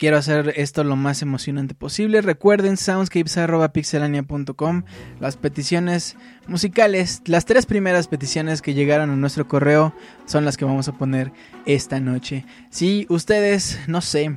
Quiero 0.02 0.18
hacer 0.18 0.54
esto 0.56 0.84
lo 0.84 0.96
más 0.96 1.22
emocionante 1.22 1.76
posible. 1.76 2.22
Recuerden 2.22 2.76
soundscapes.pixelania.com. 2.76 4.82
Las 5.20 5.38
peticiones 5.38 6.16
musicales, 6.48 7.22
las 7.26 7.46
tres 7.46 7.68
primeras 7.68 8.08
peticiones 8.08 8.64
que 8.64 8.74
llegaron 8.74 9.12
a 9.12 9.16
nuestro 9.16 9.48
correo 9.48 9.94
son 10.26 10.44
las 10.44 10.58
que 10.58 10.66
vamos 10.66 10.88
a 10.88 10.94
poner 10.94 11.32
esta 11.68 12.00
noche. 12.00 12.46
Si 12.72 13.06
ustedes, 13.10 13.80
no 13.86 14.02
sé, 14.02 14.36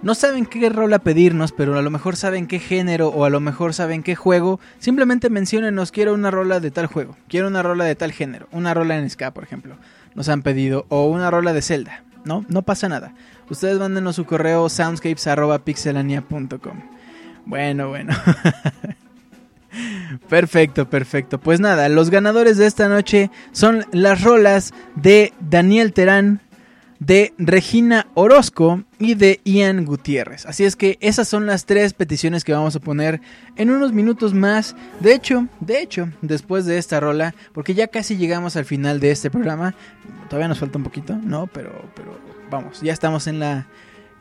no 0.00 0.14
saben 0.14 0.46
qué 0.46 0.70
rola 0.70 1.00
pedirnos, 1.00 1.52
pero 1.52 1.78
a 1.78 1.82
lo 1.82 1.90
mejor 1.90 2.16
saben 2.16 2.46
qué 2.46 2.60
género 2.60 3.08
o 3.08 3.26
a 3.26 3.30
lo 3.30 3.40
mejor 3.40 3.74
saben 3.74 4.02
qué 4.02 4.16
juego, 4.16 4.58
simplemente 4.78 5.28
menciónenos, 5.28 5.92
quiero 5.92 6.14
una 6.14 6.30
rola 6.30 6.60
de 6.60 6.70
tal 6.70 6.86
juego, 6.86 7.14
quiero 7.28 7.48
una 7.48 7.62
rola 7.62 7.84
de 7.84 7.94
tal 7.94 8.12
género, 8.12 8.48
una 8.52 8.72
rola 8.72 8.96
en 8.96 9.10
ska, 9.10 9.34
por 9.34 9.44
ejemplo, 9.44 9.76
nos 10.14 10.30
han 10.30 10.40
pedido, 10.40 10.86
o 10.88 11.10
una 11.10 11.30
rola 11.30 11.52
de 11.52 11.60
Zelda, 11.60 12.04
¿no? 12.24 12.46
No 12.48 12.62
pasa 12.62 12.88
nada. 12.88 13.12
Ustedes 13.50 13.78
mándenos 13.78 14.16
su 14.16 14.24
correo 14.24 14.68
soundscapes.pixelania.com. 14.68 16.80
Bueno, 17.44 17.88
bueno. 17.88 18.14
perfecto, 20.28 20.88
perfecto. 20.88 21.40
Pues 21.40 21.58
nada, 21.58 21.88
los 21.88 22.10
ganadores 22.10 22.58
de 22.58 22.66
esta 22.66 22.88
noche 22.88 23.30
son 23.50 23.84
las 23.90 24.22
rolas 24.22 24.72
de 24.94 25.32
Daniel 25.40 25.92
Terán, 25.92 26.40
de 27.00 27.32
Regina 27.38 28.06
Orozco 28.14 28.84
y 29.00 29.14
de 29.14 29.40
Ian 29.44 29.84
Gutiérrez. 29.84 30.46
Así 30.46 30.64
es 30.64 30.76
que 30.76 30.98
esas 31.00 31.26
son 31.26 31.46
las 31.46 31.64
tres 31.64 31.94
peticiones 31.94 32.44
que 32.44 32.52
vamos 32.52 32.76
a 32.76 32.80
poner 32.80 33.20
en 33.56 33.70
unos 33.70 33.92
minutos 33.92 34.32
más. 34.32 34.76
De 35.00 35.14
hecho, 35.14 35.48
de 35.60 35.80
hecho, 35.80 36.10
después 36.20 36.66
de 36.66 36.78
esta 36.78 37.00
rola, 37.00 37.34
porque 37.52 37.74
ya 37.74 37.88
casi 37.88 38.16
llegamos 38.16 38.54
al 38.56 38.66
final 38.66 39.00
de 39.00 39.10
este 39.10 39.30
programa. 39.30 39.74
Todavía 40.28 40.46
nos 40.46 40.60
falta 40.60 40.78
un 40.78 40.84
poquito, 40.84 41.16
¿no? 41.16 41.48
Pero, 41.48 41.90
pero 41.96 42.16
vamos, 42.50 42.80
ya 42.80 42.92
estamos 42.92 43.26
en 43.26 43.38
la 43.38 43.66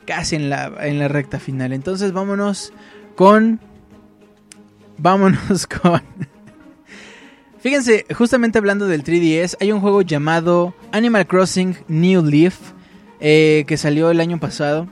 casi 0.05 0.35
en 0.35 0.49
la 0.49 0.71
en 0.81 0.99
la 0.99 1.07
recta 1.07 1.39
final. 1.39 1.73
Entonces, 1.73 2.13
vámonos 2.13 2.73
con 3.15 3.59
vámonos 4.97 5.67
con 5.81 6.01
Fíjense, 7.61 8.05
justamente 8.15 8.57
hablando 8.57 8.87
del 8.87 9.03
3DS, 9.03 9.57
hay 9.59 9.73
un 9.73 9.81
juego 9.81 10.01
llamado 10.01 10.73
Animal 10.93 11.27
Crossing 11.27 11.75
New 11.89 12.23
Leaf 12.23 12.57
eh, 13.19 13.65
que 13.67 13.75
salió 13.75 14.09
el 14.11 14.21
año 14.21 14.39
pasado. 14.39 14.87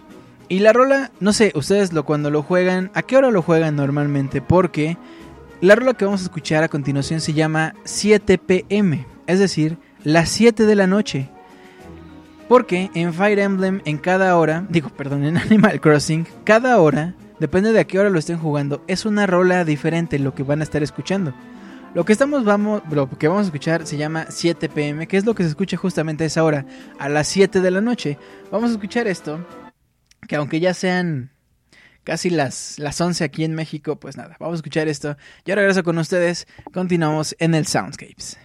Y 0.49 0.59
la 0.59 0.73
rola, 0.73 1.11
no 1.21 1.31
sé, 1.31 1.53
ustedes 1.55 1.93
lo 1.93 2.03
cuando 2.03 2.29
lo 2.29 2.43
juegan, 2.43 2.91
¿a 2.93 3.03
qué 3.03 3.15
hora 3.15 3.31
lo 3.31 3.41
juegan 3.41 3.77
normalmente? 3.77 4.41
Porque 4.41 4.97
la 5.61 5.75
rola 5.75 5.93
que 5.93 6.03
vamos 6.03 6.21
a 6.21 6.25
escuchar 6.25 6.63
a 6.63 6.67
continuación 6.67 7.21
se 7.21 7.33
llama 7.33 7.73
7 7.85 8.37
pm, 8.37 9.05
es 9.27 9.39
decir, 9.39 9.77
las 10.03 10.29
7 10.29 10.65
de 10.65 10.75
la 10.75 10.87
noche. 10.87 11.29
Porque 12.47 12.89
en 12.93 13.13
Fire 13.13 13.39
Emblem, 13.39 13.81
en 13.83 13.97
cada 13.97 14.37
hora, 14.37 14.65
digo, 14.69 14.89
perdón, 14.89 15.25
en 15.25 15.37
Animal 15.37 15.81
Crossing, 15.81 16.25
cada 16.45 16.79
hora, 16.79 17.13
depende 17.39 17.73
de 17.73 17.81
a 17.81 17.83
qué 17.83 17.99
hora 17.99 18.09
lo 18.09 18.19
estén 18.19 18.37
jugando, 18.37 18.83
es 18.87 19.05
una 19.05 19.27
rola 19.27 19.65
diferente 19.65 20.17
lo 20.17 20.33
que 20.33 20.43
van 20.43 20.61
a 20.61 20.63
estar 20.63 20.81
escuchando. 20.81 21.33
Lo 21.93 22.05
que 22.05 22.13
estamos 22.13 22.45
vamos, 22.45 22.83
lo 22.89 23.09
que 23.09 23.27
vamos 23.27 23.43
a 23.43 23.47
escuchar 23.47 23.85
se 23.85 23.97
llama 23.97 24.27
7 24.29 24.69
pm, 24.69 25.07
que 25.07 25.17
es 25.17 25.25
lo 25.25 25.35
que 25.35 25.43
se 25.43 25.49
escucha 25.49 25.77
justamente 25.77 26.23
a 26.23 26.27
esa 26.27 26.43
hora, 26.43 26.65
a 26.99 27.09
las 27.09 27.27
7 27.27 27.59
de 27.59 27.71
la 27.71 27.81
noche. 27.81 28.17
Vamos 28.51 28.69
a 28.69 28.73
escuchar 28.73 29.07
esto, 29.07 29.45
que 30.27 30.35
aunque 30.35 30.59
ya 30.59 30.73
sean 30.73 31.31
casi 32.03 32.29
las, 32.29 32.79
las 32.79 33.01
11 33.01 33.23
aquí 33.25 33.43
en 33.43 33.55
México, 33.55 33.99
pues 33.99 34.15
nada, 34.15 34.37
vamos 34.39 34.53
a 34.53 34.57
escuchar 34.57 34.87
esto. 34.87 35.17
Yo 35.45 35.55
regreso 35.55 35.83
con 35.83 35.97
ustedes, 35.97 36.47
continuamos 36.71 37.35
en 37.39 37.55
el 37.55 37.67
Soundscapes. 37.67 38.37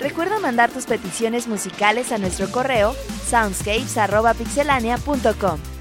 Recuerda 0.00 0.38
mandar 0.38 0.70
tus 0.70 0.86
peticiones 0.86 1.48
musicales 1.48 2.12
a 2.12 2.18
nuestro 2.18 2.48
correo 2.50 2.94
soundscapes.pixelania.com. 3.28 5.77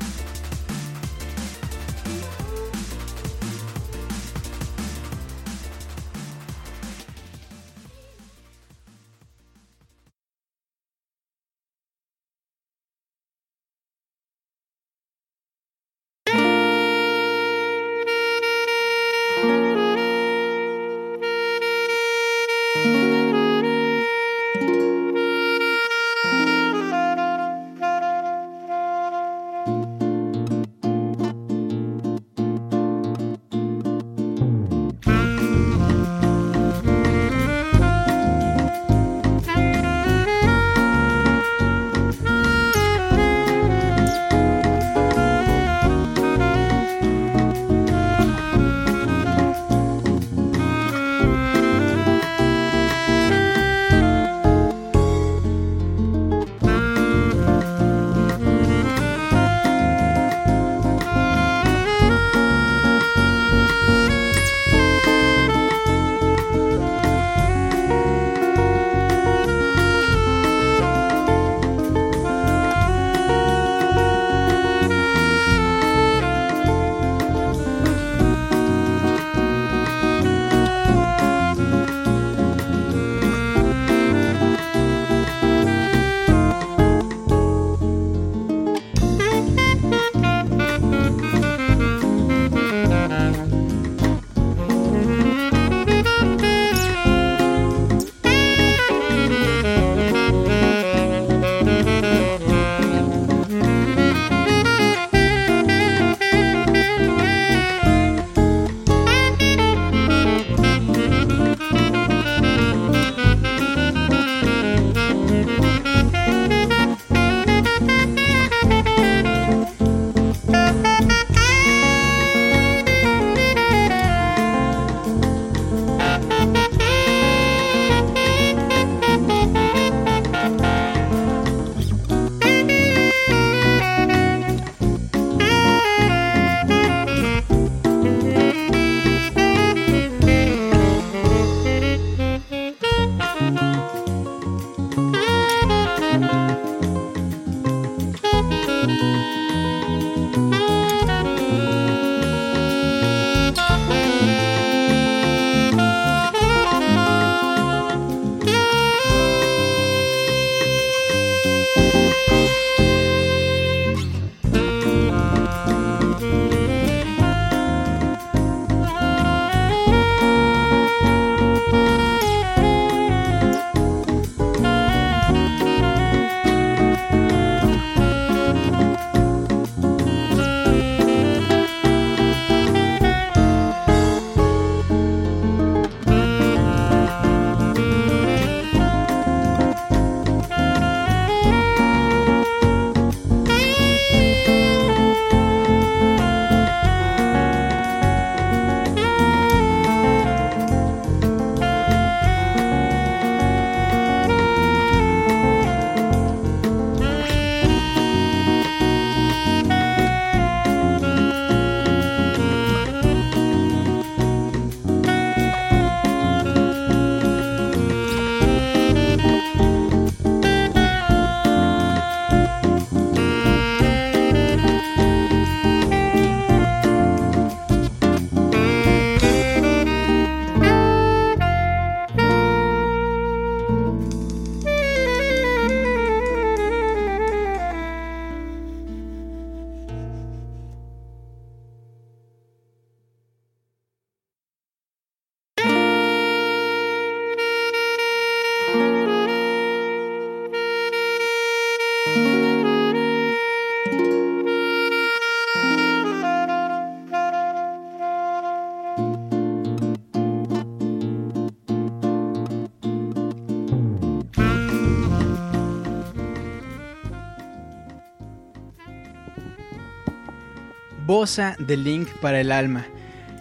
Bosa 271.18 271.56
de 271.58 271.78
Link 271.78 272.10
para 272.22 272.40
el 272.40 272.52
alma. 272.52 272.86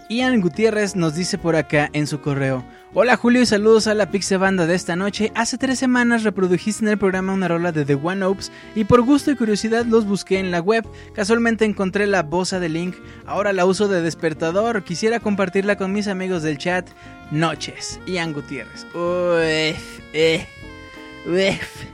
Ian 0.08 0.40
Gutiérrez 0.40 0.96
nos 0.96 1.14
dice 1.14 1.36
por 1.36 1.56
acá 1.56 1.90
en 1.92 2.06
su 2.06 2.22
correo, 2.22 2.64
Hola 2.94 3.18
Julio 3.18 3.42
y 3.42 3.44
saludos 3.44 3.86
a 3.86 3.92
la 3.92 4.10
Pixe 4.10 4.38
Banda 4.38 4.66
de 4.66 4.74
esta 4.74 4.96
noche. 4.96 5.30
Hace 5.34 5.58
tres 5.58 5.78
semanas 5.78 6.22
reprodujiste 6.22 6.82
en 6.82 6.88
el 6.88 6.96
programa 6.96 7.34
una 7.34 7.48
rola 7.48 7.72
de 7.72 7.84
The 7.84 7.96
One 7.96 8.24
Opes 8.24 8.50
y 8.74 8.84
por 8.84 9.02
gusto 9.02 9.30
y 9.30 9.36
curiosidad 9.36 9.84
los 9.84 10.06
busqué 10.06 10.38
en 10.38 10.50
la 10.50 10.62
web. 10.62 10.88
Casualmente 11.12 11.66
encontré 11.66 12.06
la 12.06 12.22
bosa 12.22 12.60
de 12.60 12.70
Link, 12.70 12.96
ahora 13.26 13.52
la 13.52 13.66
uso 13.66 13.88
de 13.88 14.00
despertador. 14.00 14.82
Quisiera 14.82 15.20
compartirla 15.20 15.76
con 15.76 15.92
mis 15.92 16.08
amigos 16.08 16.42
del 16.42 16.56
chat. 16.56 16.88
Noches, 17.30 18.00
Ian 18.06 18.32
Gutiérrez. 18.32 18.86
Uf, 18.94 20.00
eh, 20.14 20.46
uf. 21.26 21.84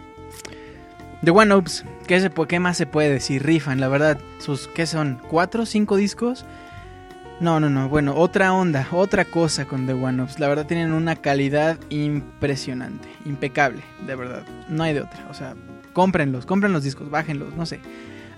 The 1.25 1.31
One 1.33 1.53
Opes, 1.53 1.85
¿qué, 2.07 2.21
se, 2.21 2.31
¿qué 2.31 2.61
más 2.61 2.77
se 2.77 2.87
puede 2.87 3.11
decir? 3.11 3.43
Rifan, 3.43 3.81
la 3.81 3.89
verdad. 3.89 4.19
Sus, 4.39 4.69
¿qué 4.69 4.87
son? 4.87 5.21
¿Cuatro? 5.29 5.67
¿Cinco 5.67 5.97
discos? 5.97 6.45
No, 7.41 7.59
no, 7.59 7.71
no. 7.71 7.89
Bueno, 7.89 8.15
otra 8.17 8.53
onda, 8.53 8.87
otra 8.93 9.25
cosa 9.25 9.65
con 9.65 9.87
The 9.87 9.95
One 9.95 10.23
Ups. 10.23 10.39
La 10.39 10.49
verdad 10.49 10.67
tienen 10.67 10.93
una 10.93 11.17
calidad 11.17 11.79
impresionante, 11.89 13.09
impecable, 13.25 13.83
de 14.07 14.15
verdad. 14.15 14.43
No 14.69 14.85
hay 14.85 14.95
de 14.95 15.01
otra. 15.01 15.27
O 15.31 15.35
sea, 15.35 15.55
cómprenlos, 15.93 16.47
compren 16.47 16.73
los 16.73 16.85
discos, 16.85 17.11
bájenlos, 17.11 17.55
no 17.57 17.67
sé. 17.67 17.81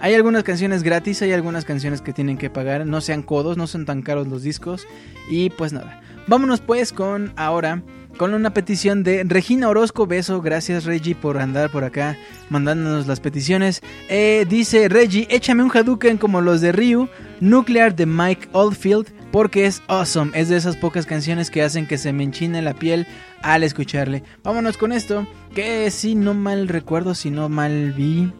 Hay 0.00 0.14
algunas 0.14 0.42
canciones 0.42 0.82
gratis, 0.82 1.22
hay 1.22 1.32
algunas 1.32 1.64
canciones 1.64 2.00
que 2.00 2.12
tienen 2.12 2.38
que 2.38 2.50
pagar. 2.50 2.86
No 2.86 3.00
sean 3.00 3.22
codos, 3.22 3.56
no 3.56 3.66
son 3.66 3.84
tan 3.84 4.02
caros 4.02 4.26
los 4.26 4.42
discos. 4.42 4.86
Y 5.28 5.50
pues 5.50 5.72
nada. 5.72 6.00
Vámonos 6.26 6.60
pues 6.60 6.92
con 6.92 7.32
ahora 7.36 7.82
con 8.16 8.34
una 8.34 8.54
petición 8.54 9.02
de 9.02 9.24
Regina 9.24 9.68
Orozco. 9.68 10.06
Beso, 10.06 10.40
gracias 10.40 10.84
Reggie 10.84 11.14
por 11.14 11.38
andar 11.38 11.70
por 11.70 11.84
acá 11.84 12.16
mandándonos 12.50 13.06
las 13.06 13.20
peticiones. 13.20 13.82
Eh, 14.08 14.46
dice 14.48 14.88
Reggie, 14.88 15.26
échame 15.30 15.62
un 15.62 15.70
Hadouken 15.74 16.18
como 16.18 16.40
los 16.40 16.60
de 16.60 16.72
Ryu, 16.72 17.08
Nuclear 17.40 17.94
de 17.94 18.06
Mike 18.06 18.48
Oldfield, 18.52 19.08
porque 19.30 19.66
es 19.66 19.82
awesome. 19.88 20.30
Es 20.34 20.48
de 20.48 20.56
esas 20.56 20.76
pocas 20.76 21.06
canciones 21.06 21.50
que 21.50 21.62
hacen 21.62 21.86
que 21.86 21.98
se 21.98 22.12
me 22.12 22.24
enchine 22.24 22.62
la 22.62 22.74
piel 22.74 23.06
al 23.42 23.62
escucharle. 23.62 24.22
Vámonos 24.42 24.76
con 24.76 24.92
esto, 24.92 25.26
que 25.54 25.90
si 25.90 26.14
no 26.14 26.34
mal 26.34 26.68
recuerdo, 26.68 27.14
si 27.14 27.30
no 27.30 27.48
mal 27.48 27.92
vi, 27.92 28.32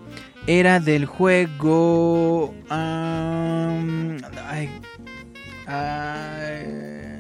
era 0.47 0.81
del 0.81 1.07
juego... 1.07 2.55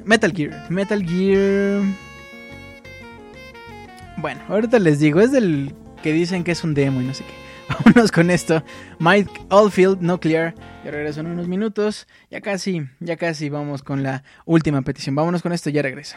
Metal 0.05 0.32
Gear. 0.32 0.70
Metal 0.70 1.02
Gear... 1.02 1.82
Bueno, 4.25 4.41
ahorita 4.49 4.79
les 4.79 5.01
digo, 5.01 5.21
es 5.21 5.33
del 5.33 5.75
que 6.03 6.11
dicen 6.11 6.45
que 6.45 6.53
es 6.53 6.65
un 6.65 6.73
demo 6.73 7.03
y 7.03 7.05
no 7.05 7.13
sé 7.13 7.25
qué. 7.25 7.35
Vámonos 7.85 8.11
con 8.11 8.31
esto. 8.31 8.65
Mike 8.99 9.31
Oldfield 9.51 10.01
Nuclear. 10.01 10.55
Ya 10.83 10.93
regreso 10.93 11.21
en 11.21 11.27
unos 11.27 11.47
minutos. 11.47 12.07
Ya 12.31 12.41
casi, 12.41 12.89
ya 13.01 13.19
casi 13.19 13.51
vamos 13.51 13.83
con 13.83 14.03
la 14.03 14.25
última 14.47 14.81
petición. 14.81 15.15
Vámonos 15.15 15.43
con 15.43 15.53
esto, 15.53 15.69
ya 15.69 15.83
regreso. 15.83 16.17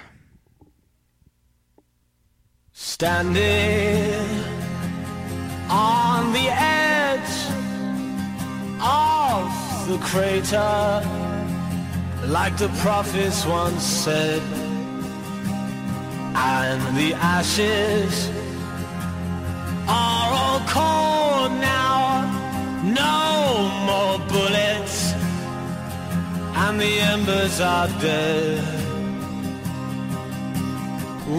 Standing 2.71 4.13
on 5.69 6.31
the 6.31 6.47
edge 6.47 7.51
of 8.79 9.89
the 9.89 9.97
crater, 9.97 11.01
like 12.29 12.55
the 12.55 12.69
prophets 12.81 13.45
once 13.45 13.83
said. 13.83 14.66
And 16.37 16.95
the 16.95 17.13
ashes 17.15 18.29
are 19.87 20.29
all 20.39 20.59
cold 20.67 21.51
now. 21.59 22.29
No 22.83 23.69
more 23.89 24.19
bullets, 24.29 25.13
and 26.63 26.79
the 26.79 26.99
embers 27.13 27.59
are 27.59 27.87
dead. 27.99 28.63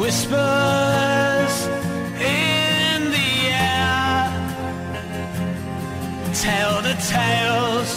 Whispers 0.01 1.55
in 2.21 3.01
the 3.17 3.33
air 3.71 4.29
tell 6.35 6.83
the 6.83 6.97
tales 7.17 7.91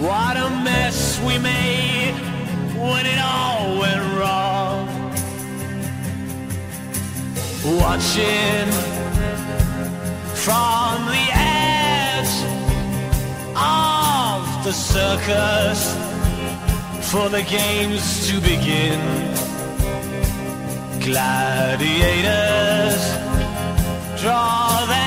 What 0.01 0.35
a 0.35 0.49
mess 0.63 1.21
we 1.21 1.37
made 1.37 2.15
when 2.75 3.05
it 3.05 3.19
all 3.19 3.77
went 3.77 4.01
wrong. 4.17 4.87
Watching 7.63 8.71
from 10.33 11.05
the 11.05 11.29
edge 11.33 12.35
of 13.55 14.63
the 14.63 14.73
circus 14.73 15.95
for 17.11 17.29
the 17.29 17.43
games 17.43 18.27
to 18.27 18.41
begin 18.41 19.34
gladiators. 21.05 22.97
Draw 24.19 24.85
their 24.87 25.04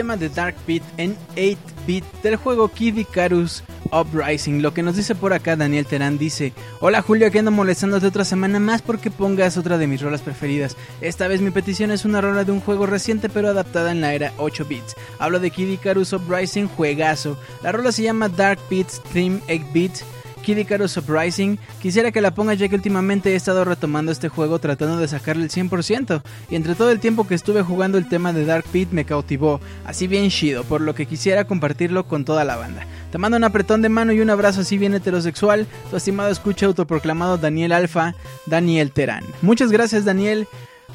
tema 0.00 0.16
de 0.16 0.30
Dark 0.30 0.56
Pit 0.64 0.82
en 0.96 1.14
8-bit 1.36 2.04
del 2.22 2.36
juego 2.36 2.68
Kid 2.68 2.96
Icarus 2.96 3.62
Uprising. 3.92 4.62
Lo 4.62 4.72
que 4.72 4.82
nos 4.82 4.96
dice 4.96 5.14
por 5.14 5.34
acá 5.34 5.56
Daniel 5.56 5.84
Terán 5.84 6.16
dice: 6.16 6.54
Hola 6.80 7.02
Julio, 7.02 7.26
aquí 7.26 7.36
ando 7.36 7.50
molestándote 7.50 8.06
otra 8.06 8.24
semana 8.24 8.58
más 8.60 8.80
porque 8.80 9.10
pongas 9.10 9.58
otra 9.58 9.76
de 9.76 9.86
mis 9.86 10.00
rolas 10.00 10.22
preferidas. 10.22 10.74
Esta 11.02 11.28
vez 11.28 11.42
mi 11.42 11.50
petición 11.50 11.90
es 11.90 12.06
una 12.06 12.22
rola 12.22 12.44
de 12.44 12.52
un 12.52 12.60
juego 12.60 12.86
reciente 12.86 13.28
pero 13.28 13.48
adaptada 13.48 13.92
en 13.92 14.00
la 14.00 14.14
era 14.14 14.32
8 14.38 14.64
bits. 14.64 14.96
Hablo 15.18 15.38
de 15.38 15.50
Kid 15.50 15.68
Icarus 15.68 16.14
Uprising, 16.14 16.68
juegazo. 16.68 17.36
La 17.62 17.70
rola 17.70 17.92
se 17.92 18.04
llama 18.04 18.30
Dark 18.30 18.58
Pit 18.70 18.88
Theme 19.12 19.40
8 19.50 19.66
bit 19.74 19.92
Kid 20.40 20.58
Icarus 20.58 20.96
Uprising. 20.96 21.58
Quisiera 21.80 22.10
que 22.12 22.20
la 22.20 22.34
pongas 22.34 22.58
ya 22.58 22.68
que 22.68 22.74
últimamente 22.74 23.32
he 23.32 23.36
estado 23.36 23.64
retomando 23.64 24.12
este 24.12 24.28
juego 24.28 24.58
tratando 24.58 24.96
de 24.96 25.08
sacarle 25.08 25.44
el 25.44 25.50
100% 25.50 26.22
y 26.50 26.56
entre 26.56 26.74
todo 26.74 26.90
el 26.90 27.00
tiempo 27.00 27.26
que 27.26 27.34
estuve 27.34 27.62
jugando 27.62 27.98
el 27.98 28.08
tema 28.08 28.32
de 28.32 28.44
Dark 28.44 28.64
Pit 28.72 28.90
me 28.90 29.04
cautivó, 29.04 29.60
así 29.84 30.06
bien 30.06 30.30
chido, 30.30 30.64
por 30.64 30.80
lo 30.80 30.94
que 30.94 31.06
quisiera 31.06 31.44
compartirlo 31.44 32.06
con 32.06 32.24
toda 32.24 32.44
la 32.44 32.56
banda. 32.56 32.86
Te 33.12 33.18
mando 33.18 33.36
un 33.36 33.44
apretón 33.44 33.82
de 33.82 33.88
mano 33.88 34.12
y 34.12 34.20
un 34.20 34.30
abrazo 34.30 34.60
así 34.60 34.78
bien 34.78 34.94
heterosexual, 34.94 35.66
tu 35.90 35.96
estimado 35.96 36.30
escucha 36.30 36.66
autoproclamado 36.66 37.38
Daniel 37.38 37.72
Alfa, 37.72 38.14
Daniel 38.46 38.92
Terán. 38.92 39.24
Muchas 39.42 39.70
gracias 39.72 40.04
Daniel. 40.04 40.46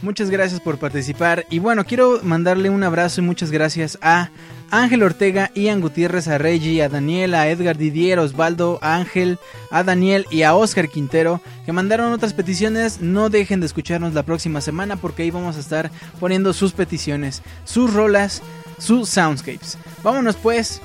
Muchas 0.06 0.30
gracias 0.30 0.62
por 0.62 0.78
participar 0.78 1.48
y 1.50 1.58
bueno, 1.58 1.84
quiero 1.84 2.20
mandarle 2.22 2.70
un 2.70 2.84
abrazo 2.84 3.22
y 3.22 3.24
muchas 3.24 3.50
gracias 3.50 3.98
a 4.04 4.30
Ángel 4.70 5.02
Ortega, 5.02 5.50
Ian 5.56 5.82
Gutiérrez, 5.82 6.28
a 6.28 6.38
Reggie, 6.38 6.84
a 6.84 6.90
Daniel, 6.90 7.34
a 7.34 7.50
Edgar 7.50 7.76
Didier, 7.76 8.20
Osvaldo, 8.20 8.78
a 8.84 8.98
Ángel, 8.98 9.40
a 9.72 9.84
Daniel 9.84 10.28
y 10.30 10.44
a 10.44 10.54
Oscar 10.54 10.90
Quintero 10.90 11.42
que 11.66 11.72
mandaron 11.72 12.14
otras 12.14 12.34
peticiones. 12.34 13.02
No 13.02 13.32
dejen 13.32 13.62
de 13.62 13.66
escucharnos 13.66 14.14
la 14.14 14.22
próxima 14.22 14.62
semana 14.62 14.96
porque 14.96 15.24
ahí 15.24 15.32
vamos 15.32 15.58
a 15.58 15.62
estar 15.62 15.90
poniendo 16.20 16.54
sus 16.54 16.74
peticiones, 16.74 17.42
sus 17.64 17.92
rolas, 17.92 18.44
sus 18.78 19.10
soundscapes. 19.10 19.80
Vámonos 20.04 20.36
pues, 20.36 20.84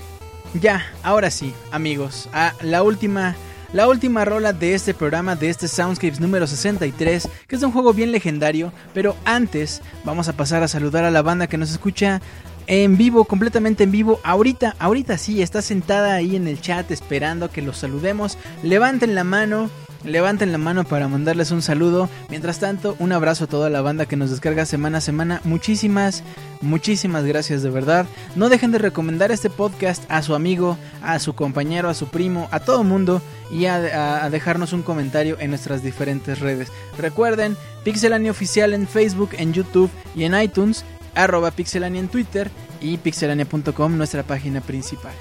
ya, 0.54 0.82
ahora 1.02 1.30
sí, 1.30 1.52
amigos, 1.72 2.26
a 2.32 2.54
la 2.62 2.82
última 2.82 3.36
la 3.72 3.88
última 3.88 4.24
rola 4.24 4.52
de 4.52 4.74
este 4.74 4.94
programa, 4.94 5.36
de 5.36 5.48
este 5.48 5.68
Soundscapes 5.68 6.20
número 6.20 6.46
63, 6.46 7.28
que 7.46 7.56
es 7.56 7.62
un 7.62 7.72
juego 7.72 7.92
bien 7.92 8.12
legendario, 8.12 8.72
pero 8.92 9.16
antes 9.24 9.80
vamos 10.04 10.28
a 10.28 10.32
pasar 10.32 10.62
a 10.62 10.68
saludar 10.68 11.04
a 11.04 11.10
la 11.10 11.22
banda 11.22 11.46
que 11.46 11.58
nos 11.58 11.70
escucha 11.70 12.20
en 12.66 12.96
vivo, 12.96 13.24
completamente 13.24 13.84
en 13.84 13.92
vivo. 13.92 14.20
Ahorita, 14.22 14.76
ahorita 14.78 15.18
sí, 15.18 15.42
está 15.42 15.62
sentada 15.62 16.14
ahí 16.14 16.36
en 16.36 16.48
el 16.48 16.60
chat 16.60 16.90
esperando 16.90 17.50
que 17.50 17.62
los 17.62 17.78
saludemos. 17.78 18.38
Levanten 18.62 19.14
la 19.14 19.24
mano 19.24 19.70
levanten 20.04 20.52
la 20.52 20.58
mano 20.58 20.84
para 20.84 21.08
mandarles 21.08 21.50
un 21.50 21.62
saludo. 21.62 22.08
Mientras 22.28 22.58
tanto, 22.58 22.96
un 22.98 23.12
abrazo 23.12 23.44
a 23.44 23.48
toda 23.48 23.70
la 23.70 23.80
banda 23.80 24.06
que 24.06 24.16
nos 24.16 24.30
descarga 24.30 24.66
semana 24.66 24.98
a 24.98 25.00
semana. 25.00 25.40
Muchísimas, 25.44 26.22
muchísimas 26.60 27.24
gracias 27.24 27.62
de 27.62 27.70
verdad. 27.70 28.06
No 28.36 28.48
dejen 28.48 28.72
de 28.72 28.78
recomendar 28.78 29.30
este 29.32 29.50
podcast 29.50 30.04
a 30.08 30.22
su 30.22 30.34
amigo, 30.34 30.78
a 31.02 31.18
su 31.18 31.34
compañero, 31.34 31.88
a 31.88 31.94
su 31.94 32.08
primo, 32.08 32.48
a 32.50 32.60
todo 32.60 32.84
mundo 32.84 33.22
y 33.50 33.66
a, 33.66 34.28
dejarnos 34.30 34.72
un 34.72 34.82
comentario 34.82 35.36
en 35.40 35.50
nuestras 35.50 35.82
diferentes 35.82 36.40
redes. 36.40 36.68
Recuerden, 36.98 37.56
Pixelania 37.84 38.30
Oficial 38.30 38.74
en 38.74 38.86
Facebook, 38.86 39.30
en 39.36 39.52
YouTube 39.52 39.90
y 40.14 40.24
en 40.24 40.40
iTunes, 40.40 40.84
arroba 41.14 41.50
Pixelania 41.50 42.00
en 42.00 42.08
Twitter 42.08 42.50
y 42.80 42.96
pixelania.com, 42.98 43.96
nuestra 43.96 44.22
página 44.22 44.60
principal. 44.60 45.12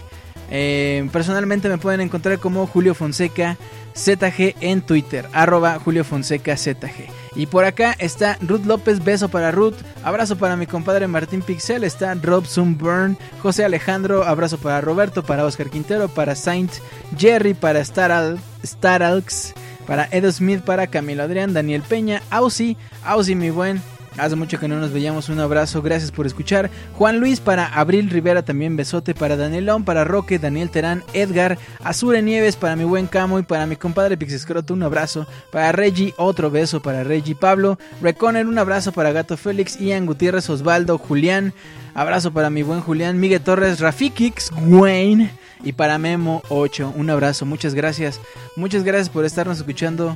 Eh, 0.50 1.08
personalmente 1.12 1.70
me 1.70 1.78
pueden 1.78 2.02
encontrar 2.02 2.40
como 2.40 2.66
Julio 2.68 2.96
Fonseca 2.96 3.58
ZG 3.96 4.56
en 4.62 4.82
Twitter, 4.82 5.28
arroba 5.34 5.80
Julio 5.80 6.04
Fonseca 6.04 6.56
ZG. 6.56 7.10
Y 7.36 7.46
por 7.46 7.66
acá 7.66 7.96
está 8.00 8.38
Ruth 8.42 8.66
López, 8.66 9.04
beso 9.04 9.30
para 9.30 9.52
Ruth, 9.52 9.76
abrazo 10.04 10.38
para 10.38 10.56
mi 10.56 10.66
compadre 10.66 11.08
Martín 11.08 11.42
Pixel, 11.42 11.84
está 11.84 12.14
Rob 12.16 12.46
Sunburn, 12.46 13.18
José 13.42 13.66
Alejandro, 13.66 14.24
abrazo 14.24 14.58
para 14.58 14.82
Roberto, 14.82 15.24
para 15.24 15.46
Oscar 15.46 15.70
Quintero, 15.70 16.08
para 16.10 16.36
Saint 16.36 16.72
Jerry, 17.18 17.54
para 17.54 17.84
Staral, 17.84 18.40
Staralx, 18.66 19.54
para 19.86 20.08
Edo 20.12 20.32
Smith, 20.32 20.62
para 20.62 20.88
Camilo 20.88 21.24
Adrián, 21.24 21.54
Daniel 21.54 21.84
Peña, 21.84 22.22
Ausi, 22.30 22.78
Ausi 23.04 23.36
mi 23.36 23.50
buen, 23.52 23.82
Hace 24.20 24.36
mucho 24.36 24.60
que 24.60 24.68
no 24.68 24.80
nos 24.80 24.91
veíamos. 24.91 25.30
Un 25.30 25.40
abrazo. 25.40 25.82
Gracias 25.82 26.12
por 26.12 26.26
escuchar. 26.26 26.70
Juan 26.94 27.20
Luis 27.20 27.40
para 27.40 27.68
Abril 27.68 28.10
Rivera 28.10 28.44
también 28.44 28.76
besote 28.76 29.14
para 29.14 29.38
Danielón, 29.38 29.84
para 29.84 30.04
Roque, 30.04 30.40
Daniel 30.40 30.70
Terán, 30.70 31.04
Edgar, 31.14 31.58
Azure 31.84 32.22
Nieves 32.22 32.56
para 32.56 32.76
mi 32.76 32.84
buen 32.84 33.08
Camo 33.08 33.40
y 33.40 33.44
para 33.44 33.66
mi 33.66 33.76
compadre 33.76 34.18
Pixescroto 34.18 34.74
un 34.74 34.84
abrazo. 34.84 35.28
Para 35.52 35.72
Reggie 35.72 36.14
otro 36.18 36.52
beso 36.52 36.82
para 36.82 37.04
Reggie 37.04 37.36
Pablo. 37.36 37.80
Reconer 38.02 38.46
un 38.48 38.58
abrazo 38.58 38.91
para 38.91 39.12
Gato 39.12 39.38
Félix, 39.38 39.80
Ian 39.80 40.06
Gutiérrez, 40.06 40.50
Osvaldo, 40.50 40.98
Julián. 40.98 41.54
Abrazo 41.94 42.32
para 42.32 42.50
mi 42.50 42.62
buen 42.62 42.82
Julián, 42.82 43.20
Miguel 43.20 43.41
Torres, 43.41 43.80
Rafikix, 43.80 44.52
Wayne 44.56 45.32
y 45.64 45.74
para 45.74 45.98
Memo 45.98 46.41
8. 46.50 46.94
Un 46.96 47.10
abrazo, 47.10 47.46
muchas 47.46 47.74
gracias. 47.74 48.20
Muchas 48.56 48.84
gracias 48.84 49.10
por 49.10 49.26
estarnos 49.26 49.58
escuchando 49.58 50.16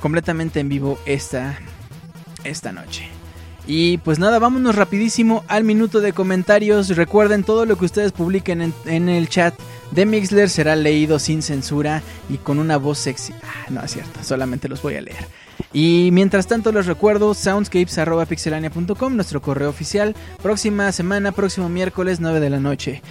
completamente 0.00 0.60
en 0.60 0.68
vivo 0.68 0.98
esta 1.06 1.58
esta 2.44 2.72
noche. 2.72 3.08
Y 3.66 3.98
pues 3.98 4.18
nada, 4.18 4.38
vámonos 4.38 4.76
rapidísimo 4.76 5.42
al 5.48 5.64
minuto 5.64 6.00
de 6.00 6.12
comentarios. 6.12 6.94
Recuerden, 6.96 7.44
todo 7.44 7.64
lo 7.64 7.78
que 7.78 7.86
ustedes 7.86 8.12
publiquen 8.12 8.74
en, 8.84 9.08
el 9.08 9.28
chat 9.28 9.54
de 9.90 10.04
Mixler 10.04 10.50
será 10.50 10.76
leído 10.76 11.18
sin 11.18 11.40
censura 11.40 12.02
y 12.28 12.36
con 12.36 12.58
una 12.58 12.76
voz 12.76 12.98
sexy. 12.98 13.32
Ah, 13.42 13.70
no 13.70 13.82
es 13.82 13.92
cierto, 13.92 14.22
solamente 14.22 14.68
los 14.68 14.82
voy 14.82 14.96
a 14.96 15.00
leer. 15.00 15.26
Y 15.72 16.10
mientras 16.12 16.46
tanto 16.46 16.72
les 16.72 16.86
recuerdo 16.86 17.32
soundscapes.pixelania.com, 17.32 19.16
nuestro 19.16 19.40
correo 19.40 19.70
oficial. 19.70 20.14
Próxima 20.42 20.92
semana, 20.92 21.32
próximo 21.32 21.68
miércoles 21.68 22.20
9 22.20 22.40
de 22.40 22.50
la 22.50 22.60
noche. 22.60 23.02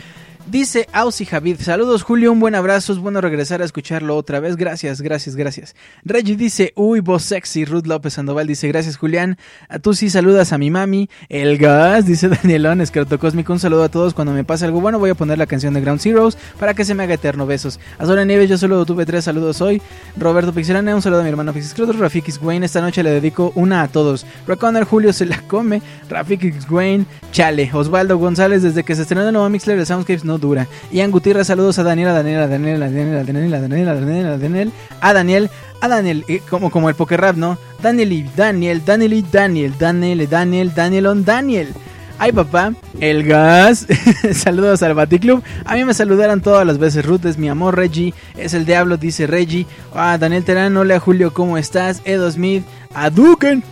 Dice 0.46 0.90
Ausi 0.92 1.24
Javid, 1.26 1.62
saludos 1.62 2.04
Julio, 2.04 2.30
un 2.34 2.42
buen 2.42 2.54
abrazo, 2.54 2.92
es 2.92 3.00
bueno 3.00 3.22
regresar 3.22 3.62
a 3.62 3.66
escucharlo 3.66 4.18
otra 4.18 4.42
vez, 4.42 4.58
gracias, 4.58 5.02
gracias, 5.02 5.38
gracias. 5.38 5.74
Reggie 6.04 6.36
dice, 6.36 6.74
uy, 6.76 7.00
voz 7.00 7.24
sexy, 7.24 7.64
Ruth 7.64 7.88
López 7.88 8.16
Sandoval 8.16 8.46
dice, 8.46 8.68
gracias 8.68 8.98
Julián, 8.98 9.38
a 9.70 9.80
tú 9.80 9.94
sí 9.94 10.10
saludas 10.10 10.52
a 10.52 10.58
mi 10.58 10.70
mami, 10.70 11.10
el 11.30 11.58
gas, 11.58 12.06
dice 12.08 12.28
Danielón, 12.28 12.82
Esquerto 12.82 13.20
Cósmico, 13.20 13.54
un 13.54 13.60
saludo 13.60 13.84
a 13.84 13.90
todos, 13.90 14.14
cuando 14.14 14.34
me 14.34 14.44
pase 14.44 14.66
algo 14.66 14.82
bueno 14.82 15.00
voy 15.00 15.12
a 15.12 15.16
poner 15.16 15.38
la 15.38 15.46
canción 15.46 15.74
de 15.76 15.80
Ground 15.80 16.02
Zeroes 16.02 16.38
para 16.60 16.74
que 16.74 16.84
se 16.84 16.94
me 16.94 17.04
haga 17.04 17.14
eterno, 17.14 17.46
besos. 17.46 17.80
A 17.98 18.06
Zora 18.06 18.26
Nieves, 18.26 18.50
yo 18.50 18.58
solo 18.58 18.86
tuve 18.86 19.06
tres 19.06 19.24
saludos 19.24 19.62
hoy, 19.62 19.82
Roberto 20.18 20.52
Pixelane, 20.52 20.94
un 20.94 21.02
saludo 21.02 21.22
a 21.22 21.24
mi 21.24 21.30
hermano 21.30 21.54
Pixescroto, 21.54 21.94
Rafikis 21.94 22.42
Wayne, 22.42 22.66
esta 22.66 22.82
noche 22.82 23.02
le 23.02 23.12
dedico 23.12 23.54
una 23.56 23.82
a 23.82 23.88
todos, 23.88 24.26
Reconer 24.46 24.84
Julio 24.84 25.14
se 25.14 25.26
la 25.26 25.42
come, 25.48 25.82
Rafikis 26.10 26.70
Wayne, 26.70 27.06
chale, 27.32 27.70
Osvaldo 27.72 28.18
González, 28.18 28.62
desde 28.62 28.84
que 28.84 28.94
se 28.94 29.04
estrenó 29.04 29.26
el 29.26 29.32
nuevo 29.32 29.50
Mixler 29.50 29.80
de 29.80 29.86
Soundscapes 29.86 30.26
no 30.26 30.33
dura. 30.38 30.68
Ian 30.92 31.12
Gutiérrez, 31.12 31.48
saludos 31.48 31.80
a 31.80 31.84
Daniel, 31.84 32.10
a 32.10 32.14
Daniel, 32.14 32.42
a 32.42 32.48
Daniel, 32.48 32.84
a 32.84 32.90
Daniel, 32.90 33.16
a 33.16 33.24
Daniel, 33.24 33.54
a 33.54 33.62
Daniel, 33.62 33.88
a 33.88 33.98
Daniel, 34.00 34.28
a 34.28 34.38
Daniel, 34.38 34.72
a 35.02 35.14
Daniel, 35.14 35.50
a 35.82 35.88
Daniel, 35.88 36.26
como, 36.50 36.72
como 36.72 36.90
el 36.90 36.96
poker 36.96 37.22
rap, 37.22 37.36
¿no? 37.36 37.58
Daniel 37.82 38.12
y 38.14 38.24
Daniel, 38.36 38.84
Daniel 38.86 39.14
y 39.14 39.22
Daniel, 39.22 39.74
Daniel, 39.78 40.28
Daniel, 40.30 40.74
Danielon, 40.74 41.26
Daniel. 41.26 41.74
Ay 42.20 42.32
papá, 42.32 42.74
el 43.00 43.24
gas. 43.24 43.86
Saludos 44.34 44.84
al 44.84 44.94
Baticlub. 44.94 45.44
A 45.66 45.76
mí 45.76 45.84
me 45.84 45.94
saludaron 45.94 46.42
todas 46.42 46.66
las 46.66 46.78
veces. 46.78 47.06
Ruth 47.06 47.26
es 47.26 47.38
mi 47.38 47.50
amor. 47.50 47.76
Reggie 47.76 48.14
es 48.38 48.54
el 48.54 48.66
diablo, 48.66 48.98
dice 48.98 49.28
Reggie. 49.28 49.66
Ah, 49.94 50.18
Daniel 50.18 50.46
Terán, 50.46 50.78
hola 50.78 51.00
Julio, 51.00 51.34
¿cómo 51.34 51.58
estás? 51.58 52.02
Edo 52.06 52.32
Smith, 52.32 52.64
a 52.94 53.10
Duken. 53.10 53.64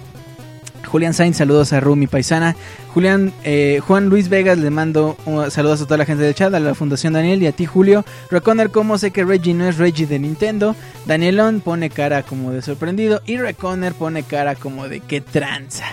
Julián 0.86 1.14
Sainz, 1.14 1.38
saludos 1.38 1.74
a 1.74 1.80
Rumi 1.80 2.08
Paisana. 2.08 2.56
Julián, 2.94 3.34
eh, 3.44 3.80
Juan 3.86 4.10
Luis 4.10 4.30
Vegas, 4.30 4.58
le 4.58 4.70
mando 4.70 5.18
saludos 5.50 5.82
a 5.82 5.86
toda 5.86 5.98
la 5.98 6.06
gente 6.06 6.24
del 6.24 6.36
chat, 6.36 6.54
a 6.54 6.60
la 6.60 6.76
Fundación 6.76 7.14
Daniel 7.14 7.42
y 7.42 7.48
a 7.48 7.52
ti, 7.52 7.66
Julio. 7.66 8.04
Reconer, 8.30 8.72
como 8.72 8.98
sé 8.98 9.12
que 9.12 9.24
Reggie 9.24 9.54
no 9.54 9.68
es 9.68 9.78
Reggie 9.78 10.08
de 10.08 10.20
Nintendo. 10.20 10.76
Danielón 11.06 11.62
pone 11.62 11.90
cara 11.90 12.24
como 12.24 12.52
de 12.52 12.62
sorprendido. 12.62 13.22
Y 13.26 13.38
Reconer 13.38 13.94
pone 13.94 14.24
cara 14.24 14.56
como 14.56 14.88
de 14.88 15.00
qué 15.00 15.22
tranza. 15.22 15.86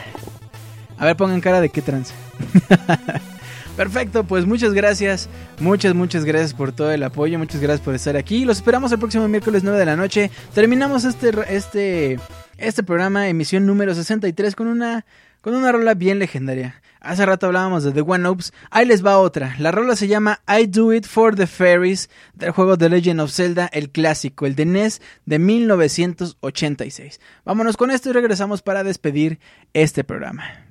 A 0.98 1.04
ver, 1.04 1.16
pongan 1.16 1.40
cara 1.40 1.60
de 1.60 1.68
qué 1.68 1.82
tranza. 1.82 2.14
Perfecto, 3.78 4.24
pues 4.24 4.44
muchas 4.44 4.74
gracias, 4.74 5.28
muchas, 5.60 5.94
muchas 5.94 6.24
gracias 6.24 6.52
por 6.52 6.72
todo 6.72 6.90
el 6.90 7.00
apoyo, 7.04 7.38
muchas 7.38 7.60
gracias 7.60 7.80
por 7.80 7.94
estar 7.94 8.16
aquí. 8.16 8.44
Los 8.44 8.56
esperamos 8.56 8.90
el 8.90 8.98
próximo 8.98 9.28
miércoles 9.28 9.62
9 9.62 9.78
de 9.78 9.86
la 9.86 9.94
noche. 9.94 10.32
Terminamos 10.52 11.04
este, 11.04 11.30
este, 11.48 12.18
este 12.58 12.82
programa, 12.82 13.28
emisión 13.28 13.64
número 13.64 13.94
63, 13.94 14.54
con 14.54 14.66
una, 14.66 15.06
con 15.40 15.54
una 15.54 15.72
rola 15.72 15.94
bien 15.94 16.18
legendaria. 16.18 16.82
Hace 17.00 17.24
rato 17.24 17.46
hablábamos 17.46 17.84
de 17.84 17.92
The 17.92 18.00
One 18.00 18.28
Oops, 18.28 18.52
ahí 18.70 18.84
les 18.84 19.06
va 19.06 19.18
otra. 19.18 19.54
La 19.58 19.70
rola 19.70 19.94
se 19.94 20.08
llama 20.08 20.40
I 20.48 20.66
Do 20.66 20.92
It 20.92 21.06
for 21.06 21.36
the 21.36 21.46
Fairies 21.46 22.10
del 22.34 22.50
juego 22.50 22.76
The 22.76 22.88
Legend 22.88 23.20
of 23.20 23.32
Zelda, 23.32 23.70
el 23.72 23.90
clásico, 23.90 24.46
el 24.46 24.56
de 24.56 24.66
NES 24.66 25.00
de 25.24 25.38
1986. 25.38 27.20
Vámonos 27.44 27.76
con 27.76 27.92
esto 27.92 28.10
y 28.10 28.12
regresamos 28.12 28.62
para 28.62 28.82
despedir 28.82 29.38
este 29.72 30.02
programa. 30.02 30.67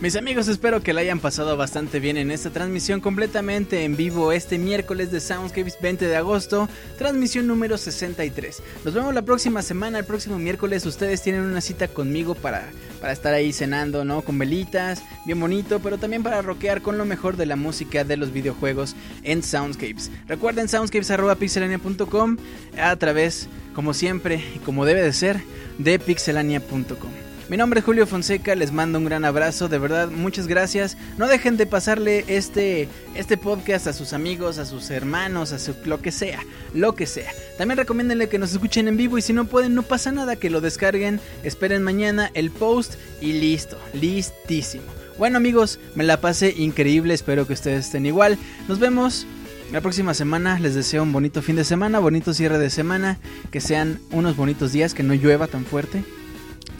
Mis 0.00 0.16
amigos, 0.16 0.48
espero 0.48 0.82
que 0.82 0.94
la 0.94 1.02
hayan 1.02 1.20
pasado 1.20 1.58
bastante 1.58 2.00
bien 2.00 2.16
en 2.16 2.30
esta 2.30 2.48
transmisión 2.48 3.02
completamente 3.02 3.84
en 3.84 3.98
vivo 3.98 4.32
este 4.32 4.56
miércoles 4.56 5.10
de 5.10 5.20
Soundscapes 5.20 5.76
20 5.78 6.06
de 6.06 6.16
agosto, 6.16 6.70
transmisión 6.96 7.46
número 7.46 7.76
63. 7.76 8.62
Nos 8.82 8.94
vemos 8.94 9.12
la 9.12 9.20
próxima 9.20 9.60
semana, 9.60 9.98
el 9.98 10.06
próximo 10.06 10.38
miércoles. 10.38 10.86
Ustedes 10.86 11.20
tienen 11.20 11.42
una 11.42 11.60
cita 11.60 11.86
conmigo 11.86 12.34
para, 12.34 12.70
para 12.98 13.12
estar 13.12 13.34
ahí 13.34 13.52
cenando, 13.52 14.02
¿no? 14.06 14.22
Con 14.22 14.38
velitas, 14.38 15.02
bien 15.26 15.38
bonito, 15.38 15.80
pero 15.80 15.98
también 15.98 16.22
para 16.22 16.40
rockear 16.40 16.80
con 16.80 16.96
lo 16.96 17.04
mejor 17.04 17.36
de 17.36 17.44
la 17.44 17.56
música 17.56 18.02
de 18.02 18.16
los 18.16 18.32
videojuegos 18.32 18.96
en 19.22 19.42
Soundscapes. 19.42 20.10
Recuerden 20.26 20.66
soundscapes.pixelania.com 20.70 22.38
a 22.80 22.96
través, 22.96 23.50
como 23.74 23.92
siempre 23.92 24.42
y 24.56 24.60
como 24.60 24.86
debe 24.86 25.02
de 25.02 25.12
ser, 25.12 25.42
de 25.76 25.98
pixelania.com. 25.98 27.29
Mi 27.50 27.56
nombre 27.56 27.80
es 27.80 27.84
Julio 27.84 28.06
Fonseca, 28.06 28.54
les 28.54 28.70
mando 28.70 28.98
un 28.98 29.06
gran 29.06 29.24
abrazo, 29.24 29.68
de 29.68 29.78
verdad, 29.78 30.08
muchas 30.08 30.46
gracias. 30.46 30.96
No 31.18 31.26
dejen 31.26 31.56
de 31.56 31.66
pasarle 31.66 32.24
este, 32.28 32.88
este 33.16 33.36
podcast 33.36 33.88
a 33.88 33.92
sus 33.92 34.12
amigos, 34.12 34.58
a 34.58 34.64
sus 34.64 34.88
hermanos, 34.90 35.50
a 35.50 35.58
su, 35.58 35.74
lo 35.84 36.00
que 36.00 36.12
sea, 36.12 36.38
lo 36.74 36.94
que 36.94 37.06
sea. 37.06 37.32
También 37.58 37.76
recomiéndenle 37.76 38.28
que 38.28 38.38
nos 38.38 38.52
escuchen 38.52 38.86
en 38.86 38.96
vivo 38.96 39.18
y 39.18 39.22
si 39.22 39.32
no 39.32 39.46
pueden, 39.46 39.74
no 39.74 39.82
pasa 39.82 40.12
nada, 40.12 40.36
que 40.36 40.48
lo 40.48 40.60
descarguen, 40.60 41.18
esperen 41.42 41.82
mañana 41.82 42.30
el 42.34 42.52
post 42.52 42.94
y 43.20 43.32
listo, 43.32 43.76
listísimo. 43.94 44.84
Bueno 45.18 45.38
amigos, 45.38 45.80
me 45.96 46.04
la 46.04 46.20
pasé 46.20 46.54
increíble, 46.56 47.14
espero 47.14 47.48
que 47.48 47.54
ustedes 47.54 47.86
estén 47.86 48.06
igual. 48.06 48.38
Nos 48.68 48.78
vemos 48.78 49.26
la 49.72 49.80
próxima 49.80 50.14
semana, 50.14 50.60
les 50.60 50.76
deseo 50.76 51.02
un 51.02 51.12
bonito 51.12 51.42
fin 51.42 51.56
de 51.56 51.64
semana, 51.64 51.98
bonito 51.98 52.32
cierre 52.32 52.58
de 52.58 52.70
semana, 52.70 53.18
que 53.50 53.60
sean 53.60 53.98
unos 54.12 54.36
bonitos 54.36 54.70
días, 54.70 54.94
que 54.94 55.02
no 55.02 55.14
llueva 55.14 55.48
tan 55.48 55.64
fuerte. 55.64 56.04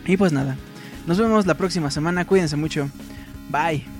Y 0.07 0.17
pues 0.17 0.33
nada, 0.33 0.57
nos 1.07 1.19
vemos 1.19 1.47
la 1.47 1.55
próxima 1.55 1.91
semana, 1.91 2.25
cuídense 2.25 2.57
mucho, 2.57 2.89
bye. 3.51 4.00